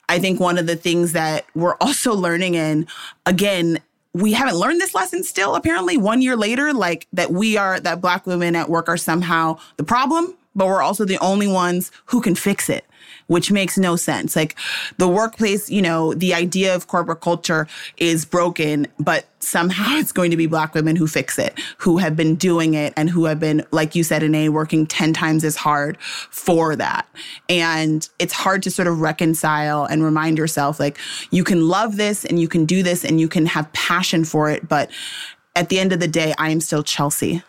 I 0.09 0.19
think 0.19 0.39
one 0.39 0.57
of 0.57 0.67
the 0.67 0.75
things 0.75 1.13
that 1.13 1.45
we're 1.53 1.75
also 1.75 2.13
learning, 2.13 2.55
and 2.55 2.87
again, 3.25 3.79
we 4.13 4.33
haven't 4.33 4.55
learned 4.55 4.81
this 4.81 4.95
lesson 4.95 5.23
still, 5.23 5.55
apparently, 5.55 5.97
one 5.97 6.21
year 6.21 6.35
later, 6.35 6.73
like 6.73 7.07
that 7.13 7.31
we 7.31 7.57
are, 7.57 7.79
that 7.79 8.01
Black 8.01 8.25
women 8.25 8.55
at 8.55 8.69
work 8.69 8.89
are 8.89 8.97
somehow 8.97 9.57
the 9.75 9.83
problem, 9.83 10.33
but 10.55 10.65
we're 10.67 10.81
also 10.81 11.05
the 11.05 11.19
only 11.19 11.47
ones 11.47 11.91
who 12.05 12.21
can 12.21 12.35
fix 12.35 12.69
it 12.69 12.85
which 13.27 13.51
makes 13.51 13.77
no 13.77 13.95
sense. 13.95 14.35
Like 14.35 14.55
the 14.97 15.07
workplace, 15.07 15.69
you 15.69 15.81
know, 15.81 16.13
the 16.13 16.33
idea 16.33 16.73
of 16.75 16.87
corporate 16.87 17.21
culture 17.21 17.67
is 17.97 18.25
broken, 18.25 18.87
but 18.99 19.25
somehow 19.39 19.97
it's 19.97 20.11
going 20.11 20.31
to 20.31 20.37
be 20.37 20.47
black 20.47 20.73
women 20.73 20.95
who 20.95 21.07
fix 21.07 21.37
it, 21.37 21.57
who 21.77 21.97
have 21.97 22.15
been 22.15 22.35
doing 22.35 22.73
it 22.73 22.93
and 22.97 23.09
who 23.09 23.25
have 23.25 23.39
been, 23.39 23.65
like 23.71 23.95
you 23.95 24.03
said, 24.03 24.23
in 24.23 24.33
a 24.33 24.49
working 24.49 24.87
10 24.87 25.13
times 25.13 25.43
as 25.43 25.55
hard 25.55 25.97
for 26.01 26.75
that. 26.75 27.07
And 27.47 28.07
it's 28.19 28.33
hard 28.33 28.63
to 28.63 28.71
sort 28.71 28.87
of 28.87 28.99
reconcile 28.99 29.85
and 29.85 30.03
remind 30.03 30.37
yourself 30.37 30.79
like 30.79 30.97
you 31.31 31.43
can 31.43 31.67
love 31.67 31.97
this 31.97 32.25
and 32.25 32.39
you 32.39 32.47
can 32.47 32.65
do 32.65 32.81
this 32.81 33.05
and 33.05 33.19
you 33.19 33.27
can 33.27 33.45
have 33.45 33.71
passion 33.73 34.23
for 34.23 34.49
it. 34.49 34.67
But 34.67 34.89
at 35.55 35.69
the 35.69 35.79
end 35.79 35.93
of 35.93 35.99
the 35.99 36.07
day, 36.07 36.33
I 36.37 36.49
am 36.49 36.61
still 36.61 36.83
Chelsea. 36.83 37.43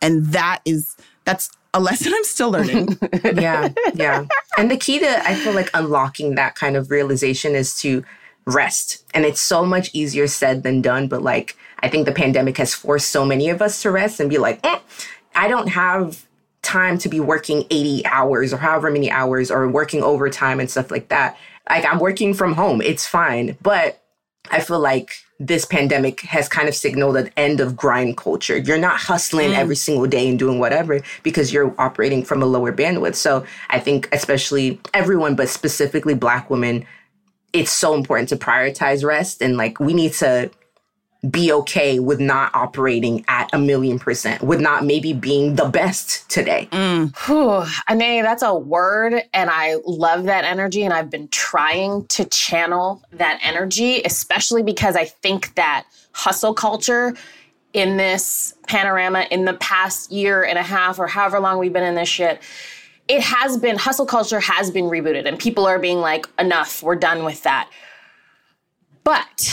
And 0.00 0.26
that 0.26 0.60
is, 0.64 0.96
that's 1.24 1.50
a 1.74 1.80
lesson 1.80 2.12
I'm 2.14 2.24
still 2.24 2.50
learning. 2.50 2.98
yeah, 3.24 3.68
yeah. 3.94 4.26
And 4.56 4.70
the 4.70 4.76
key 4.76 4.98
to 5.00 5.28
I 5.28 5.34
feel 5.34 5.52
like 5.52 5.70
unlocking 5.74 6.34
that 6.34 6.54
kind 6.54 6.76
of 6.76 6.90
realization 6.90 7.54
is 7.54 7.78
to 7.80 8.04
rest. 8.46 9.04
And 9.14 9.24
it's 9.24 9.40
so 9.40 9.64
much 9.64 9.90
easier 9.92 10.26
said 10.26 10.62
than 10.62 10.80
done, 10.80 11.08
but 11.08 11.22
like 11.22 11.56
I 11.80 11.88
think 11.88 12.06
the 12.06 12.12
pandemic 12.12 12.56
has 12.58 12.74
forced 12.74 13.10
so 13.10 13.24
many 13.24 13.50
of 13.50 13.62
us 13.62 13.82
to 13.82 13.90
rest 13.90 14.20
and 14.20 14.30
be 14.30 14.38
like, 14.38 14.62
"Mm, 14.62 14.80
I 15.34 15.48
don't 15.48 15.68
have 15.68 16.26
time 16.62 16.98
to 16.98 17.08
be 17.08 17.20
working 17.20 17.64
80 17.70 18.04
hours 18.06 18.52
or 18.52 18.58
however 18.58 18.90
many 18.90 19.10
hours 19.10 19.50
or 19.50 19.68
working 19.68 20.02
overtime 20.02 20.60
and 20.60 20.70
stuff 20.70 20.90
like 20.90 21.08
that. 21.08 21.36
Like 21.68 21.84
I'm 21.84 21.98
working 21.98 22.34
from 22.34 22.54
home. 22.54 22.82
It's 22.82 23.06
fine. 23.06 23.56
But 23.62 24.02
I 24.50 24.60
feel 24.60 24.80
like 24.80 25.12
this 25.40 25.64
pandemic 25.64 26.22
has 26.22 26.48
kind 26.48 26.68
of 26.68 26.74
signaled 26.74 27.16
an 27.16 27.30
end 27.36 27.60
of 27.60 27.76
grind 27.76 28.16
culture. 28.16 28.56
You're 28.56 28.78
not 28.78 28.98
hustling 28.98 29.50
mm. 29.50 29.56
every 29.56 29.76
single 29.76 30.06
day 30.06 30.28
and 30.28 30.38
doing 30.38 30.58
whatever 30.58 31.00
because 31.22 31.52
you're 31.52 31.72
operating 31.78 32.24
from 32.24 32.42
a 32.42 32.46
lower 32.46 32.72
bandwidth. 32.72 33.14
So 33.14 33.44
I 33.70 33.78
think, 33.78 34.08
especially 34.10 34.80
everyone, 34.94 35.36
but 35.36 35.48
specifically 35.48 36.14
Black 36.14 36.50
women, 36.50 36.84
it's 37.52 37.70
so 37.70 37.94
important 37.94 38.28
to 38.30 38.36
prioritize 38.36 39.04
rest. 39.04 39.40
And 39.40 39.56
like, 39.56 39.78
we 39.78 39.94
need 39.94 40.12
to 40.14 40.50
be 41.30 41.52
okay 41.52 41.98
with 41.98 42.20
not 42.20 42.54
operating 42.54 43.24
at 43.26 43.50
a 43.52 43.58
million 43.58 43.98
percent, 43.98 44.40
with 44.42 44.60
not 44.60 44.84
maybe 44.84 45.12
being 45.12 45.56
the 45.56 45.64
best 45.64 46.28
today. 46.30 46.68
Mm. 46.70 47.16
Whew, 47.26 47.66
Ineye, 47.88 48.22
that's 48.22 48.42
a 48.42 48.54
word, 48.54 49.14
and 49.34 49.50
I 49.50 49.76
love 49.84 50.24
that 50.24 50.44
energy. 50.44 50.84
And 50.84 50.94
I've 50.94 51.10
been 51.10 51.26
trying 51.28 52.06
to 52.06 52.24
channel 52.26 53.02
that 53.12 53.40
energy, 53.42 54.00
especially 54.04 54.62
because 54.62 54.94
I 54.94 55.06
think 55.06 55.54
that 55.56 55.86
hustle 56.12 56.54
culture 56.54 57.16
in 57.72 57.96
this 57.96 58.54
panorama 58.68 59.26
in 59.30 59.44
the 59.44 59.54
past 59.54 60.12
year 60.12 60.44
and 60.44 60.56
a 60.56 60.62
half 60.62 60.98
or 60.98 61.06
however 61.06 61.40
long 61.40 61.58
we've 61.58 61.72
been 61.72 61.84
in 61.84 61.96
this 61.96 62.08
shit, 62.08 62.40
it 63.08 63.22
has 63.22 63.56
been, 63.56 63.76
hustle 63.76 64.06
culture 64.06 64.40
has 64.40 64.70
been 64.70 64.84
rebooted, 64.84 65.26
and 65.26 65.38
people 65.38 65.66
are 65.66 65.78
being 65.78 65.98
like, 65.98 66.28
enough, 66.38 66.82
we're 66.82 66.94
done 66.94 67.24
with 67.24 67.42
that. 67.42 67.68
But 69.02 69.50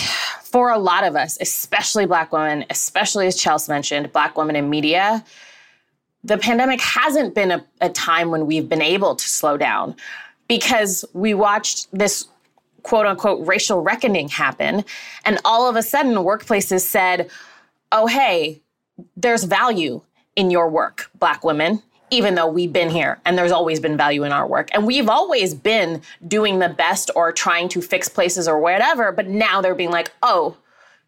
for 0.55 0.69
a 0.69 0.79
lot 0.79 1.03
of 1.03 1.17
us, 1.17 1.37
especially 1.41 2.05
Black 2.05 2.31
women, 2.31 2.63
especially 2.69 3.27
as 3.27 3.35
Chelsea 3.35 3.69
mentioned, 3.69 4.09
Black 4.13 4.37
women 4.37 4.55
in 4.55 4.69
media, 4.69 5.21
the 6.23 6.37
pandemic 6.37 6.79
hasn't 6.79 7.35
been 7.35 7.51
a, 7.51 7.65
a 7.81 7.89
time 7.89 8.31
when 8.31 8.45
we've 8.45 8.69
been 8.69 8.81
able 8.81 9.17
to 9.17 9.27
slow 9.27 9.57
down 9.57 9.97
because 10.47 11.03
we 11.11 11.33
watched 11.33 11.89
this 11.91 12.29
quote 12.83 13.05
unquote 13.05 13.45
racial 13.45 13.81
reckoning 13.81 14.29
happen. 14.29 14.85
And 15.25 15.39
all 15.43 15.69
of 15.69 15.75
a 15.75 15.83
sudden, 15.83 16.13
workplaces 16.13 16.83
said, 16.83 17.29
oh, 17.91 18.07
hey, 18.07 18.61
there's 19.17 19.43
value 19.43 19.99
in 20.37 20.51
your 20.51 20.69
work, 20.69 21.11
Black 21.19 21.43
women, 21.43 21.83
even 22.11 22.35
though 22.35 22.47
we've 22.47 22.73
been 22.73 22.89
here 22.89 23.19
and 23.25 23.37
there's 23.37 23.51
always 23.51 23.79
been 23.79 23.97
value 23.97 24.23
in 24.23 24.31
our 24.31 24.47
work. 24.47 24.69
And 24.73 24.85
we've 24.85 25.09
always 25.09 25.53
been 25.53 26.01
doing 26.27 26.59
the 26.59 26.69
best 26.69 27.09
or 27.15 27.31
trying 27.31 27.69
to 27.69 27.81
fix 27.81 28.07
places 28.07 28.47
or 28.47 28.59
whatever. 28.59 29.11
But 29.11 29.27
now 29.27 29.61
they're 29.61 29.75
being 29.75 29.91
like, 29.91 30.11
oh, 30.21 30.57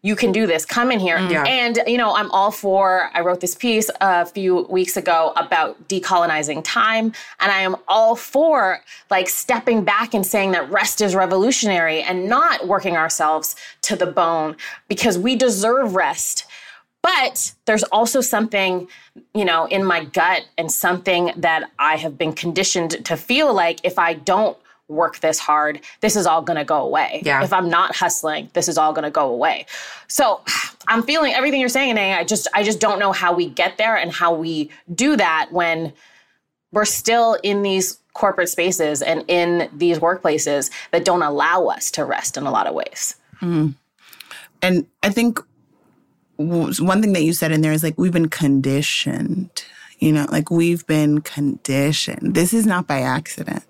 you 0.02 0.14
can 0.14 0.30
do 0.30 0.46
this. 0.46 0.64
Come 0.64 0.92
in 0.92 1.00
here. 1.00 1.18
Yeah. 1.18 1.42
And, 1.42 1.80
you 1.86 1.98
know, 1.98 2.14
I'm 2.14 2.30
all 2.30 2.52
for, 2.52 3.10
I 3.14 3.20
wrote 3.20 3.40
this 3.40 3.56
piece 3.56 3.90
a 4.00 4.26
few 4.26 4.62
weeks 4.70 4.96
ago 4.96 5.32
about 5.34 5.88
decolonizing 5.88 6.62
time. 6.62 7.06
And 7.40 7.50
I 7.50 7.60
am 7.60 7.74
all 7.88 8.14
for 8.14 8.80
like 9.10 9.28
stepping 9.28 9.82
back 9.82 10.14
and 10.14 10.24
saying 10.24 10.52
that 10.52 10.70
rest 10.70 11.00
is 11.00 11.16
revolutionary 11.16 12.00
and 12.02 12.28
not 12.28 12.68
working 12.68 12.96
ourselves 12.96 13.56
to 13.82 13.96
the 13.96 14.06
bone 14.06 14.56
because 14.86 15.18
we 15.18 15.34
deserve 15.34 15.96
rest. 15.96 16.46
But 17.02 17.54
there's 17.64 17.84
also 17.84 18.20
something, 18.20 18.88
you 19.34 19.44
know, 19.44 19.66
in 19.66 19.84
my 19.84 20.04
gut 20.04 20.46
and 20.58 20.70
something 20.70 21.32
that 21.36 21.70
I 21.78 21.96
have 21.96 22.18
been 22.18 22.32
conditioned 22.32 23.04
to 23.06 23.16
feel 23.16 23.54
like 23.54 23.80
if 23.84 23.98
I 23.98 24.14
don't 24.14 24.56
work 24.88 25.18
this 25.20 25.38
hard, 25.38 25.80
this 26.00 26.16
is 26.16 26.26
all 26.26 26.42
gonna 26.42 26.64
go 26.64 26.82
away. 26.82 27.22
Yeah. 27.24 27.44
If 27.44 27.52
I'm 27.52 27.68
not 27.68 27.94
hustling, 27.94 28.50
this 28.54 28.68
is 28.68 28.78
all 28.78 28.92
gonna 28.92 29.10
go 29.10 29.28
away. 29.28 29.66
So 30.08 30.40
I'm 30.88 31.02
feeling 31.02 31.34
everything 31.34 31.60
you're 31.60 31.68
saying, 31.68 31.90
and 31.90 32.18
I 32.18 32.24
just 32.24 32.48
I 32.54 32.62
just 32.62 32.80
don't 32.80 32.98
know 32.98 33.12
how 33.12 33.32
we 33.32 33.48
get 33.48 33.78
there 33.78 33.96
and 33.96 34.10
how 34.10 34.34
we 34.34 34.70
do 34.94 35.16
that 35.16 35.48
when 35.52 35.92
we're 36.72 36.84
still 36.86 37.34
in 37.42 37.62
these 37.62 37.98
corporate 38.14 38.48
spaces 38.48 39.00
and 39.00 39.24
in 39.28 39.70
these 39.72 39.98
workplaces 39.98 40.70
that 40.90 41.04
don't 41.04 41.22
allow 41.22 41.66
us 41.66 41.90
to 41.92 42.04
rest 42.04 42.36
in 42.36 42.44
a 42.44 42.50
lot 42.50 42.66
of 42.66 42.74
ways. 42.74 43.14
Mm-hmm. 43.36 43.70
And 44.60 44.86
I 45.02 45.10
think 45.10 45.40
one 46.38 47.02
thing 47.02 47.12
that 47.12 47.22
you 47.22 47.32
said 47.32 47.52
in 47.52 47.60
there 47.60 47.72
is 47.72 47.82
like, 47.82 47.98
we've 47.98 48.12
been 48.12 48.28
conditioned, 48.28 49.64
you 49.98 50.12
know, 50.12 50.26
like 50.30 50.50
we've 50.50 50.86
been 50.86 51.20
conditioned. 51.20 52.34
This 52.34 52.54
is 52.54 52.64
not 52.64 52.86
by 52.86 53.00
accident. 53.00 53.64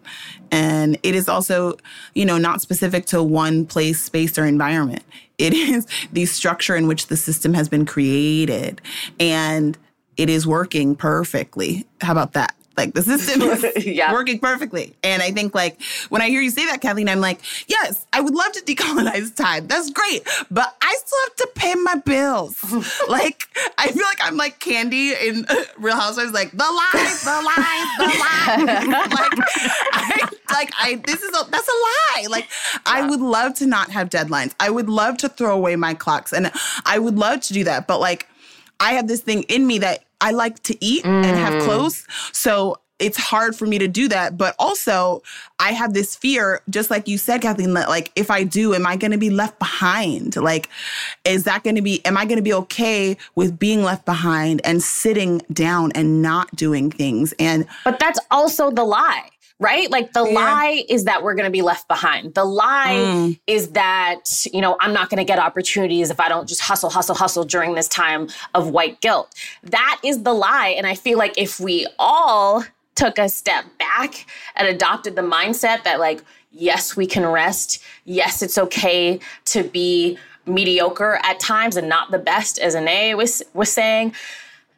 And 0.50 0.98
it 1.02 1.14
is 1.14 1.28
also, 1.28 1.76
you 2.14 2.26
know, 2.26 2.38
not 2.38 2.60
specific 2.60 3.06
to 3.06 3.22
one 3.22 3.64
place, 3.66 4.02
space, 4.02 4.38
or 4.38 4.44
environment. 4.44 5.02
It 5.38 5.54
is 5.54 5.86
the 6.12 6.26
structure 6.26 6.74
in 6.74 6.88
which 6.88 7.06
the 7.06 7.16
system 7.16 7.54
has 7.54 7.68
been 7.68 7.86
created 7.86 8.80
and 9.20 9.78
it 10.16 10.28
is 10.28 10.48
working 10.48 10.96
perfectly. 10.96 11.86
How 12.00 12.10
about 12.10 12.32
that? 12.32 12.56
Like 12.78 12.94
the 12.94 13.02
system 13.02 13.42
is 13.42 13.66
Yeah. 13.86 14.12
working 14.12 14.38
perfectly. 14.38 14.94
And 15.02 15.20
I 15.20 15.32
think 15.32 15.54
like 15.54 15.82
when 16.08 16.22
I 16.22 16.28
hear 16.28 16.40
you 16.40 16.50
say 16.50 16.64
that, 16.66 16.80
Kathleen, 16.80 17.08
I'm 17.08 17.20
like, 17.20 17.40
yes, 17.66 18.06
I 18.12 18.20
would 18.20 18.34
love 18.34 18.52
to 18.52 18.60
decolonize 18.62 19.34
time. 19.34 19.66
That's 19.66 19.90
great. 19.90 20.26
But 20.50 20.74
I 20.80 20.96
still 21.04 21.18
have 21.24 21.36
to 21.36 21.48
pay 21.56 21.74
my 21.74 21.96
bills. 21.96 22.56
like 23.08 23.42
I 23.76 23.88
feel 23.88 24.04
like 24.04 24.18
I'm 24.22 24.36
like 24.36 24.60
Kandi 24.60 25.20
in 25.20 25.44
Real 25.78 25.96
Housewives, 25.96 26.32
like 26.32 26.52
the 26.52 26.58
lies, 26.58 27.22
the 27.24 27.42
lies, 27.50 27.88
the 27.98 28.06
lies. 28.06 29.08
like 29.12 29.32
I 29.92 30.28
like 30.52 30.70
I 30.78 31.02
this 31.04 31.20
is 31.22 31.30
a 31.30 31.50
that's 31.50 31.68
a 31.68 32.20
lie. 32.20 32.26
Like 32.30 32.48
I 32.86 33.06
would 33.08 33.20
love 33.20 33.54
to 33.54 33.66
not 33.66 33.90
have 33.90 34.08
deadlines. 34.08 34.54
I 34.60 34.70
would 34.70 34.88
love 34.88 35.16
to 35.18 35.28
throw 35.28 35.54
away 35.54 35.74
my 35.76 35.94
clocks. 35.94 36.32
And 36.32 36.52
I 36.86 37.00
would 37.00 37.16
love 37.18 37.40
to 37.42 37.52
do 37.52 37.64
that. 37.64 37.86
But 37.88 37.98
like 37.98 38.28
I 38.80 38.92
have 38.92 39.08
this 39.08 39.20
thing 39.20 39.42
in 39.44 39.66
me 39.66 39.78
that 39.78 40.04
I 40.20 40.32
like 40.32 40.62
to 40.64 40.76
eat 40.84 41.04
and 41.04 41.24
have 41.24 41.54
mm. 41.54 41.64
clothes. 41.64 42.06
So 42.32 42.78
it's 42.98 43.16
hard 43.16 43.54
for 43.54 43.66
me 43.66 43.78
to 43.78 43.88
do 43.88 44.08
that. 44.08 44.36
But 44.36 44.54
also, 44.58 45.22
I 45.58 45.72
have 45.72 45.94
this 45.94 46.16
fear, 46.16 46.60
just 46.68 46.90
like 46.90 47.06
you 47.06 47.18
said, 47.18 47.42
Kathleen, 47.42 47.74
that 47.74 47.88
like 47.88 48.10
if 48.16 48.30
I 48.30 48.44
do, 48.44 48.74
am 48.74 48.86
I 48.86 48.96
going 48.96 49.12
to 49.12 49.18
be 49.18 49.30
left 49.30 49.58
behind? 49.58 50.36
Like, 50.36 50.68
is 51.24 51.44
that 51.44 51.62
going 51.62 51.76
to 51.76 51.82
be, 51.82 52.04
am 52.04 52.16
I 52.16 52.24
going 52.24 52.36
to 52.38 52.42
be 52.42 52.52
okay 52.54 53.16
with 53.34 53.58
being 53.58 53.82
left 53.82 54.04
behind 54.04 54.60
and 54.64 54.82
sitting 54.82 55.42
down 55.52 55.92
and 55.94 56.22
not 56.22 56.54
doing 56.56 56.90
things? 56.90 57.32
And 57.38 57.66
But 57.84 57.98
that's 57.98 58.18
also 58.30 58.70
the 58.70 58.84
lie, 58.84 59.30
right? 59.60 59.90
Like 59.90 60.12
the 60.12 60.22
lie 60.22 60.84
is 60.88 61.04
that 61.04 61.22
we're 61.22 61.34
going 61.34 61.46
to 61.46 61.50
be 61.50 61.62
left 61.62 61.88
behind. 61.88 62.34
The 62.34 62.44
lie 62.44 62.96
mm. 62.96 63.40
is 63.46 63.70
that, 63.70 64.46
you 64.52 64.60
know, 64.60 64.76
I'm 64.80 64.92
not 64.92 65.10
going 65.10 65.18
to 65.18 65.24
get 65.24 65.38
opportunities 65.38 66.10
if 66.10 66.20
I 66.20 66.28
don't 66.28 66.48
just 66.48 66.60
hustle, 66.60 66.90
hustle, 66.90 67.16
hustle 67.16 67.44
during 67.44 67.74
this 67.74 67.88
time 67.88 68.28
of 68.54 68.70
white 68.70 69.00
guilt. 69.00 69.34
That 69.64 70.00
is 70.04 70.22
the 70.22 70.32
lie. 70.32 70.68
And 70.68 70.86
I 70.86 70.94
feel 70.94 71.18
like 71.18 71.36
if 71.36 71.58
we 71.58 71.86
all 71.98 72.64
took 72.94 73.18
a 73.18 73.28
step 73.28 73.64
back 73.78 74.26
and 74.54 74.68
adopted 74.68 75.16
the 75.16 75.22
mindset 75.22 75.82
that, 75.84 75.98
like, 75.98 76.22
yes, 76.52 76.96
we 76.96 77.06
can 77.06 77.26
rest. 77.26 77.82
Yes, 78.04 78.42
it's 78.42 78.58
okay 78.58 79.18
to 79.46 79.64
be 79.64 80.18
mediocre 80.46 81.20
at 81.22 81.40
times 81.40 81.76
and 81.76 81.88
not 81.88 82.10
the 82.10 82.18
best, 82.18 82.58
as 82.58 82.74
Ineye 82.74 83.16
was, 83.16 83.42
was 83.54 83.70
saying, 83.70 84.14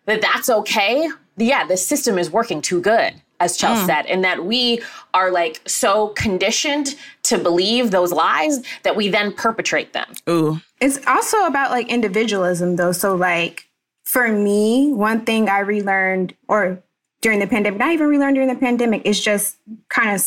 that 0.06 0.20
that's 0.20 0.48
okay. 0.48 1.08
Yeah, 1.36 1.66
the 1.66 1.76
system 1.76 2.18
is 2.18 2.30
working 2.30 2.60
too 2.60 2.80
good, 2.80 3.14
as 3.40 3.56
Chelsea 3.56 3.82
mm. 3.82 3.86
said, 3.86 4.06
and 4.06 4.22
that 4.22 4.44
we 4.44 4.82
are 5.14 5.30
like 5.30 5.60
so 5.66 6.08
conditioned 6.08 6.94
to 7.24 7.38
believe 7.38 7.90
those 7.90 8.12
lies 8.12 8.62
that 8.84 8.94
we 8.94 9.08
then 9.08 9.32
perpetrate 9.32 9.92
them. 9.92 10.12
Ooh. 10.28 10.60
It's 10.80 11.04
also 11.06 11.46
about 11.46 11.70
like 11.70 11.88
individualism 11.88 12.76
though. 12.76 12.92
So 12.92 13.16
like 13.16 13.68
for 14.04 14.28
me, 14.28 14.92
one 14.92 15.24
thing 15.24 15.48
I 15.48 15.60
relearned 15.60 16.34
or 16.48 16.82
during 17.20 17.38
the 17.38 17.46
pandemic, 17.46 17.78
not 17.78 17.92
even 17.92 18.08
relearned 18.08 18.36
during 18.36 18.48
the 18.48 18.60
pandemic, 18.60 19.02
is 19.04 19.20
just 19.20 19.56
kind 19.88 20.14
of 20.14 20.24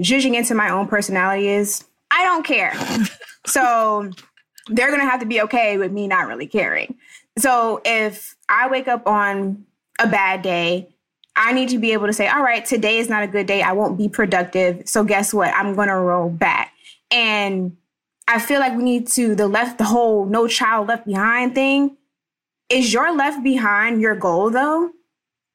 judging 0.00 0.34
into 0.34 0.54
my 0.54 0.70
own 0.70 0.86
personality 0.86 1.48
is 1.48 1.84
I 2.10 2.24
don't 2.24 2.44
care. 2.44 2.74
so 3.46 4.10
they're 4.68 4.90
gonna 4.90 5.08
have 5.08 5.20
to 5.20 5.26
be 5.26 5.40
okay 5.42 5.78
with 5.78 5.92
me 5.92 6.06
not 6.08 6.26
really 6.26 6.46
caring. 6.46 6.96
So 7.38 7.82
if 7.84 8.36
I 8.48 8.68
wake 8.68 8.88
up 8.88 9.06
on 9.06 9.66
a 9.98 10.06
bad 10.06 10.42
day, 10.42 10.88
I 11.36 11.52
need 11.52 11.68
to 11.68 11.78
be 11.78 11.92
able 11.92 12.06
to 12.06 12.12
say, 12.12 12.28
all 12.28 12.42
right, 12.42 12.64
today 12.64 12.98
is 12.98 13.08
not 13.08 13.22
a 13.22 13.26
good 13.26 13.46
day. 13.46 13.62
I 13.62 13.72
won't 13.72 13.98
be 13.98 14.08
productive. 14.08 14.88
So 14.88 15.04
guess 15.04 15.34
what? 15.34 15.54
I'm 15.54 15.74
gonna 15.74 16.00
roll 16.00 16.30
back. 16.30 16.72
And 17.10 17.76
I 18.26 18.40
feel 18.40 18.58
like 18.58 18.76
we 18.76 18.82
need 18.82 19.06
to 19.08 19.34
the 19.34 19.46
left 19.46 19.78
the 19.78 19.84
whole 19.84 20.24
no 20.26 20.48
child 20.48 20.88
left 20.88 21.06
behind 21.06 21.54
thing. 21.54 21.96
Is 22.68 22.92
your 22.92 23.14
left 23.14 23.44
behind 23.44 24.00
your 24.00 24.16
goal 24.16 24.50
though? 24.50 24.90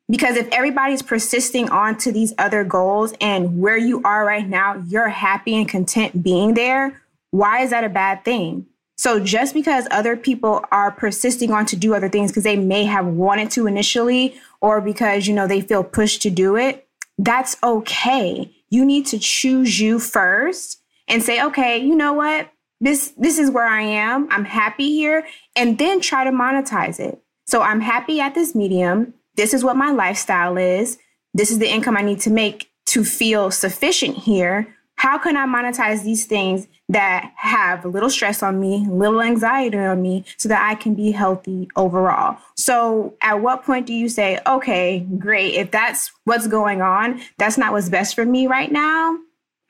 Because 0.10 0.36
if 0.36 0.48
everybody's 0.52 1.02
persisting 1.02 1.70
on 1.70 1.98
to 2.00 2.12
these 2.12 2.34
other 2.38 2.64
goals 2.64 3.14
and 3.22 3.60
where 3.60 3.78
you 3.78 4.02
are 4.04 4.26
right 4.26 4.48
now, 4.48 4.84
you're 4.88 5.10
happy 5.10 5.56
and 5.56 5.68
content 5.68 6.22
being 6.22 6.54
there, 6.54 7.02
why 7.32 7.62
is 7.62 7.70
that 7.70 7.86
a 7.86 7.90
bad 7.90 8.24
thing? 8.26 8.66
So 8.98 9.20
just 9.20 9.54
because 9.54 9.88
other 9.90 10.16
people 10.16 10.64
are 10.72 10.92
persisting 10.92 11.52
on 11.52 11.66
to 11.68 11.76
do 11.76 11.96
other 11.96 12.10
things 12.10 12.30
because 12.30 12.44
they 12.44 12.58
may 12.58 12.84
have 12.84 13.08
wanted 13.08 13.50
to 13.52 13.68
initially 13.68 14.40
or 14.62 14.82
because 14.82 15.28
you 15.28 15.34
know 15.34 15.48
they 15.48 15.62
feel 15.62 15.84
pushed 15.84 16.22
to 16.22 16.30
do 16.30 16.56
it, 16.56 16.88
that's 17.18 17.58
okay. 17.64 18.52
You 18.70 18.86
need 18.86 19.06
to 19.08 19.20
choose 19.20 19.80
you 19.80 20.00
first 20.00 20.82
and 21.08 21.24
say, 21.24 21.44
"Okay, 21.44 21.78
you 21.80 21.96
know 21.96 22.14
what? 22.14 22.50
This 22.80 23.14
this 23.18 23.38
is 23.38 23.52
where 23.52 23.68
I 23.68 23.82
am. 23.82 24.28
I'm 24.32 24.46
happy 24.46 24.92
here." 24.92 25.26
And 25.56 25.78
then 25.78 26.00
try 26.00 26.24
to 26.24 26.32
monetize 26.32 27.00
it. 27.00 27.22
So 27.46 27.62
I'm 27.62 27.82
happy 27.82 28.22
at 28.22 28.34
this 28.34 28.56
medium. 28.56 29.14
This 29.36 29.54
is 29.54 29.64
what 29.64 29.76
my 29.76 29.92
lifestyle 29.92 30.58
is. 30.58 30.98
This 31.34 31.52
is 31.52 31.60
the 31.60 31.70
income 31.70 31.98
I 31.98 32.02
need 32.02 32.20
to 32.22 32.30
make 32.30 32.72
to 32.88 33.04
feel 33.04 33.52
sufficient 33.52 34.18
here. 34.18 34.76
How 35.02 35.18
can 35.18 35.36
I 35.36 35.48
monetize 35.48 36.04
these 36.04 36.28
things 36.28 36.68
that 36.90 37.34
have 37.36 37.86
little 37.86 38.12
stress 38.12 38.44
on 38.44 38.60
me, 38.60 38.86
little 38.88 39.20
anxiety 39.20 39.80
on 39.80 40.00
me, 40.00 40.26
so 40.38 40.48
that 40.48 40.62
I 40.64 40.76
can 40.76 40.94
be 40.94 41.10
healthy 41.10 41.70
overall? 41.76 42.38
So, 42.56 43.16
at 43.20 43.42
what 43.42 43.64
point 43.64 43.88
do 43.88 43.94
you 43.96 44.08
say, 44.08 44.38
okay, 44.46 45.00
great, 45.18 45.56
if 45.56 45.72
that's 45.72 46.12
what's 46.26 46.46
going 46.46 46.84
on, 46.84 47.20
that's 47.40 47.58
not 47.58 47.72
what's 47.72 47.90
best 47.90 48.14
for 48.14 48.26
me 48.26 48.46
right 48.46 48.72
now? 48.72 49.18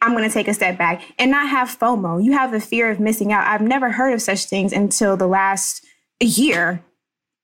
I'm 0.01 0.11
going 0.11 0.27
to 0.27 0.33
take 0.33 0.49
a 0.49 0.53
step 0.53 0.77
back 0.77 1.01
and 1.17 1.31
not 1.31 1.47
have 1.47 1.79
FOMO. 1.79 2.21
You 2.21 2.33
have 2.33 2.51
the 2.51 2.59
fear 2.59 2.91
of 2.91 2.99
missing 2.99 3.31
out. 3.31 3.47
I've 3.47 3.61
never 3.61 3.89
heard 3.89 4.13
of 4.13 4.21
such 4.21 4.47
things 4.47 4.73
until 4.73 5.15
the 5.15 5.27
last 5.27 5.85
year 6.19 6.83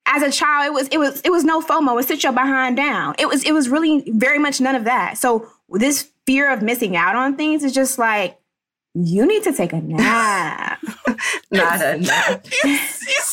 as 0.08 0.24
a 0.24 0.32
child 0.32 0.66
it 0.66 0.74
was 0.74 0.88
it 0.90 0.98
was 0.98 1.22
it 1.22 1.32
was 1.32 1.44
no 1.44 1.62
FOMO. 1.62 2.00
It 2.02 2.08
sit 2.08 2.24
your 2.24 2.34
behind 2.34 2.76
down. 2.76 3.16
It 3.20 3.28
was 3.28 3.44
it 3.44 3.52
was 3.54 3.70
really 3.70 4.04
very 4.12 4.40
much 4.40 4.60
none 4.60 4.76
of 4.76 4.86
that. 4.86 5.18
So 5.18 5.50
this 5.70 6.12
fear 6.26 6.52
of 6.52 6.62
missing 6.62 6.96
out 6.96 7.16
on 7.16 7.36
things 7.36 7.64
is 7.64 7.74
just 7.74 7.98
like 7.98 8.38
you 8.94 9.26
need 9.28 9.44
to 9.44 9.54
take 9.54 9.74
a 9.74 9.82
nap. 9.82 10.80
Not 11.52 11.82
a 11.82 11.98
nap. 11.98 12.46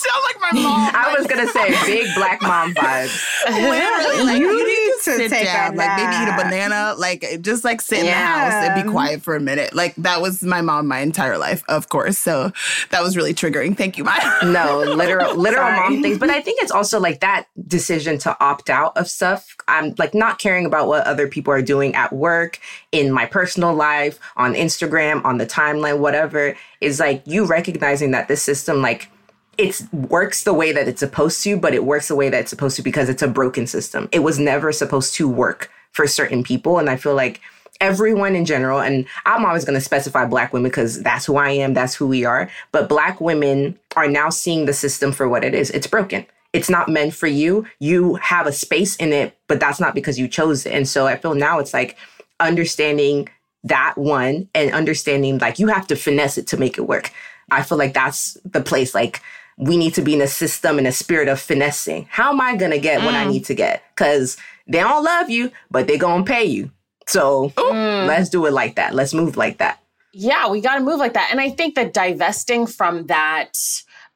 You, 0.05 0.11
you 0.11 0.13
sound 0.13 0.25
like 0.29 0.53
my 0.53 0.61
mom. 0.63 0.91
I 0.95 1.15
was 1.19 1.27
gonna 1.27 1.49
say 1.49 1.87
big 1.87 2.15
black 2.15 2.43
mom 2.43 2.75
vibes. 2.75 3.25
Literally, 3.47 4.25
like, 4.25 4.41
You 4.41 4.51
you, 4.51 4.59
need 4.59 4.73
need 4.73 4.93
to 5.05 5.11
to 5.11 5.17
sit 5.17 5.31
take 5.31 5.43
a 5.43 5.45
down, 5.45 5.77
like 5.77 5.97
maybe 5.97 6.17
eat 6.17 6.29
a 6.29 6.37
banana, 6.45 6.95
like 6.99 7.43
just 7.43 7.65
like 7.65 7.81
sit 7.81 8.01
in 8.01 8.07
the 8.07 8.13
house 8.13 8.53
and 8.53 8.85
be 8.85 8.91
quiet 8.91 9.23
for 9.23 9.37
a 9.37 9.41
minute. 9.41 9.75
Like 9.75 9.95
that 9.97 10.21
was 10.21 10.43
my 10.43 10.61
mom 10.61 10.87
my 10.87 11.01
entire 11.01 11.39
life, 11.39 11.63
of 11.69 11.89
course. 11.89 12.19
So 12.19 12.53
that 12.91 13.03
was 13.03 13.17
really 13.17 13.35
triggering. 13.35 13.77
Thank 13.77 13.99
you, 13.99 14.05
Maya. 14.05 14.21
No, 14.45 14.79
literal 14.81 15.35
literal 15.37 15.67
Sorry. 15.67 15.91
mom 15.95 16.03
things. 16.03 16.19
But 16.19 16.31
I 16.31 16.41
think 16.41 16.63
it's 16.63 16.73
also 16.73 17.01
like 17.01 17.21
that 17.21 17.47
decision 17.67 18.19
to 18.19 18.37
opt 18.43 18.71
out 18.71 18.97
of 18.97 19.09
stuff. 19.09 19.57
I'm 19.69 19.95
like 19.99 20.15
not 20.15 20.39
caring 20.39 20.67
about 20.67 20.89
what 20.89 21.07
other 21.07 21.29
people 21.29 21.53
are 21.53 21.63
doing 21.63 21.95
at 21.95 22.13
work, 22.13 22.59
in 22.93 23.11
my 23.13 23.27
personal 23.27 23.75
life, 23.75 24.19
on 24.37 24.55
Instagram, 24.55 25.25
on 25.25 25.39
the 25.39 25.47
timeline, 25.47 25.99
whatever, 25.99 26.57
is 26.81 27.01
like 27.01 27.23
you 27.27 27.45
recognizing 27.45 28.11
that 28.13 28.29
this 28.29 28.43
system 28.43 28.81
like 28.83 29.11
it 29.59 29.81
works 29.93 30.45
the 30.45 30.55
way 30.55 30.73
that 30.73 30.89
it's 30.89 31.01
supposed 31.01 31.43
to, 31.45 31.57
but 31.57 31.75
it 31.75 31.85
works 31.85 32.09
the 32.09 32.17
way 32.17 32.29
that 32.29 32.41
it's 32.41 32.51
supposed 32.51 32.77
to 32.77 32.83
because 32.83 33.09
it's 33.09 33.23
a 33.23 33.29
broken 33.29 33.67
system. 33.67 34.09
It 34.13 34.21
was 34.21 34.39
never 34.39 34.73
supposed 34.73 35.15
to 35.15 35.29
work 35.29 35.71
for 35.93 36.07
certain 36.07 36.43
people. 36.43 36.79
And 36.79 36.91
I 36.91 36.97
feel 36.97 37.15
like 37.15 37.41
everyone 37.81 38.35
in 38.35 38.45
general, 38.45 38.81
and 38.81 39.07
I'm 39.27 39.45
always 39.45 39.65
going 39.65 39.79
to 39.79 39.85
specify 39.85 40.27
black 40.27 40.53
women 40.53 40.71
because 40.71 41.03
that's 41.03 41.27
who 41.27 41.37
I 41.37 41.51
am, 41.51 41.75
that's 41.75 41.95
who 41.95 42.07
we 42.07 42.25
are. 42.25 42.51
But 42.73 42.89
black 42.89 43.21
women 43.21 43.79
are 43.97 44.09
now 44.09 44.31
seeing 44.31 44.67
the 44.67 44.73
system 44.73 45.13
for 45.13 45.29
what 45.29 45.45
it 45.45 45.55
is. 45.55 45.71
It's 45.71 45.87
broken. 45.87 46.27
It's 46.53 46.71
not 46.71 46.89
meant 46.89 47.15
for 47.15 47.27
you. 47.27 47.67
You 47.81 48.15
have 48.17 48.47
a 48.47 48.53
space 48.53 48.95
in 48.97 49.13
it, 49.13 49.37
but 49.49 49.59
that's 49.59 49.81
not 49.81 49.95
because 49.95 50.19
you 50.19 50.29
chose 50.29 50.67
it. 50.67 50.73
And 50.73 50.89
so 50.89 51.07
I 51.07 51.17
feel 51.17 51.35
now 51.35 51.59
it's 51.59 51.75
like 51.75 51.97
understanding 52.39 53.29
that 53.65 53.97
one 53.97 54.49
and 54.55 54.73
understanding 54.73 55.39
like 55.39 55.59
you 55.59 55.69
have 55.69 55.87
to 55.89 55.97
finesse 55.97 56.39
it 56.39 56.47
to 56.49 56.57
make 56.57 56.79
it 56.79 56.83
work. 56.83 57.11
I 57.51 57.63
feel 57.63 57.79
like 57.79 57.95
that's 57.95 58.39
the 58.45 58.61
place 58.61 58.95
like 58.95 59.21
we 59.57 59.77
need 59.77 59.95
to 59.95 60.03
be 60.03 60.15
in 60.15 60.21
a 60.21 60.27
system 60.27 60.79
in 60.79 60.87
a 60.87 60.93
spirit 60.93 61.29
of 61.29 61.41
finessing. 61.41 62.07
How 62.11 62.31
am 62.31 62.41
I 62.41 62.57
gonna 62.57 62.79
get 62.79 63.05
what 63.05 63.15
I 63.15 63.25
mm. 63.25 63.31
need 63.33 63.45
to 63.47 63.55
get? 63.55 63.83
Because 63.95 64.37
they 64.67 64.81
don't 64.81 65.05
love 65.05 65.31
you, 65.31 65.51
but 65.71 65.87
they're 65.87 65.99
gonna 65.99 66.25
pay 66.25 66.45
you. 66.45 66.71
So 67.07 67.51
mm. 67.51 68.07
let's 68.07 68.29
do 68.29 68.47
it 68.47 68.53
like 68.53 68.77
that. 68.77 68.95
Let's 68.95 69.15
move 69.15 69.37
like 69.37 69.59
that. 69.59 69.81
Yeah, 70.13 70.49
we 70.49 70.61
got 70.61 70.77
to 70.77 70.81
move 70.81 70.99
like 70.99 71.15
that. 71.15 71.29
And 71.33 71.41
I 71.41 71.51
think 71.51 71.75
that 71.75 71.93
divesting 71.93 72.67
from 72.67 73.07
that 73.07 73.55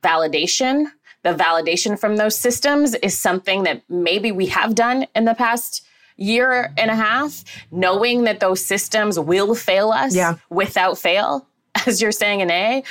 validation, 0.02 0.86
the 1.24 1.34
validation 1.34 1.98
from 1.98 2.16
those 2.16 2.36
systems 2.36 2.94
is 2.94 3.18
something 3.18 3.64
that 3.64 3.82
maybe 3.88 4.30
we 4.30 4.46
have 4.46 4.76
done 4.76 5.06
in 5.16 5.24
the 5.24 5.34
past 5.34 5.84
year 6.16 6.72
and 6.76 6.90
a 6.90 6.94
half, 6.94 7.44
knowing 7.70 8.24
that 8.24 8.40
those 8.40 8.64
systems 8.64 9.18
will 9.18 9.54
fail 9.54 9.90
us 9.90 10.14
Yeah. 10.14 10.36
without 10.50 10.98
fail, 10.98 11.46
as 11.86 12.00
you're 12.00 12.12
saying 12.12 12.40
in 12.40 12.50
A. 12.50 12.84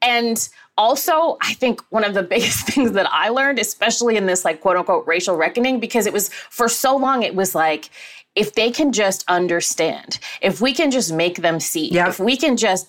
And 0.00 0.48
also, 0.76 1.36
I 1.42 1.54
think 1.54 1.80
one 1.90 2.04
of 2.04 2.14
the 2.14 2.22
biggest 2.34 2.66
things 2.66 2.92
that 2.92 3.08
I 3.12 3.28
learned, 3.28 3.58
especially 3.58 4.16
in 4.16 4.26
this 4.26 4.44
like 4.44 4.60
quote 4.60 4.76
unquote 4.76 5.06
racial 5.06 5.36
reckoning, 5.36 5.80
because 5.80 6.06
it 6.06 6.12
was 6.12 6.28
for 6.50 6.68
so 6.68 6.96
long, 6.96 7.22
it 7.22 7.34
was 7.34 7.54
like, 7.54 7.90
if 8.34 8.54
they 8.54 8.70
can 8.70 8.92
just 8.92 9.24
understand, 9.28 10.18
if 10.42 10.60
we 10.60 10.74
can 10.74 10.90
just 10.90 11.12
make 11.12 11.36
them 11.36 11.60
see, 11.60 11.88
Yep. 11.92 12.08
if 12.08 12.18
we 12.18 12.36
can 12.36 12.56
just 12.56 12.88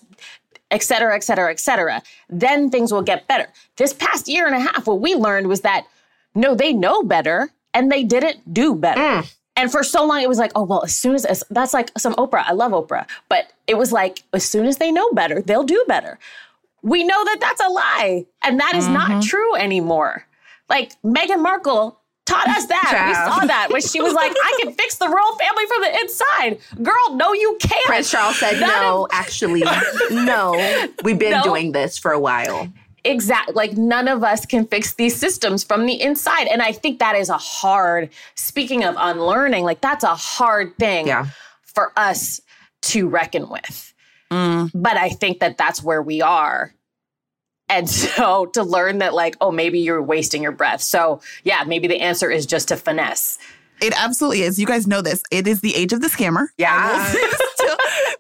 et 0.72 0.82
cetera, 0.82 1.16
et 1.16 1.24
cetera, 1.24 1.52
et 1.52 1.60
cetera, 1.60 2.02
then 2.28 2.72
things 2.72 2.92
will 2.92 3.04
get 3.04 3.28
better. 3.28 3.48
This 3.78 3.94
past 3.94 4.28
year 4.28 4.48
and 4.48 4.56
a 4.56 4.60
half, 4.60 4.88
what 4.88 5.00
we 5.00 5.14
learned 5.14 5.48
was 5.48 5.62
that 5.62 5.86
no, 6.34 6.56
they 6.56 6.74
know 6.74 7.04
better 7.04 7.50
and 7.74 7.92
they 7.92 8.04
didn't 8.04 8.54
do 8.54 8.74
better. 8.76 9.00
Mm. 9.00 9.36
And 9.56 9.72
for 9.72 9.84
so 9.84 10.06
long, 10.06 10.22
it 10.22 10.28
was 10.28 10.38
like, 10.40 10.52
oh, 10.56 10.64
well, 10.64 10.84
as 10.84 10.94
soon 10.96 11.16
as, 11.16 11.24
as 11.24 11.44
that's 11.50 11.74
like 11.74 11.92
some 11.98 12.14
Oprah. 12.16 12.44
I 12.46 12.52
love 12.54 12.72
Oprah. 12.74 13.06
But 13.30 13.52
it 13.68 13.78
was 13.78 13.92
like, 13.94 14.24
as 14.34 14.44
soon 14.44 14.66
as 14.66 14.78
they 14.78 14.92
know 14.92 15.10
better, 15.12 15.42
they'll 15.42 15.64
do 15.64 15.86
better. 15.88 16.20
We 16.86 17.04
know 17.04 17.24
that 17.26 17.38
that's 17.42 17.60
a 17.62 17.68
lie. 17.70 18.26
And 18.44 18.60
that 18.60 18.76
is 18.76 18.88
not 18.88 19.10
mm-hmm. 19.10 19.20
true 19.22 19.56
anymore. 19.56 20.26
Like 20.70 20.94
Meghan 21.04 21.42
Markle 21.42 22.00
taught 22.26 22.48
us 22.48 22.68
that. 22.68 23.06
We 23.08 23.14
saw 23.14 23.46
that 23.46 23.68
when 23.72 23.82
she 23.82 24.02
was 24.02 24.14
like, 24.14 24.32
I 24.32 24.60
can 24.62 24.72
fix 24.74 24.96
the 24.98 25.08
royal 25.08 25.36
family 25.38 25.64
from 25.68 25.82
the 25.82 26.00
inside. 26.00 26.84
Girl, 26.84 27.16
no, 27.16 27.34
you 27.34 27.58
can't. 27.60 27.86
Prince 27.86 28.10
Charles 28.12 28.40
said, 28.40 28.60
None 28.60 28.70
no, 28.70 29.06
of- 29.06 29.10
actually, 29.14 29.64
no. 30.12 30.54
We've 31.04 31.20
been 31.20 31.32
No. 31.32 31.44
doing 31.44 31.72
this 31.72 31.98
for 31.98 32.12
a 32.12 32.20
while. 32.20 32.70
exactly 33.04 33.54
like 33.54 33.74
none 33.78 34.08
of 34.08 34.24
us 34.24 34.46
can 34.46 34.66
fix 34.66 34.94
these 34.94 35.16
systems 35.16 35.64
from 35.64 35.86
the 35.86 36.02
inside 36.02 36.48
and 36.48 36.60
i 36.64 36.72
think 36.72 36.98
that 36.98 37.16
is 37.16 37.30
a 37.30 37.38
hard 37.38 38.10
speaking 38.34 38.84
of 38.84 38.96
unlearning 38.98 39.64
like 39.64 39.80
that's 39.80 40.04
a 40.04 40.16
hard 40.16 40.76
thing 40.80 41.06
Yeah. 41.06 41.28
for 41.62 41.92
us 41.96 42.42
to 42.82 43.08
reckon 43.08 43.48
with 43.48 43.94
Mm. 44.32 44.72
but 44.74 44.98
i 44.98 45.10
think 45.10 45.40
that 45.40 45.58
that's 45.58 45.84
where 45.84 46.02
we 46.02 46.22
are 46.22 46.74
and 47.70 47.90
so 48.02 48.48
to 48.48 48.64
learn 48.64 49.00
that 49.00 49.14
like 49.14 49.36
oh 49.42 49.52
maybe 49.52 49.80
you're 49.80 50.02
wasting 50.02 50.42
your 50.44 50.52
breath 50.52 50.82
so 50.82 51.22
yeah 51.44 51.64
maybe 51.66 51.88
the 51.88 52.02
answer 52.02 52.30
is 52.32 52.46
just 52.46 52.68
to 52.70 52.76
finesse 52.76 53.38
It 53.82 53.94
absolutely 53.98 54.44
is. 54.44 54.58
You 54.58 54.66
guys 54.66 54.88
know 54.88 55.02
this. 55.02 55.22
It 55.32 55.48
is 55.48 55.60
the 55.60 55.76
age 55.76 55.92
of 55.92 56.00
the 56.00 56.08
scammer. 56.08 56.48
Yeah. 56.58 57.14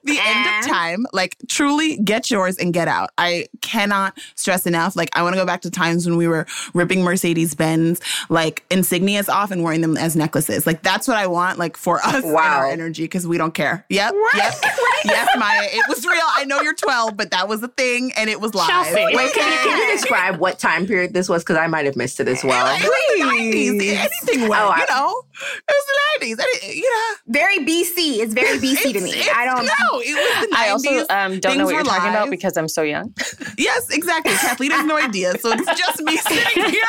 The 0.05 0.19
end 0.21 0.47
of 0.65 0.71
time. 0.71 1.05
Like, 1.13 1.35
truly 1.47 1.97
get 1.97 2.29
yours 2.31 2.57
and 2.57 2.73
get 2.73 2.87
out. 2.87 3.09
I 3.17 3.47
cannot 3.61 4.17
stress 4.35 4.65
enough. 4.65 4.95
Like, 4.95 5.09
I 5.13 5.23
want 5.23 5.33
to 5.33 5.39
go 5.41 5.45
back 5.45 5.61
to 5.61 5.71
times 5.71 6.05
when 6.07 6.17
we 6.17 6.27
were 6.27 6.45
ripping 6.73 7.03
Mercedes 7.03 7.53
Benz, 7.55 7.99
like 8.29 8.63
insignias 8.69 9.29
off 9.29 9.51
and 9.51 9.63
wearing 9.63 9.81
them 9.81 9.97
as 9.97 10.15
necklaces. 10.15 10.65
Like, 10.67 10.81
that's 10.83 11.07
what 11.07 11.17
I 11.17 11.27
want, 11.27 11.59
like, 11.59 11.77
for 11.77 11.97
us 12.05 12.23
and 12.23 12.33
Wow. 12.33 12.57
our 12.59 12.67
energy 12.67 13.03
because 13.03 13.27
we 13.27 13.37
don't 13.37 13.53
care. 13.53 13.85
Yep. 13.89 14.13
Yep. 14.35 14.53
yes, 15.05 15.29
Maya. 15.37 15.67
It 15.71 15.85
was 15.89 16.05
real. 16.05 16.21
I 16.35 16.45
know 16.45 16.61
you're 16.61 16.73
12, 16.75 17.15
but 17.17 17.31
that 17.31 17.47
was 17.47 17.61
a 17.63 17.67
thing 17.67 18.11
and 18.17 18.29
it 18.29 18.39
was 18.41 18.53
live. 18.53 18.67
Chelsea. 18.69 18.93
Wait, 18.95 19.33
can 19.33 19.51
you, 19.51 19.57
can 19.71 19.77
you 19.89 19.95
describe 19.97 20.37
what 20.37 20.59
time 20.59 20.85
period 20.85 21.13
this 21.13 21.27
was? 21.29 21.43
Because 21.43 21.57
I 21.57 21.67
might 21.67 21.85
have 21.85 21.95
missed 21.95 22.19
it 22.19 22.27
as 22.27 22.43
well. 22.43 22.65
It 22.75 22.83
was 22.83 23.19
the 23.19 23.25
90s. 23.25 23.95
Anything 23.95 24.49
went, 24.49 24.61
Oh, 24.63 24.73
you 24.75 24.85
know? 24.89 25.23
It 25.57 25.73
was 25.73 25.85
the 26.19 26.25
90s. 26.25 26.45
Any- 26.63 26.77
you 26.77 26.89
know? 26.89 27.15
Very 27.27 27.59
BC. 27.59 28.19
It's 28.19 28.33
very 28.33 28.57
BC 28.59 28.93
to 28.93 29.01
me. 29.01 29.13
I 29.35 29.45
don't. 29.45 29.65
No, 29.95 30.01
it 30.01 30.13
was 30.13 30.47
the 30.47 30.55
90s. 30.55 30.57
I 30.57 30.69
also 30.69 30.89
um, 30.89 31.39
don't 31.39 31.41
Things 31.41 31.57
know 31.57 31.65
what 31.65 31.71
you're 31.71 31.83
were 31.83 31.89
talking 31.89 32.09
about 32.09 32.29
because 32.29 32.57
I'm 32.57 32.67
so 32.67 32.81
young. 32.81 33.13
Yes, 33.57 33.89
exactly. 33.89 34.33
Kathleen 34.33 34.71
has 34.71 34.85
no 34.85 34.97
idea. 34.97 35.37
So 35.37 35.53
it's 35.53 35.79
just 35.79 36.03
me 36.03 36.17
sitting 36.17 36.65
here 36.71 36.83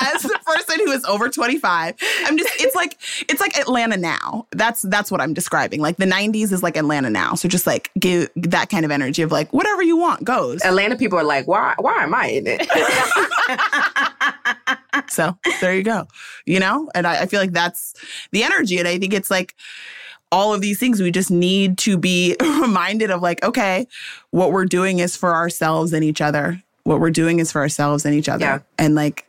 as 0.00 0.22
the 0.22 0.38
person 0.44 0.86
who 0.86 0.90
is 0.90 1.04
over 1.04 1.28
25. 1.28 1.94
I'm 2.24 2.38
just 2.38 2.50
it's 2.60 2.74
like 2.74 2.96
it's 3.28 3.42
like 3.42 3.58
Atlanta 3.58 3.98
now. 3.98 4.46
That's 4.52 4.80
that's 4.82 5.10
what 5.10 5.20
I'm 5.20 5.34
describing. 5.34 5.82
Like 5.82 5.98
the 5.98 6.06
90s 6.06 6.50
is 6.50 6.62
like 6.62 6.78
Atlanta 6.78 7.10
now. 7.10 7.34
So 7.34 7.46
just 7.46 7.66
like 7.66 7.90
give 7.98 8.30
that 8.36 8.70
kind 8.70 8.86
of 8.86 8.90
energy 8.90 9.20
of 9.20 9.30
like 9.30 9.52
whatever 9.52 9.82
you 9.82 9.98
want 9.98 10.24
goes. 10.24 10.64
Atlanta 10.64 10.96
people 10.96 11.18
are 11.18 11.24
like, 11.24 11.46
why? 11.46 11.74
Why 11.78 12.04
am 12.04 12.14
I 12.14 12.28
in 12.28 12.46
it? 12.46 12.66
So 15.10 15.36
there 15.60 15.74
you 15.74 15.82
go. 15.82 16.06
You 16.46 16.60
know? 16.60 16.88
And 16.94 17.06
I, 17.06 17.22
I 17.22 17.26
feel 17.26 17.40
like 17.40 17.52
that's 17.52 17.94
the 18.32 18.42
energy. 18.42 18.78
And 18.78 18.88
I 18.88 18.98
think 18.98 19.12
it's 19.12 19.30
like 19.30 19.54
all 20.30 20.52
of 20.54 20.60
these 20.60 20.78
things 20.78 21.00
we 21.00 21.10
just 21.10 21.30
need 21.30 21.78
to 21.78 21.96
be 21.96 22.36
reminded 22.40 23.10
of 23.10 23.22
like, 23.22 23.42
okay, 23.44 23.86
what 24.30 24.52
we're 24.52 24.66
doing 24.66 24.98
is 24.98 25.16
for 25.16 25.34
ourselves 25.34 25.92
and 25.92 26.04
each 26.04 26.20
other. 26.20 26.62
What 26.84 27.00
we're 27.00 27.10
doing 27.10 27.38
is 27.38 27.52
for 27.52 27.60
ourselves 27.60 28.04
and 28.04 28.14
each 28.14 28.28
other. 28.28 28.44
Yeah. 28.44 28.58
And 28.78 28.94
like 28.94 29.26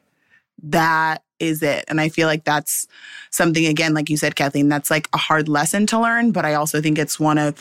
that 0.63 1.23
is 1.39 1.63
it. 1.63 1.85
And 1.88 2.01
I 2.01 2.09
feel 2.09 2.27
like 2.27 2.43
that's 2.43 2.88
something 3.31 3.65
again, 3.65 3.93
like 3.93 4.09
you 4.09 4.17
said, 4.17 4.35
Kathleen, 4.35 4.69
that's 4.69 4.91
like 4.91 5.07
a 5.13 5.17
hard 5.17 5.47
lesson 5.47 5.85
to 5.88 5.99
learn. 5.99 6.31
But 6.31 6.45
I 6.45 6.53
also 6.53 6.81
think 6.81 6.97
it's 6.97 7.19
one 7.19 7.38
of 7.38 7.55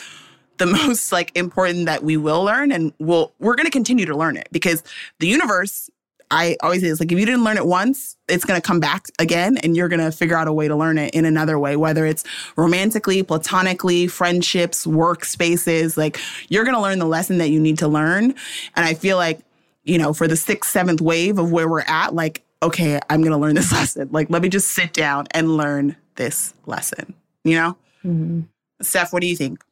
the 0.57 0.65
most 0.87 1.11
like 1.11 1.31
important 1.35 1.85
that 1.87 2.03
we 2.03 2.17
will 2.17 2.43
learn 2.43 2.71
and 2.71 2.93
we'll 2.99 3.33
we're 3.39 3.55
gonna 3.55 3.69
continue 3.69 4.05
to 4.05 4.15
learn 4.15 4.37
it 4.37 4.47
because 4.51 4.83
the 5.19 5.27
universe 5.27 5.89
I 6.31 6.57
always 6.61 6.81
say 6.81 6.87
it's 6.87 6.99
like 6.99 7.11
if 7.11 7.19
you 7.19 7.25
didn't 7.25 7.43
learn 7.43 7.57
it 7.57 7.65
once, 7.65 8.15
it's 8.27 8.45
gonna 8.45 8.61
come 8.61 8.79
back 8.79 9.07
again 9.17 9.57
and 9.57 9.75
you're 9.75 9.87
gonna 9.87 10.11
figure 10.11 10.37
out 10.37 10.47
a 10.47 10.53
way 10.53 10.67
to 10.67 10.75
learn 10.75 10.97
it 10.97 11.13
in 11.13 11.25
another 11.25 11.57
way, 11.57 11.75
whether 11.75 12.05
it's 12.05 12.23
romantically, 12.55 13.23
platonically, 13.23 14.07
friendships, 14.07 14.85
workspaces, 14.85 15.97
like 15.97 16.19
you're 16.49 16.65
gonna 16.65 16.81
learn 16.81 16.99
the 16.99 17.05
lesson 17.05 17.39
that 17.39 17.49
you 17.49 17.59
need 17.59 17.79
to 17.79 17.87
learn. 17.87 18.35
And 18.75 18.85
I 18.85 18.93
feel 18.93 19.17
like, 19.17 19.39
you 19.83 19.97
know, 19.97 20.13
for 20.13 20.27
the 20.27 20.35
sixth, 20.35 20.69
seventh 20.69 21.01
wave 21.01 21.39
of 21.39 21.51
where 21.51 21.67
we're 21.67 21.81
at, 21.81 22.13
like, 22.13 22.43
okay, 22.61 22.99
I'm 23.09 23.23
gonna 23.23 23.39
learn 23.39 23.55
this 23.55 23.71
lesson. 23.73 24.09
Like, 24.11 24.29
let 24.29 24.41
me 24.41 24.49
just 24.49 24.71
sit 24.71 24.93
down 24.93 25.27
and 25.31 25.57
learn 25.57 25.95
this 26.15 26.53
lesson, 26.65 27.15
you 27.43 27.55
know? 27.55 27.77
Mm-hmm. 28.05 28.41
Steph, 28.81 29.11
what 29.11 29.21
do 29.21 29.27
you 29.27 29.35
think? 29.35 29.63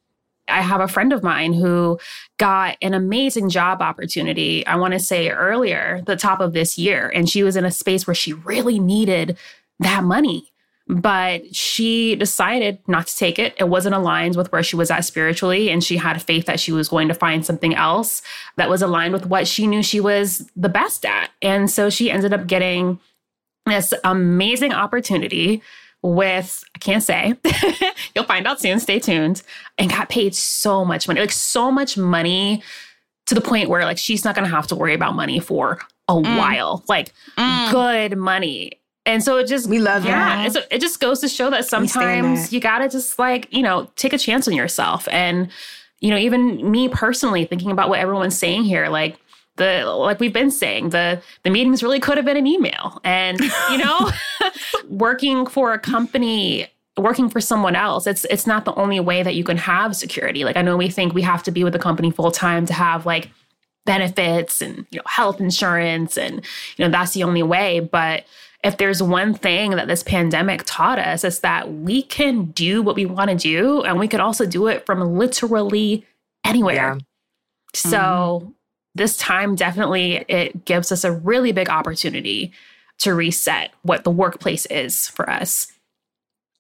I 0.48 0.62
have 0.62 0.82
a 0.82 0.88
friend 0.88 1.14
of 1.14 1.24
mine 1.24 1.54
who 1.54 2.00
got 2.38 2.78
an 2.82 2.94
amazing 2.94 3.50
job 3.50 3.82
opportunity, 3.82 4.66
I 4.66 4.76
want 4.76 4.94
to 4.94 5.00
say 5.00 5.30
earlier, 5.30 6.02
the 6.06 6.16
top 6.16 6.40
of 6.40 6.54
this 6.54 6.78
year. 6.78 7.12
And 7.14 7.30
she 7.30 7.44
was 7.44 7.56
in 7.56 7.66
a 7.66 7.72
space 7.72 8.08
where 8.08 8.16
she 8.16 8.34
really 8.34 8.80
needed 8.80 9.38
that 9.80 10.04
money. 10.04 10.52
But 10.90 11.54
she 11.54 12.16
decided 12.16 12.80
not 12.88 13.08
to 13.08 13.18
take 13.18 13.40
it. 13.40 13.54
It 13.58 13.68
wasn't 13.68 13.96
aligned 13.96 14.38
with 14.38 14.50
where 14.54 14.64
she 14.64 14.78
was 14.78 14.90
at 14.90 15.04
spiritually. 15.04 15.70
And 15.70 15.84
she 15.84 15.98
had 15.98 16.22
faith 16.22 16.46
that 16.46 16.62
she 16.62 16.72
was 16.72 16.88
going 16.88 17.10
to 17.10 17.14
find 17.14 17.46
something 17.46 17.76
else 17.76 18.22
that 18.56 18.70
was 18.70 18.82
aligned 18.82 19.12
with 19.12 19.26
what 19.26 19.48
she 19.48 19.68
knew 19.68 19.84
she 19.84 20.00
was 20.00 20.50
the 20.56 20.70
best 20.70 21.06
at. 21.06 21.30
And 21.42 21.70
so 21.70 21.90
she 21.90 22.10
ended 22.10 22.34
up 22.34 22.48
getting 22.48 23.02
this 23.66 23.94
amazing 24.06 24.72
opportunity 24.72 25.62
with 26.04 26.64
I 26.76 26.80
can't 26.80 27.04
say. 27.04 27.36
You'll 28.16 28.26
find 28.26 28.48
out 28.48 28.60
soon. 28.62 28.80
Stay 28.80 29.00
tuned. 29.00 29.42
And 29.78 29.90
got 29.90 30.10
paid 30.10 30.36
so 30.36 30.86
much 30.86 31.08
money, 31.08 31.20
like 31.20 31.32
so 31.32 31.72
much 31.72 31.98
money 31.98 32.62
to 33.26 33.36
the 33.36 33.42
point 33.42 33.70
where 33.70 33.84
like 33.84 33.98
she's 33.98 34.24
not 34.24 34.36
gonna 34.36 34.48
have 34.48 34.68
to 34.68 34.76
worry 34.76 34.94
about 34.94 35.16
money 35.16 35.40
for 35.40 35.80
a 36.08 36.14
Mm. 36.14 36.38
while. 36.38 36.84
Like 36.88 37.12
good 37.72 38.18
money. 38.18 38.72
And 39.06 39.24
so 39.24 39.38
it 39.38 39.48
just 39.48 39.70
We 39.70 39.80
love 39.80 40.06
yeah, 40.06 40.38
that. 40.48 40.56
it's, 40.56 40.68
it 40.72 40.82
just 40.82 41.00
goes 41.00 41.20
to 41.22 41.28
show 41.28 41.50
that 41.50 41.66
sometimes 41.66 42.44
that. 42.50 42.52
you 42.54 42.60
gotta 42.60 42.88
just 42.90 43.18
like, 43.20 43.48
you 43.52 43.62
know, 43.64 43.90
take 43.96 44.14
a 44.14 44.18
chance 44.18 44.48
on 44.48 44.54
yourself. 44.54 45.08
And, 45.12 45.50
you 46.00 46.10
know, 46.10 46.18
even 46.18 46.70
me 46.72 46.88
personally 46.90 47.46
thinking 47.46 47.72
about 47.72 47.90
what 47.90 48.00
everyone's 48.00 48.38
saying 48.38 48.64
here, 48.64 48.88
like 48.90 49.18
the 49.58 49.86
like 49.86 50.20
we've 50.20 50.34
been 50.34 50.52
saying, 50.52 50.90
the 50.90 51.22
the 51.44 51.50
meetings 51.50 51.84
really 51.84 52.00
could 52.00 52.18
have 52.18 52.26
been 52.26 52.38
an 52.38 52.48
email. 52.48 53.00
And, 53.04 53.40
you 53.72 53.78
know, 53.84 54.12
working 54.88 55.46
for 55.46 55.74
a 55.74 55.80
company 55.80 56.68
working 56.98 57.30
for 57.30 57.40
someone 57.40 57.76
else 57.76 58.08
it's 58.08 58.26
it's 58.26 58.48
not 58.48 58.66
the 58.66 58.74
only 58.74 59.00
way 59.00 59.22
that 59.22 59.36
you 59.36 59.44
can 59.44 59.56
have 59.58 59.96
security 59.96 60.44
like 60.44 60.58
i 60.58 60.64
know 60.64 60.76
we 60.76 60.90
think 60.90 61.14
we 61.14 61.22
have 61.22 61.44
to 61.44 61.52
be 61.52 61.64
with 61.64 61.74
the 61.74 61.80
company 61.80 62.10
full 62.10 62.32
time 62.32 62.66
to 62.66 62.74
have 62.74 63.06
like 63.06 63.30
benefits 63.86 64.62
and 64.62 64.86
you 64.90 64.98
know 64.98 65.04
health 65.06 65.40
insurance 65.40 66.18
and 66.18 66.44
you 66.76 66.84
know 66.84 66.90
that's 66.90 67.14
the 67.14 67.24
only 67.24 67.44
way 67.44 67.80
but 67.80 68.26
if 68.64 68.78
there's 68.78 69.02
one 69.02 69.34
thing 69.34 69.72
that 69.72 69.88
this 69.88 70.02
pandemic 70.02 70.64
taught 70.66 70.98
us 70.98 71.24
is 71.24 71.40
that 71.42 71.72
we 71.72 72.02
can 72.02 72.46
do 72.46 72.82
what 72.82 72.96
we 72.96 73.06
want 73.06 73.30
to 73.30 73.36
do 73.38 73.84
and 73.84 74.00
we 74.00 74.08
could 74.08 74.20
also 74.20 74.46
do 74.46 74.66
it 74.68 74.86
from 74.86 75.00
literally 75.18 76.04
anywhere 76.44 76.98
Yeah. 76.98 77.00
so 77.76 77.98
mm-hmm. 77.98 78.50
This 78.98 79.18
time 79.18 79.56
definitely 79.56 80.26
it 80.28 80.66
gives 80.66 80.92
us 80.92 81.04
a 81.04 81.12
really 81.12 81.52
big 81.52 81.70
opportunity 81.70 82.52
to 83.00 83.14
reset 83.14 83.72
what 83.84 84.04
the 84.04 84.12
workplace 84.12 84.66
is 84.68 85.08
for 85.08 85.30
us 85.30 85.72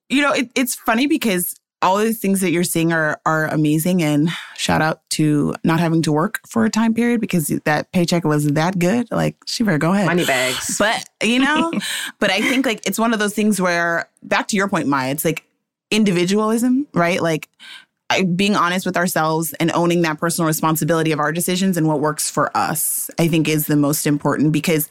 you 0.10 0.22
know, 0.22 0.32
it, 0.34 0.50
it's 0.56 0.76
funny 0.76 1.08
because 1.08 1.56
all 1.82 1.98
these 1.98 2.20
things 2.20 2.42
that 2.42 2.52
you're 2.52 2.64
seeing 2.64 2.92
are 2.92 3.22
are 3.26 3.48
amazing, 3.48 4.02
and 4.02 4.30
shout 4.56 4.82
out 4.82 5.08
to 5.12 5.54
not 5.64 5.80
having 5.80 6.02
to 6.04 6.12
work 6.12 6.40
for 6.48 6.66
a 6.66 6.70
time 6.70 6.94
period 6.94 7.22
because 7.22 7.48
that 7.66 7.92
paycheck 7.92 8.24
was 8.24 8.46
that 8.54 8.80
good. 8.80 9.08
Like, 9.12 9.36
she 9.46 9.64
better 9.64 9.78
go 9.78 9.94
ahead. 9.94 10.08
Money 10.08 10.26
bags. 10.26 10.78
But 10.80 11.04
you 11.22 11.40
know, 11.40 11.72
but 12.20 12.32
I 12.32 12.42
think 12.42 12.66
like 12.66 12.86
it's 12.88 13.00
one 13.00 13.14
of 13.14 13.20
those 13.20 13.34
things 13.34 13.62
where 13.62 14.10
back 14.24 14.48
to 14.50 14.56
your 14.56 14.68
point, 14.68 14.88
Maya, 14.88 15.12
it's 15.12 15.26
like 15.26 15.44
individualism, 15.92 16.88
right? 16.94 17.22
Like 17.22 17.50
I, 17.60 17.87
being 18.36 18.56
honest 18.56 18.86
with 18.86 18.98
ourselves 18.98 19.54
and 19.60 19.72
owning 19.74 20.02
that 20.04 20.20
personal 20.20 20.48
responsibility 20.48 21.12
of 21.12 21.20
our 21.20 21.32
decisions 21.32 21.78
and 21.78 21.88
what 21.88 22.00
works 22.00 22.30
for 22.30 22.56
us, 22.56 23.10
I 23.20 23.28
think 23.28 23.48
is 23.48 23.68
the 23.68 23.76
most 23.76 24.08
important 24.08 24.54
because 24.54 24.90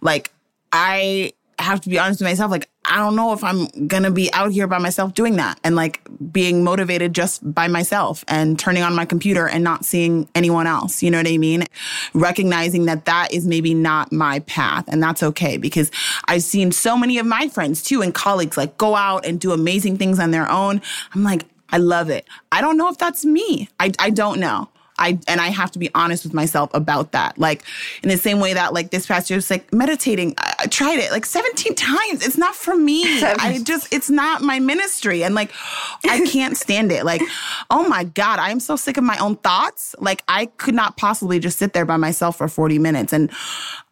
like 0.00 0.32
I 0.72 1.32
have 1.58 1.80
to 1.80 1.88
be 1.88 1.98
honest 1.98 2.20
with 2.20 2.28
myself. 2.28 2.50
Like, 2.50 2.68
I 2.84 2.96
don't 2.96 3.16
know 3.16 3.32
if 3.32 3.42
I'm 3.42 3.66
gonna 3.86 4.10
be 4.10 4.32
out 4.32 4.52
here 4.52 4.66
by 4.66 4.78
myself 4.78 5.14
doing 5.14 5.36
that 5.36 5.58
and 5.64 5.76
like 5.76 6.00
being 6.32 6.62
motivated 6.64 7.14
just 7.14 7.52
by 7.52 7.68
myself 7.68 8.24
and 8.28 8.58
turning 8.58 8.82
on 8.82 8.94
my 8.94 9.04
computer 9.04 9.46
and 9.46 9.62
not 9.64 9.84
seeing 9.84 10.28
anyone 10.34 10.66
else. 10.66 11.02
You 11.02 11.10
know 11.10 11.18
what 11.18 11.28
I 11.28 11.36
mean? 11.36 11.64
Recognizing 12.14 12.86
that 12.86 13.04
that 13.06 13.32
is 13.32 13.46
maybe 13.46 13.74
not 13.74 14.12
my 14.12 14.38
path 14.40 14.84
and 14.88 15.02
that's 15.02 15.22
okay 15.22 15.56
because 15.56 15.90
I've 16.26 16.44
seen 16.44 16.72
so 16.72 16.96
many 16.96 17.18
of 17.18 17.26
my 17.26 17.48
friends 17.48 17.82
too 17.82 18.02
and 18.02 18.14
colleagues 18.14 18.56
like 18.56 18.78
go 18.78 18.94
out 18.94 19.26
and 19.26 19.40
do 19.40 19.52
amazing 19.52 19.98
things 19.98 20.18
on 20.18 20.30
their 20.30 20.50
own. 20.50 20.80
I'm 21.14 21.24
like, 21.24 21.44
I 21.70 21.78
love 21.78 22.10
it. 22.10 22.26
I 22.52 22.60
don't 22.60 22.76
know 22.76 22.88
if 22.88 22.98
that's 22.98 23.24
me. 23.24 23.68
I, 23.78 23.92
I 23.98 24.10
don't 24.10 24.40
know. 24.40 24.68
I 24.98 25.18
and 25.28 25.40
I 25.40 25.48
have 25.48 25.70
to 25.72 25.78
be 25.78 25.90
honest 25.94 26.24
with 26.24 26.34
myself 26.34 26.70
about 26.74 27.12
that. 27.12 27.38
Like 27.38 27.62
in 28.02 28.08
the 28.08 28.16
same 28.16 28.40
way 28.40 28.52
that 28.54 28.74
like 28.74 28.90
this 28.90 29.06
past 29.06 29.30
year 29.30 29.36
was 29.36 29.50
like 29.50 29.72
meditating. 29.72 30.34
I, 30.38 30.54
I 30.60 30.66
tried 30.66 30.98
it 30.98 31.10
like 31.10 31.24
17 31.24 31.74
times. 31.74 32.26
It's 32.26 32.36
not 32.36 32.54
for 32.54 32.74
me. 32.74 33.04
I 33.22 33.60
just 33.64 33.92
it's 33.92 34.10
not 34.10 34.42
my 34.42 34.58
ministry. 34.58 35.22
And 35.22 35.34
like 35.34 35.52
I 36.04 36.26
can't 36.32 36.56
stand 36.56 36.92
it. 36.92 37.04
Like, 37.04 37.22
oh 37.70 37.88
my 37.88 38.04
God, 38.04 38.38
I 38.38 38.50
am 38.50 38.60
so 38.60 38.76
sick 38.76 38.96
of 38.96 39.04
my 39.04 39.16
own 39.18 39.36
thoughts. 39.36 39.94
Like 39.98 40.24
I 40.28 40.46
could 40.46 40.74
not 40.74 40.96
possibly 40.96 41.38
just 41.38 41.58
sit 41.58 41.72
there 41.72 41.86
by 41.86 41.96
myself 41.96 42.36
for 42.36 42.48
40 42.48 42.78
minutes. 42.78 43.12
And 43.12 43.30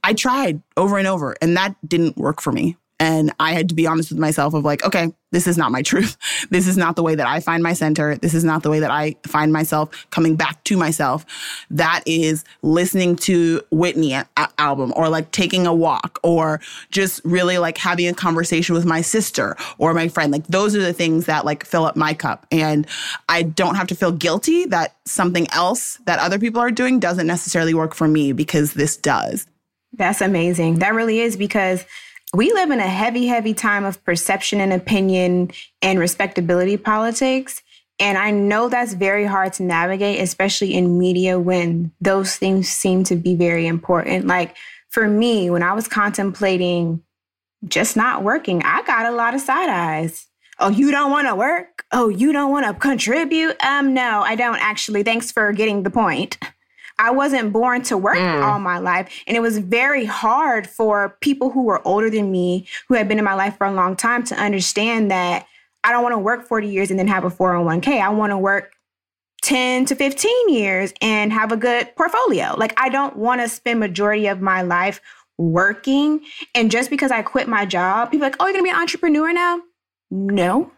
I 0.03 0.13
tried 0.13 0.63
over 0.77 0.99
and 0.99 1.07
over, 1.07 1.35
and 1.41 1.57
that 1.57 1.77
didn't 1.87 2.17
work 2.17 2.41
for 2.41 2.53
me. 2.53 2.77
And 2.99 3.33
I 3.39 3.53
had 3.53 3.69
to 3.69 3.75
be 3.75 3.87
honest 3.87 4.11
with 4.11 4.19
myself 4.19 4.55
of 4.55 4.65
like, 4.65 4.83
okay, 4.85 5.13
this 5.33 5.47
is 5.47 5.59
not 5.59 5.71
my 5.71 5.83
truth. 5.83 6.17
This 6.51 6.69
is 6.69 6.77
not 6.77 6.97
the 6.97 7.03
way 7.03 7.15
that 7.17 7.27
I 7.27 7.41
find 7.41 7.63
my 7.63 7.73
center. 7.73 8.17
This 8.17 8.33
is 8.33 8.45
not 8.45 8.63
the 8.63 8.71
way 8.71 8.79
that 8.79 8.91
I 8.91 9.17
find 9.27 9.53
myself 9.53 10.07
coming 10.11 10.37
back 10.37 10.63
to 10.65 10.77
myself. 10.77 11.27
That 11.71 12.03
is 12.07 12.45
listening 12.63 13.17
to 13.17 13.63
Whitney 13.71 14.17
album 14.59 14.93
or 14.97 15.09
like 15.09 15.33
taking 15.33 15.67
a 15.67 15.75
walk 15.75 16.21
or 16.23 16.61
just 16.91 17.21
really 17.25 17.59
like 17.59 17.79
having 17.79 18.07
a 18.07 18.15
conversation 18.15 18.75
with 18.75 18.85
my 18.85 19.01
sister 19.01 19.57
or 19.79 19.93
my 19.93 20.09
friend. 20.09 20.31
Like 20.31 20.47
those 20.47 20.77
are 20.77 20.83
the 20.83 20.93
things 20.93 21.27
that 21.27 21.45
like 21.45 21.65
fill 21.65 21.85
up 21.85 21.97
my 21.97 22.15
cup. 22.15 22.47
And 22.53 22.87
I 23.29 23.43
don't 23.43 23.75
have 23.75 23.89
to 23.89 23.97
feel 23.97 24.13
guilty 24.13 24.67
that 24.67 24.97
something 25.05 25.49
else 25.53 25.99
that 26.07 26.21
other 26.21 26.39
people 26.39 26.61
are 26.61 26.71
doing 26.71 27.01
doesn't 27.01 27.27
necessarily 27.27 27.75
work 27.75 27.95
for 27.95 28.07
me 28.07 28.33
because 28.33 28.75
this 28.75 28.97
does. 28.97 29.47
That's 29.93 30.21
amazing. 30.21 30.79
That 30.79 30.95
really 30.95 31.21
is 31.21 31.37
because 31.37 31.85
we 32.37 32.53
live 32.53 32.71
in 32.71 32.81
a 32.81 32.87
heavy, 32.87 33.27
heavy 33.27 33.55
time 33.55 33.85
of 33.85 34.05
perception 34.05 34.61
and 34.61 34.73
opinion 34.73 35.51
and 35.81 35.99
respectability 35.99 36.77
politics. 36.77 37.63
And 37.99 38.19
I 38.19 38.31
know 38.31 38.69
that's 38.69 38.93
very 38.93 39.25
hard 39.25 39.55
to 39.55 39.63
navigate, 39.63 40.21
especially 40.21 40.75
in 40.75 40.99
media 40.99 41.41
when 41.41 41.93
those 42.01 42.37
things 42.37 42.69
seem 42.69 43.05
to 43.05 43.17
be 43.17 43.35
very 43.35 43.67
important. 43.67 44.27
Like 44.27 44.55
for 44.91 45.09
me, 45.09 45.49
when 45.49 45.63
I 45.63 45.73
was 45.73 45.89
contemplating 45.89 47.03
just 47.65 47.97
not 47.97 48.23
working, 48.23 48.63
I 48.65 48.83
got 48.83 49.07
a 49.07 49.17
lot 49.17 49.35
of 49.35 49.41
side 49.41 49.71
eyes. 49.71 50.27
Oh, 50.59 50.69
you 50.69 50.91
don't 50.91 51.11
want 51.11 51.29
to 51.29 51.35
work? 51.35 51.85
Oh, 51.91 52.09
you 52.11 52.33
don't 52.33 52.51
want 52.51 52.67
to 52.67 52.75
contribute? 52.75 53.57
Um, 53.65 53.95
no, 53.95 54.23
I 54.23 54.35
don't 54.35 54.59
actually. 54.61 55.03
Thanks 55.03 55.33
for 55.33 55.53
getting 55.53 55.83
the 55.85 55.91
point. 55.91 56.39
I 56.99 57.11
wasn't 57.11 57.53
born 57.53 57.83
to 57.83 57.97
work 57.97 58.17
Mm. 58.17 58.43
all 58.43 58.59
my 58.59 58.79
life. 58.79 59.09
And 59.27 59.37
it 59.37 59.41
was 59.41 59.59
very 59.59 60.05
hard 60.05 60.67
for 60.67 61.17
people 61.21 61.51
who 61.51 61.63
were 61.65 61.87
older 61.87 62.09
than 62.11 62.31
me, 62.33 62.67
who 62.89 62.95
had 62.95 63.09
been 63.09 63.19
in 63.19 63.25
my 63.25 63.35
life 63.35 63.57
for 63.59 63.67
a 63.67 63.73
long 63.73 63.97
time, 63.97 64.23
to 64.25 64.35
understand 64.35 65.11
that 65.11 65.47
I 65.85 65.93
don't 65.93 66.03
want 66.03 66.15
to 66.15 66.19
work 66.19 66.49
40 66.49 66.69
years 66.69 66.91
and 66.91 66.99
then 66.99 67.07
have 67.09 67.25
a 67.25 67.31
401k. 67.31 68.01
I 68.01 68.09
want 68.09 68.31
to 68.33 68.39
work 68.39 68.73
10 69.43 69.85
to 69.87 69.95
15 69.95 70.49
years 70.49 70.93
and 71.01 71.33
have 71.33 71.53
a 71.53 71.57
good 71.57 71.95
portfolio. 71.97 72.55
Like 72.57 72.73
I 72.81 72.89
don't 72.89 73.17
want 73.17 73.41
to 73.41 73.49
spend 73.49 73.79
majority 73.79 74.27
of 74.27 74.41
my 74.41 74.63
life 74.63 75.01
working. 75.39 76.23
And 76.55 76.71
just 76.71 76.91
because 76.91 77.11
I 77.11 77.23
quit 77.23 77.47
my 77.47 77.67
job, 77.67 78.11
people 78.11 78.25
are 78.27 78.31
like, 78.31 78.37
oh, 78.41 78.47
you're 78.47 78.55
gonna 78.55 78.65
be 78.65 78.71
an 78.71 78.77
entrepreneur 78.81 79.33
now? 79.33 79.61
No. 80.11 80.73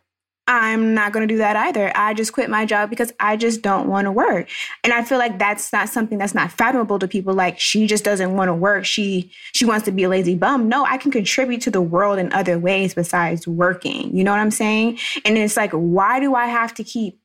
I'm 0.48 0.94
not 0.94 1.12
going 1.12 1.28
to 1.28 1.32
do 1.32 1.36
that 1.38 1.56
either. 1.56 1.92
I 1.94 2.14
just 2.14 2.32
quit 2.32 2.48
my 2.48 2.64
job 2.64 2.88
because 2.88 3.12
I 3.20 3.36
just 3.36 3.60
don't 3.60 3.86
want 3.86 4.06
to 4.06 4.12
work. 4.12 4.48
And 4.82 4.94
I 4.94 5.04
feel 5.04 5.18
like 5.18 5.38
that's 5.38 5.70
not 5.74 5.90
something 5.90 6.16
that's 6.16 6.34
not 6.34 6.50
fathomable 6.50 6.98
to 6.98 7.06
people 7.06 7.34
like 7.34 7.60
she 7.60 7.86
just 7.86 8.02
doesn't 8.02 8.34
want 8.34 8.48
to 8.48 8.54
work. 8.54 8.86
She 8.86 9.30
she 9.52 9.66
wants 9.66 9.84
to 9.84 9.92
be 9.92 10.04
a 10.04 10.08
lazy 10.08 10.34
bum. 10.34 10.66
No, 10.66 10.86
I 10.86 10.96
can 10.96 11.10
contribute 11.10 11.60
to 11.62 11.70
the 11.70 11.82
world 11.82 12.18
in 12.18 12.32
other 12.32 12.58
ways 12.58 12.94
besides 12.94 13.46
working. 13.46 14.16
You 14.16 14.24
know 14.24 14.30
what 14.30 14.40
I'm 14.40 14.50
saying? 14.50 14.98
And 15.26 15.36
it's 15.36 15.56
like 15.56 15.72
why 15.72 16.18
do 16.18 16.34
I 16.34 16.46
have 16.46 16.72
to 16.74 16.84
keep 16.84 17.20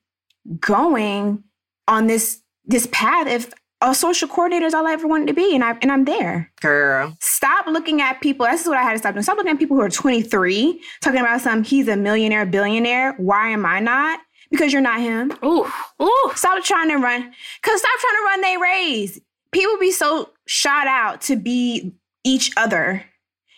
going 0.60 1.42
on 1.88 2.06
this 2.06 2.42
this 2.66 2.86
path 2.92 3.26
if 3.26 3.52
a 3.84 3.94
social 3.94 4.28
coordinator 4.28 4.66
is 4.66 4.74
all 4.74 4.86
I 4.86 4.92
ever 4.92 5.06
wanted 5.06 5.28
to 5.28 5.34
be 5.34 5.54
and 5.54 5.62
I 5.62 5.76
and 5.82 5.92
I'm 5.92 6.04
there. 6.04 6.50
Girl. 6.60 7.16
Stop 7.20 7.66
looking 7.66 8.00
at 8.00 8.20
people. 8.20 8.46
That's 8.46 8.66
what 8.66 8.78
I 8.78 8.82
had 8.82 8.92
to 8.92 8.98
stop 8.98 9.14
doing. 9.14 9.22
Stop 9.22 9.36
looking 9.36 9.52
at 9.52 9.58
people 9.58 9.76
who 9.76 9.82
are 9.82 9.90
23 9.90 10.80
talking 11.00 11.20
about 11.20 11.40
some 11.40 11.62
he's 11.62 11.88
a 11.88 11.96
millionaire, 11.96 12.46
billionaire. 12.46 13.14
Why 13.14 13.50
am 13.50 13.66
I 13.66 13.80
not? 13.80 14.20
Because 14.50 14.72
you're 14.72 14.82
not 14.82 15.00
him. 15.00 15.32
Ooh, 15.44 15.66
ooh. 16.02 16.32
Stop 16.34 16.62
trying 16.64 16.88
to 16.88 16.96
run. 16.96 17.32
Cause 17.62 17.80
stop 17.80 18.00
trying 18.00 18.14
to 18.14 18.24
run 18.26 18.40
they 18.40 18.56
raise. 18.56 19.20
People 19.52 19.78
be 19.78 19.90
so 19.90 20.30
shot 20.46 20.86
out 20.86 21.20
to 21.22 21.36
be 21.36 21.94
each 22.24 22.50
other. 22.56 23.04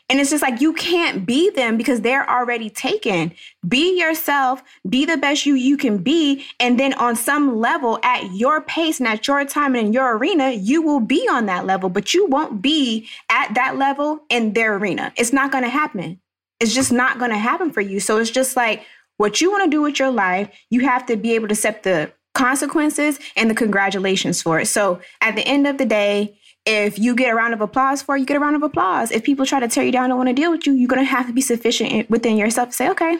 And 0.09 0.21
it's 0.21 0.31
just 0.31 0.43
like 0.43 0.61
you 0.61 0.73
can't 0.73 1.27
be 1.27 1.51
them 1.51 1.77
because 1.77 2.01
they're 2.01 2.29
already 2.31 2.71
taken. 2.71 3.33
Be 3.67 3.99
yourself, 3.99 4.63
be 4.89 5.05
the 5.05 5.17
best 5.17 5.47
you 5.47 5.55
you 5.55 5.77
can 5.77 5.99
be, 5.99 6.45
and 6.61 6.79
then 6.79 6.95
on 6.95 7.17
some 7.17 7.59
level 7.59 7.99
at 8.05 8.33
your 8.33 8.61
pace 8.61 9.01
and 9.01 9.09
at 9.09 9.27
your 9.27 9.45
time 9.45 9.75
and 9.75 9.89
in 9.89 9.93
your 9.93 10.17
arena, 10.17 10.53
you 10.53 10.81
will 10.81 11.01
be 11.01 11.27
on 11.29 11.47
that 11.47 11.67
level, 11.67 11.89
but 11.89 12.15
you 12.15 12.27
won't 12.27 12.63
be 12.63 13.09
at 13.31 13.55
that 13.55 13.77
level 13.77 14.21
in 14.31 14.53
their 14.53 14.77
arena. 14.77 15.13
It's 15.17 15.33
not 15.33 15.51
going 15.51 15.65
to 15.65 15.71
happen. 15.71 16.21
It's 16.61 16.75
just 16.75 16.93
not 16.93 17.19
going 17.19 17.33
to 17.33 17.39
happen 17.39 17.73
for 17.73 17.81
you. 17.81 17.99
So 17.99 18.19
it's 18.19 18.31
just 18.31 18.57
like 18.57 18.85
what 19.17 19.41
you 19.41 19.51
want 19.51 19.65
to 19.65 19.71
do 19.71 19.83
with 19.83 19.99
your 19.99 20.11
life, 20.11 20.51
you 20.71 20.81
have 20.83 21.05
to 21.07 21.17
be 21.17 21.35
able 21.35 21.49
to 21.49 21.55
accept 21.55 21.83
the 21.83 22.13
consequences 22.35 23.19
and 23.35 23.51
the 23.51 23.55
congratulations 23.55 24.43
for 24.43 24.61
it. 24.61 24.67
So 24.67 25.01
at 25.21 25.35
the 25.37 25.47
end 25.47 25.67
of 25.67 25.79
the 25.79 25.87
day, 25.87 26.39
if 26.67 26.99
you 26.99 27.15
get 27.15 27.33
a 27.33 27.35
round 27.35 27.55
of 27.55 27.61
applause 27.61 28.03
for 28.03 28.17
it, 28.17 28.21
you 28.21 28.27
get 28.27 28.37
a 28.37 28.41
round 28.41 28.57
of 28.57 28.63
applause. 28.63 29.11
If 29.13 29.23
people 29.23 29.47
try 29.47 29.61
to 29.61 29.69
tear 29.69 29.85
you 29.85 29.93
down 29.93 30.05
and 30.05 30.11
don't 30.11 30.19
want 30.19 30.29
to 30.29 30.35
deal 30.35 30.51
with 30.51 30.67
you, 30.67 30.73
you're 30.75 30.89
going 30.89 31.01
to 31.01 31.05
have 31.11 31.27
to 31.29 31.33
be 31.33 31.41
sufficient 31.41 32.11
within 32.11 32.37
yourself 32.37 32.71
to 32.71 32.75
say, 32.75 32.89
okay, 32.91 33.19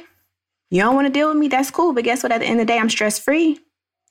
you 0.71 0.83
don't 0.83 0.95
want 0.97 1.07
to 1.07 1.13
deal 1.13 1.29
with 1.29 1.37
me, 1.37 1.47
that's 1.49 1.71
cool. 1.71 1.93
But 1.93 2.05
guess 2.05 2.23
what? 2.25 2.33
At 2.33 2.39
the 2.41 2.47
end 2.47 2.61
of 2.61 2.67
the 2.67 2.73
day, 2.73 2.79
I'm 2.79 2.91
stress 2.91 3.19
free. 3.21 3.61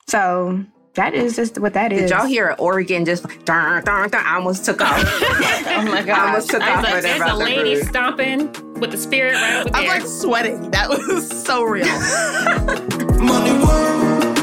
So 0.08 0.64
that 0.94 1.12
is 1.12 1.36
just 1.36 1.58
what 1.58 1.74
that 1.74 1.92
is. 1.92 2.02
Did 2.02 2.10
y'all 2.16 2.26
hear 2.26 2.54
Oregon 2.58 3.04
just 3.04 3.24
dun, 3.44 3.84
dun, 3.84 4.08
dun, 4.08 4.24
I 4.24 4.36
almost 4.36 4.64
took 4.64 4.80
off. 4.80 5.02
Oh 5.68 5.82
my 5.82 6.00
god! 6.00 6.02
I 6.02 6.04
god. 6.06 6.26
almost 6.28 6.48
took 6.48 6.62
off 6.62 6.82
There's 6.86 7.04
a, 7.04 7.08
there's 7.08 7.20
a 7.20 7.24
about 7.24 7.38
the 7.38 7.44
lady 7.44 7.74
groove. 7.74 7.88
stomping 7.88 8.50
with 8.80 8.92
the 8.92 8.96
spirit 8.96 9.34
right 9.34 9.66
over 9.66 9.76
I'm 9.76 9.86
like 9.86 10.06
sweating. 10.06 10.70
That 10.70 10.88
was 10.88 11.28
so 11.44 11.64
real. 11.64 11.84
Money 13.22 13.52
world. 13.62 14.38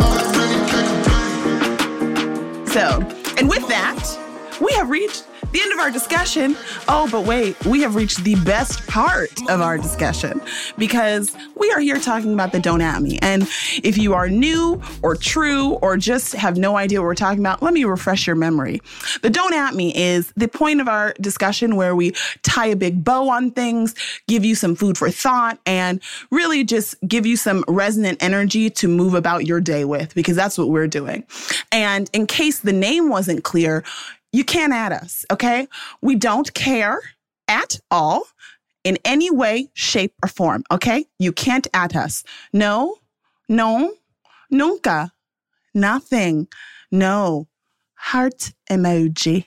I 0.00 0.02
really 0.36 0.60
can't 0.68 1.04
complain. 1.04 2.66
So, 2.66 3.17
and 3.38 3.48
with 3.48 3.68
that, 3.68 4.58
we 4.60 4.72
have 4.72 4.90
reached 4.90 5.24
the 5.52 5.60
end 5.62 5.72
of 5.72 5.78
our 5.78 5.90
discussion. 5.90 6.56
Oh, 6.88 7.08
but 7.10 7.24
wait, 7.24 7.64
we 7.64 7.80
have 7.82 7.94
reached 7.94 8.22
the 8.24 8.34
best 8.36 8.86
part 8.86 9.30
of 9.48 9.60
our 9.60 9.78
discussion 9.78 10.40
because 10.76 11.34
we 11.54 11.70
are 11.72 11.80
here 11.80 11.98
talking 11.98 12.34
about 12.34 12.52
the 12.52 12.60
Don't 12.60 12.82
At 12.82 13.00
Me. 13.00 13.18
And 13.22 13.42
if 13.82 13.96
you 13.96 14.14
are 14.14 14.28
new 14.28 14.82
or 15.02 15.16
true 15.16 15.74
or 15.74 15.96
just 15.96 16.34
have 16.34 16.56
no 16.56 16.76
idea 16.76 17.00
what 17.00 17.06
we're 17.06 17.14
talking 17.14 17.40
about, 17.40 17.62
let 17.62 17.72
me 17.72 17.84
refresh 17.84 18.26
your 18.26 18.36
memory. 18.36 18.80
The 19.22 19.30
Don't 19.30 19.54
At 19.54 19.74
Me 19.74 19.94
is 19.94 20.32
the 20.36 20.48
point 20.48 20.80
of 20.80 20.88
our 20.88 21.14
discussion 21.20 21.76
where 21.76 21.96
we 21.96 22.12
tie 22.42 22.66
a 22.66 22.76
big 22.76 23.02
bow 23.02 23.28
on 23.28 23.50
things, 23.50 23.94
give 24.26 24.44
you 24.44 24.54
some 24.54 24.74
food 24.74 24.98
for 24.98 25.10
thought, 25.10 25.58
and 25.64 26.00
really 26.30 26.62
just 26.62 26.94
give 27.06 27.24
you 27.24 27.36
some 27.36 27.64
resonant 27.68 28.22
energy 28.22 28.68
to 28.70 28.88
move 28.88 29.14
about 29.14 29.46
your 29.46 29.60
day 29.60 29.84
with 29.84 30.14
because 30.14 30.36
that's 30.36 30.58
what 30.58 30.68
we're 30.68 30.86
doing. 30.86 31.24
And 31.72 32.10
in 32.12 32.26
case 32.26 32.60
the 32.60 32.72
name 32.72 33.08
wasn't 33.08 33.44
clear, 33.44 33.84
you 34.32 34.44
can't 34.44 34.72
add 34.72 34.92
us, 34.92 35.24
okay? 35.30 35.68
We 36.02 36.16
don't 36.16 36.52
care 36.54 37.00
at 37.46 37.80
all 37.90 38.24
in 38.84 38.98
any 39.04 39.30
way, 39.30 39.68
shape, 39.74 40.14
or 40.22 40.28
form, 40.28 40.64
okay? 40.70 41.06
You 41.18 41.32
can't 41.32 41.66
add 41.72 41.96
us. 41.96 42.24
No, 42.52 42.96
no, 43.48 43.94
nunca, 44.50 45.12
nothing, 45.74 46.48
no. 46.90 47.48
Heart 47.94 48.52
emoji. 48.70 49.46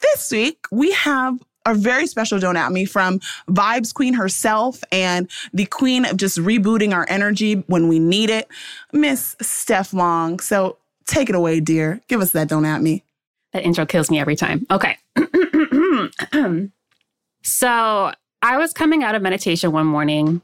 This 0.00 0.30
week, 0.30 0.58
we 0.70 0.92
have 0.92 1.38
a 1.66 1.74
very 1.74 2.06
special 2.06 2.38
Don't 2.38 2.56
At 2.56 2.72
Me 2.72 2.84
from 2.84 3.20
Vibes 3.48 3.92
Queen 3.94 4.14
herself 4.14 4.82
and 4.90 5.30
the 5.52 5.66
queen 5.66 6.04
of 6.04 6.16
just 6.16 6.38
rebooting 6.38 6.92
our 6.92 7.06
energy 7.08 7.54
when 7.66 7.88
we 7.88 7.98
need 7.98 8.30
it, 8.30 8.48
Miss 8.92 9.36
Steph 9.40 9.92
Long. 9.92 10.38
So 10.40 10.78
take 11.06 11.28
it 11.28 11.34
away, 11.34 11.60
dear. 11.60 12.00
Give 12.08 12.20
us 12.20 12.30
that 12.32 12.48
Don't 12.48 12.64
At 12.64 12.82
Me. 12.82 13.04
That 13.52 13.64
intro 13.64 13.86
kills 13.86 14.10
me 14.10 14.18
every 14.18 14.36
time. 14.36 14.66
Okay. 14.70 14.96
so 17.42 18.12
I 18.42 18.56
was 18.56 18.72
coming 18.72 19.02
out 19.02 19.14
of 19.14 19.22
meditation 19.22 19.72
one 19.72 19.86
morning 19.86 20.42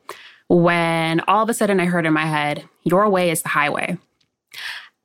when 0.49 1.21
all 1.21 1.43
of 1.43 1.49
a 1.49 1.55
sudden 1.55 1.81
I 1.81 1.87
heard 1.87 2.07
in 2.07 2.13
my 2.13 2.27
head, 2.27 2.65
Your 2.85 3.09
way 3.09 3.31
is 3.31 3.43
the 3.43 3.49
highway. 3.49 3.97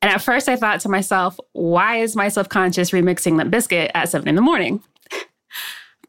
And 0.02 0.12
at 0.12 0.22
first 0.22 0.50
I 0.50 0.58
thought 0.58 0.82
to 0.82 0.90
myself, 0.90 1.40
why 1.54 1.98
is 1.98 2.16
my 2.16 2.28
subconscious 2.28 2.92
remixing 2.92 3.38
Limp 3.38 3.54
Bizkit 3.54 3.90
at 3.94 4.10
seven 4.10 4.28
in 4.28 4.36
the 4.36 4.42
morning? 4.42 4.82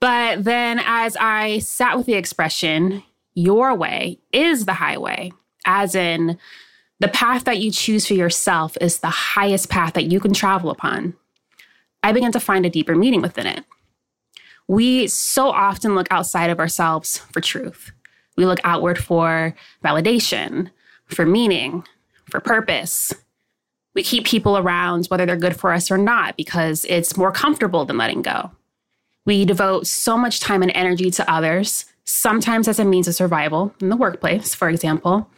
But 0.00 0.44
then 0.44 0.82
as 0.84 1.16
I 1.18 1.60
sat 1.60 1.96
with 1.96 2.04
the 2.04 2.12
expression, 2.12 3.02
your 3.34 3.74
way 3.74 4.18
is 4.32 4.66
the 4.66 4.74
highway, 4.74 5.32
as 5.64 5.94
in 5.94 6.36
the 7.00 7.08
path 7.08 7.44
that 7.44 7.58
you 7.58 7.70
choose 7.70 8.06
for 8.06 8.12
yourself 8.12 8.76
is 8.82 8.98
the 8.98 9.08
highest 9.08 9.70
path 9.70 9.94
that 9.94 10.10
you 10.10 10.20
can 10.20 10.34
travel 10.34 10.68
upon. 10.68 11.14
I 12.04 12.12
began 12.12 12.32
to 12.32 12.40
find 12.40 12.66
a 12.66 12.70
deeper 12.70 12.94
meaning 12.94 13.22
within 13.22 13.46
it. 13.46 13.64
We 14.68 15.06
so 15.08 15.48
often 15.48 15.94
look 15.94 16.06
outside 16.10 16.50
of 16.50 16.60
ourselves 16.60 17.18
for 17.32 17.40
truth. 17.40 17.92
We 18.36 18.44
look 18.44 18.60
outward 18.62 19.02
for 19.02 19.54
validation, 19.82 20.70
for 21.06 21.24
meaning, 21.24 21.84
for 22.30 22.40
purpose. 22.40 23.14
We 23.94 24.02
keep 24.02 24.26
people 24.26 24.58
around, 24.58 25.06
whether 25.06 25.24
they're 25.24 25.36
good 25.36 25.58
for 25.58 25.72
us 25.72 25.90
or 25.90 25.96
not, 25.96 26.36
because 26.36 26.84
it's 26.90 27.16
more 27.16 27.32
comfortable 27.32 27.86
than 27.86 27.96
letting 27.96 28.20
go. 28.20 28.50
We 29.24 29.46
devote 29.46 29.86
so 29.86 30.18
much 30.18 30.40
time 30.40 30.62
and 30.62 30.72
energy 30.74 31.10
to 31.12 31.30
others, 31.30 31.86
sometimes 32.04 32.68
as 32.68 32.78
a 32.78 32.84
means 32.84 33.08
of 33.08 33.14
survival 33.14 33.74
in 33.80 33.88
the 33.88 33.96
workplace, 33.96 34.54
for 34.54 34.68
example, 34.68 35.30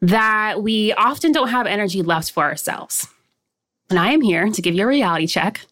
that 0.00 0.62
we 0.62 0.92
often 0.92 1.32
don't 1.32 1.48
have 1.48 1.66
energy 1.66 2.02
left 2.02 2.30
for 2.30 2.44
ourselves. 2.44 3.08
And 3.90 3.98
I 3.98 4.12
am 4.12 4.20
here 4.20 4.48
to 4.50 4.62
give 4.62 4.74
you 4.74 4.84
a 4.84 4.86
reality 4.86 5.26
check. 5.26 5.62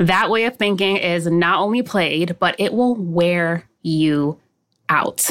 That 0.00 0.30
way 0.30 0.46
of 0.46 0.56
thinking 0.56 0.96
is 0.96 1.26
not 1.26 1.60
only 1.60 1.82
played, 1.82 2.38
but 2.38 2.54
it 2.58 2.72
will 2.72 2.94
wear 2.94 3.68
you 3.82 4.40
out. 4.88 5.28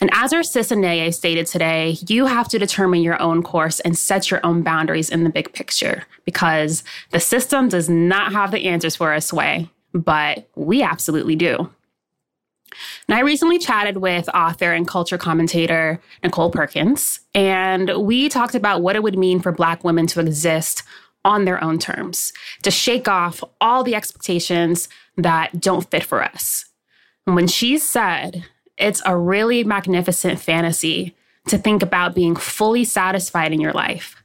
And 0.00 0.10
as 0.12 0.32
our 0.32 0.42
sis 0.42 0.72
Ineye 0.72 1.14
stated 1.14 1.46
today, 1.46 1.96
you 2.08 2.26
have 2.26 2.48
to 2.48 2.58
determine 2.58 3.02
your 3.02 3.22
own 3.22 3.44
course 3.44 3.78
and 3.78 3.96
set 3.96 4.28
your 4.28 4.44
own 4.44 4.62
boundaries 4.62 5.08
in 5.08 5.22
the 5.22 5.30
big 5.30 5.52
picture 5.52 6.02
because 6.24 6.82
the 7.12 7.20
system 7.20 7.68
does 7.68 7.88
not 7.88 8.32
have 8.32 8.50
the 8.50 8.64
answers 8.64 8.96
for 8.96 9.14
us, 9.14 9.32
Way, 9.32 9.70
but 9.94 10.48
we 10.56 10.82
absolutely 10.82 11.36
do. 11.36 11.70
And 13.08 13.16
I 13.16 13.20
recently 13.20 13.58
chatted 13.58 13.98
with 13.98 14.28
author 14.34 14.72
and 14.72 14.86
culture 14.86 15.16
commentator 15.16 16.00
Nichole 16.24 16.52
Perkins, 16.52 17.20
and 17.34 17.90
we 17.98 18.28
talked 18.28 18.56
about 18.56 18.82
what 18.82 18.96
it 18.96 19.02
would 19.04 19.16
mean 19.16 19.40
for 19.40 19.52
Black 19.52 19.84
women 19.84 20.08
to 20.08 20.20
exist 20.20 20.82
on 21.26 21.44
their 21.44 21.62
own 21.62 21.78
terms, 21.78 22.32
to 22.62 22.70
shake 22.70 23.08
off 23.08 23.42
all 23.60 23.82
the 23.82 23.94
expectations 23.94 24.88
that 25.16 25.60
don't 25.60 25.90
fit 25.90 26.04
for 26.04 26.22
us. 26.22 26.64
And 27.26 27.34
when 27.34 27.48
she 27.48 27.76
said, 27.76 28.44
it's 28.78 29.02
a 29.04 29.16
really 29.16 29.64
magnificent 29.64 30.38
fantasy 30.38 31.16
to 31.48 31.58
think 31.58 31.82
about 31.82 32.14
being 32.14 32.36
fully 32.36 32.84
satisfied 32.84 33.52
in 33.52 33.60
your 33.60 33.72
life. 33.72 34.22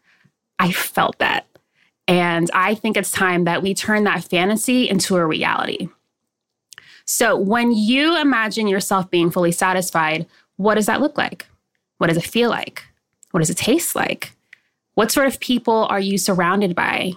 I 0.59 0.71
felt 0.71 1.17
that. 1.19 1.47
And 2.07 2.49
I 2.53 2.75
think 2.75 2.97
it's 2.97 3.11
time 3.11 3.45
that 3.45 3.63
we 3.63 3.73
turn 3.73 4.03
that 4.03 4.23
fantasy 4.23 4.87
into 4.87 5.15
a 5.15 5.25
reality. 5.25 5.89
So, 7.05 7.35
when 7.35 7.71
you 7.71 8.19
imagine 8.19 8.67
yourself 8.67 9.09
being 9.09 9.31
fully 9.31 9.51
satisfied, 9.51 10.27
what 10.57 10.75
does 10.75 10.85
that 10.85 11.01
look 11.01 11.17
like? 11.17 11.47
What 11.97 12.07
does 12.07 12.17
it 12.17 12.23
feel 12.23 12.49
like? 12.49 12.83
What 13.31 13.39
does 13.39 13.49
it 13.49 13.57
taste 13.57 13.95
like? 13.95 14.33
What 14.95 15.11
sort 15.11 15.27
of 15.27 15.39
people 15.39 15.87
are 15.89 15.99
you 15.99 16.17
surrounded 16.17 16.75
by? 16.75 17.13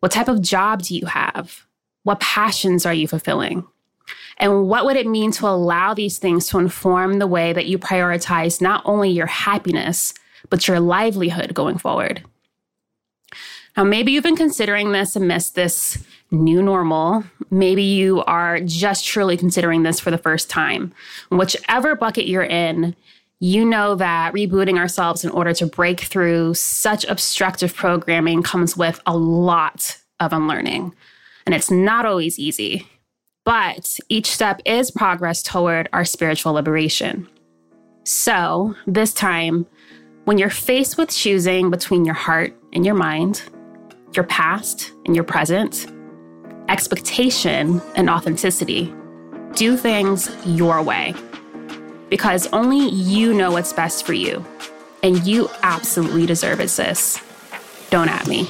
What 0.00 0.12
type 0.12 0.28
of 0.28 0.42
job 0.42 0.82
do 0.82 0.96
you 0.96 1.06
have? 1.06 1.64
What 2.02 2.20
passions 2.20 2.84
are 2.84 2.94
you 2.94 3.08
fulfilling? 3.08 3.66
And 4.38 4.68
what 4.68 4.84
would 4.84 4.96
it 4.96 5.06
mean 5.06 5.32
to 5.32 5.46
allow 5.46 5.94
these 5.94 6.18
things 6.18 6.46
to 6.48 6.58
inform 6.58 7.18
the 7.18 7.26
way 7.26 7.52
that 7.52 7.66
you 7.66 7.78
prioritize 7.78 8.60
not 8.60 8.82
only 8.84 9.10
your 9.10 9.26
happiness, 9.26 10.14
but 10.50 10.68
your 10.68 10.78
livelihood 10.80 11.54
going 11.54 11.78
forward? 11.78 12.22
Now, 13.76 13.84
maybe 13.84 14.12
you've 14.12 14.24
been 14.24 14.36
considering 14.36 14.92
this 14.92 15.16
amidst 15.16 15.54
this 15.54 15.98
new 16.30 16.62
normal. 16.62 17.24
Maybe 17.50 17.82
you 17.82 18.22
are 18.24 18.60
just 18.60 19.06
truly 19.06 19.36
considering 19.36 19.82
this 19.82 20.00
for 20.00 20.10
the 20.10 20.18
first 20.18 20.48
time. 20.48 20.92
Whichever 21.30 21.94
bucket 21.94 22.26
you're 22.26 22.42
in, 22.42 22.96
you 23.40 23.64
know 23.64 23.94
that 23.96 24.32
rebooting 24.32 24.78
ourselves 24.78 25.24
in 25.24 25.30
order 25.30 25.52
to 25.54 25.66
break 25.66 26.00
through 26.00 26.54
such 26.54 27.04
obstructive 27.04 27.74
programming 27.74 28.42
comes 28.42 28.76
with 28.76 29.00
a 29.06 29.16
lot 29.16 29.98
of 30.20 30.32
unlearning. 30.32 30.94
And 31.44 31.54
it's 31.54 31.70
not 31.70 32.06
always 32.06 32.38
easy, 32.38 32.88
but 33.44 33.98
each 34.08 34.30
step 34.30 34.60
is 34.64 34.90
progress 34.90 35.42
toward 35.42 35.88
our 35.92 36.04
spiritual 36.04 36.54
liberation. 36.54 37.28
So, 38.04 38.74
this 38.86 39.12
time, 39.12 39.66
when 40.24 40.38
you're 40.38 40.50
faced 40.50 40.96
with 40.96 41.10
choosing 41.10 41.70
between 41.70 42.04
your 42.04 42.14
heart 42.14 42.54
and 42.72 42.86
your 42.86 42.94
mind, 42.94 43.42
your 44.12 44.24
past 44.24 44.92
and 45.04 45.14
your 45.14 45.24
present, 45.24 45.86
expectation 46.68 47.82
and 47.96 48.08
authenticity, 48.08 48.92
do 49.54 49.76
things 49.76 50.30
your 50.44 50.82
way 50.82 51.14
because 52.08 52.46
only 52.52 52.88
you 52.88 53.34
know 53.34 53.50
what's 53.50 53.72
best 53.72 54.04
for 54.04 54.12
you. 54.12 54.44
And 55.02 55.26
you 55.26 55.48
absolutely 55.62 56.26
deserve 56.26 56.60
it, 56.60 56.68
sis. 56.68 57.20
Don't 57.90 58.08
at 58.08 58.26
me. 58.26 58.48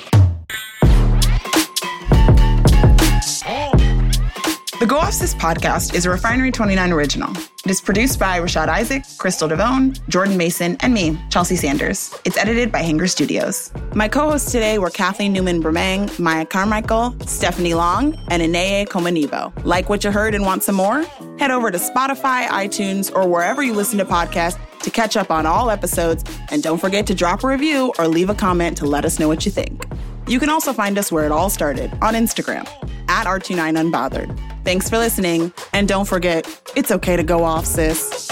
The 4.78 4.84
Go 4.84 4.98
Off 4.98 5.14
Sis 5.14 5.34
podcast 5.34 5.94
is 5.94 6.04
a 6.04 6.10
Refinery 6.10 6.50
29 6.50 6.92
original. 6.92 7.30
It 7.64 7.70
is 7.70 7.80
produced 7.80 8.18
by 8.18 8.38
Rashad 8.38 8.68
Isaac, 8.68 9.04
Crystal 9.16 9.48
Devone, 9.48 9.98
Jordan 10.10 10.36
Mason, 10.36 10.76
and 10.80 10.92
me, 10.92 11.18
Chelsea 11.30 11.56
Sanders. 11.56 12.14
It's 12.26 12.36
edited 12.36 12.70
by 12.70 12.82
Hanger 12.82 13.06
Studios. 13.06 13.72
My 13.94 14.06
co-hosts 14.06 14.52
today 14.52 14.78
were 14.78 14.90
Kathleen 14.90 15.32
Newman 15.32 15.62
Bremang, 15.62 16.18
Maya 16.18 16.44
Carmichael, 16.44 17.16
Stephanie 17.26 17.72
Long, 17.72 18.16
and 18.28 18.42
Ineye 18.42 18.86
Komanibo. 18.86 19.50
Like 19.64 19.88
what 19.88 20.04
you 20.04 20.10
heard 20.10 20.34
and 20.34 20.44
want 20.44 20.62
some 20.62 20.74
more? 20.74 21.04
Head 21.38 21.50
over 21.50 21.70
to 21.70 21.78
Spotify, 21.78 22.46
iTunes, 22.48 23.10
or 23.16 23.26
wherever 23.26 23.62
you 23.62 23.72
listen 23.72 23.98
to 23.98 24.04
podcasts 24.04 24.58
to 24.82 24.90
catch 24.90 25.16
up 25.16 25.30
on 25.30 25.46
all 25.46 25.70
episodes. 25.70 26.22
And 26.50 26.62
don't 26.62 26.78
forget 26.78 27.06
to 27.06 27.14
drop 27.14 27.44
a 27.44 27.48
review 27.48 27.94
or 27.98 28.08
leave 28.08 28.28
a 28.28 28.34
comment 28.34 28.76
to 28.76 28.84
let 28.84 29.06
us 29.06 29.18
know 29.18 29.26
what 29.26 29.46
you 29.46 29.52
think. 29.52 29.86
You 30.28 30.40
can 30.40 30.48
also 30.48 30.72
find 30.72 30.98
us 30.98 31.12
where 31.12 31.24
it 31.24 31.32
all 31.32 31.50
started 31.50 31.92
on 32.02 32.14
Instagram 32.14 32.66
at 33.08 33.26
R29Unbothered. 33.26 34.38
Thanks 34.64 34.90
for 34.90 34.98
listening. 34.98 35.52
And 35.72 35.86
don't 35.86 36.06
forget, 36.06 36.46
it's 36.74 36.90
okay 36.90 37.16
to 37.16 37.22
go 37.22 37.44
off, 37.44 37.64
sis. 37.64 38.28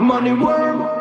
Money 0.00 0.32
worm. 0.32 0.93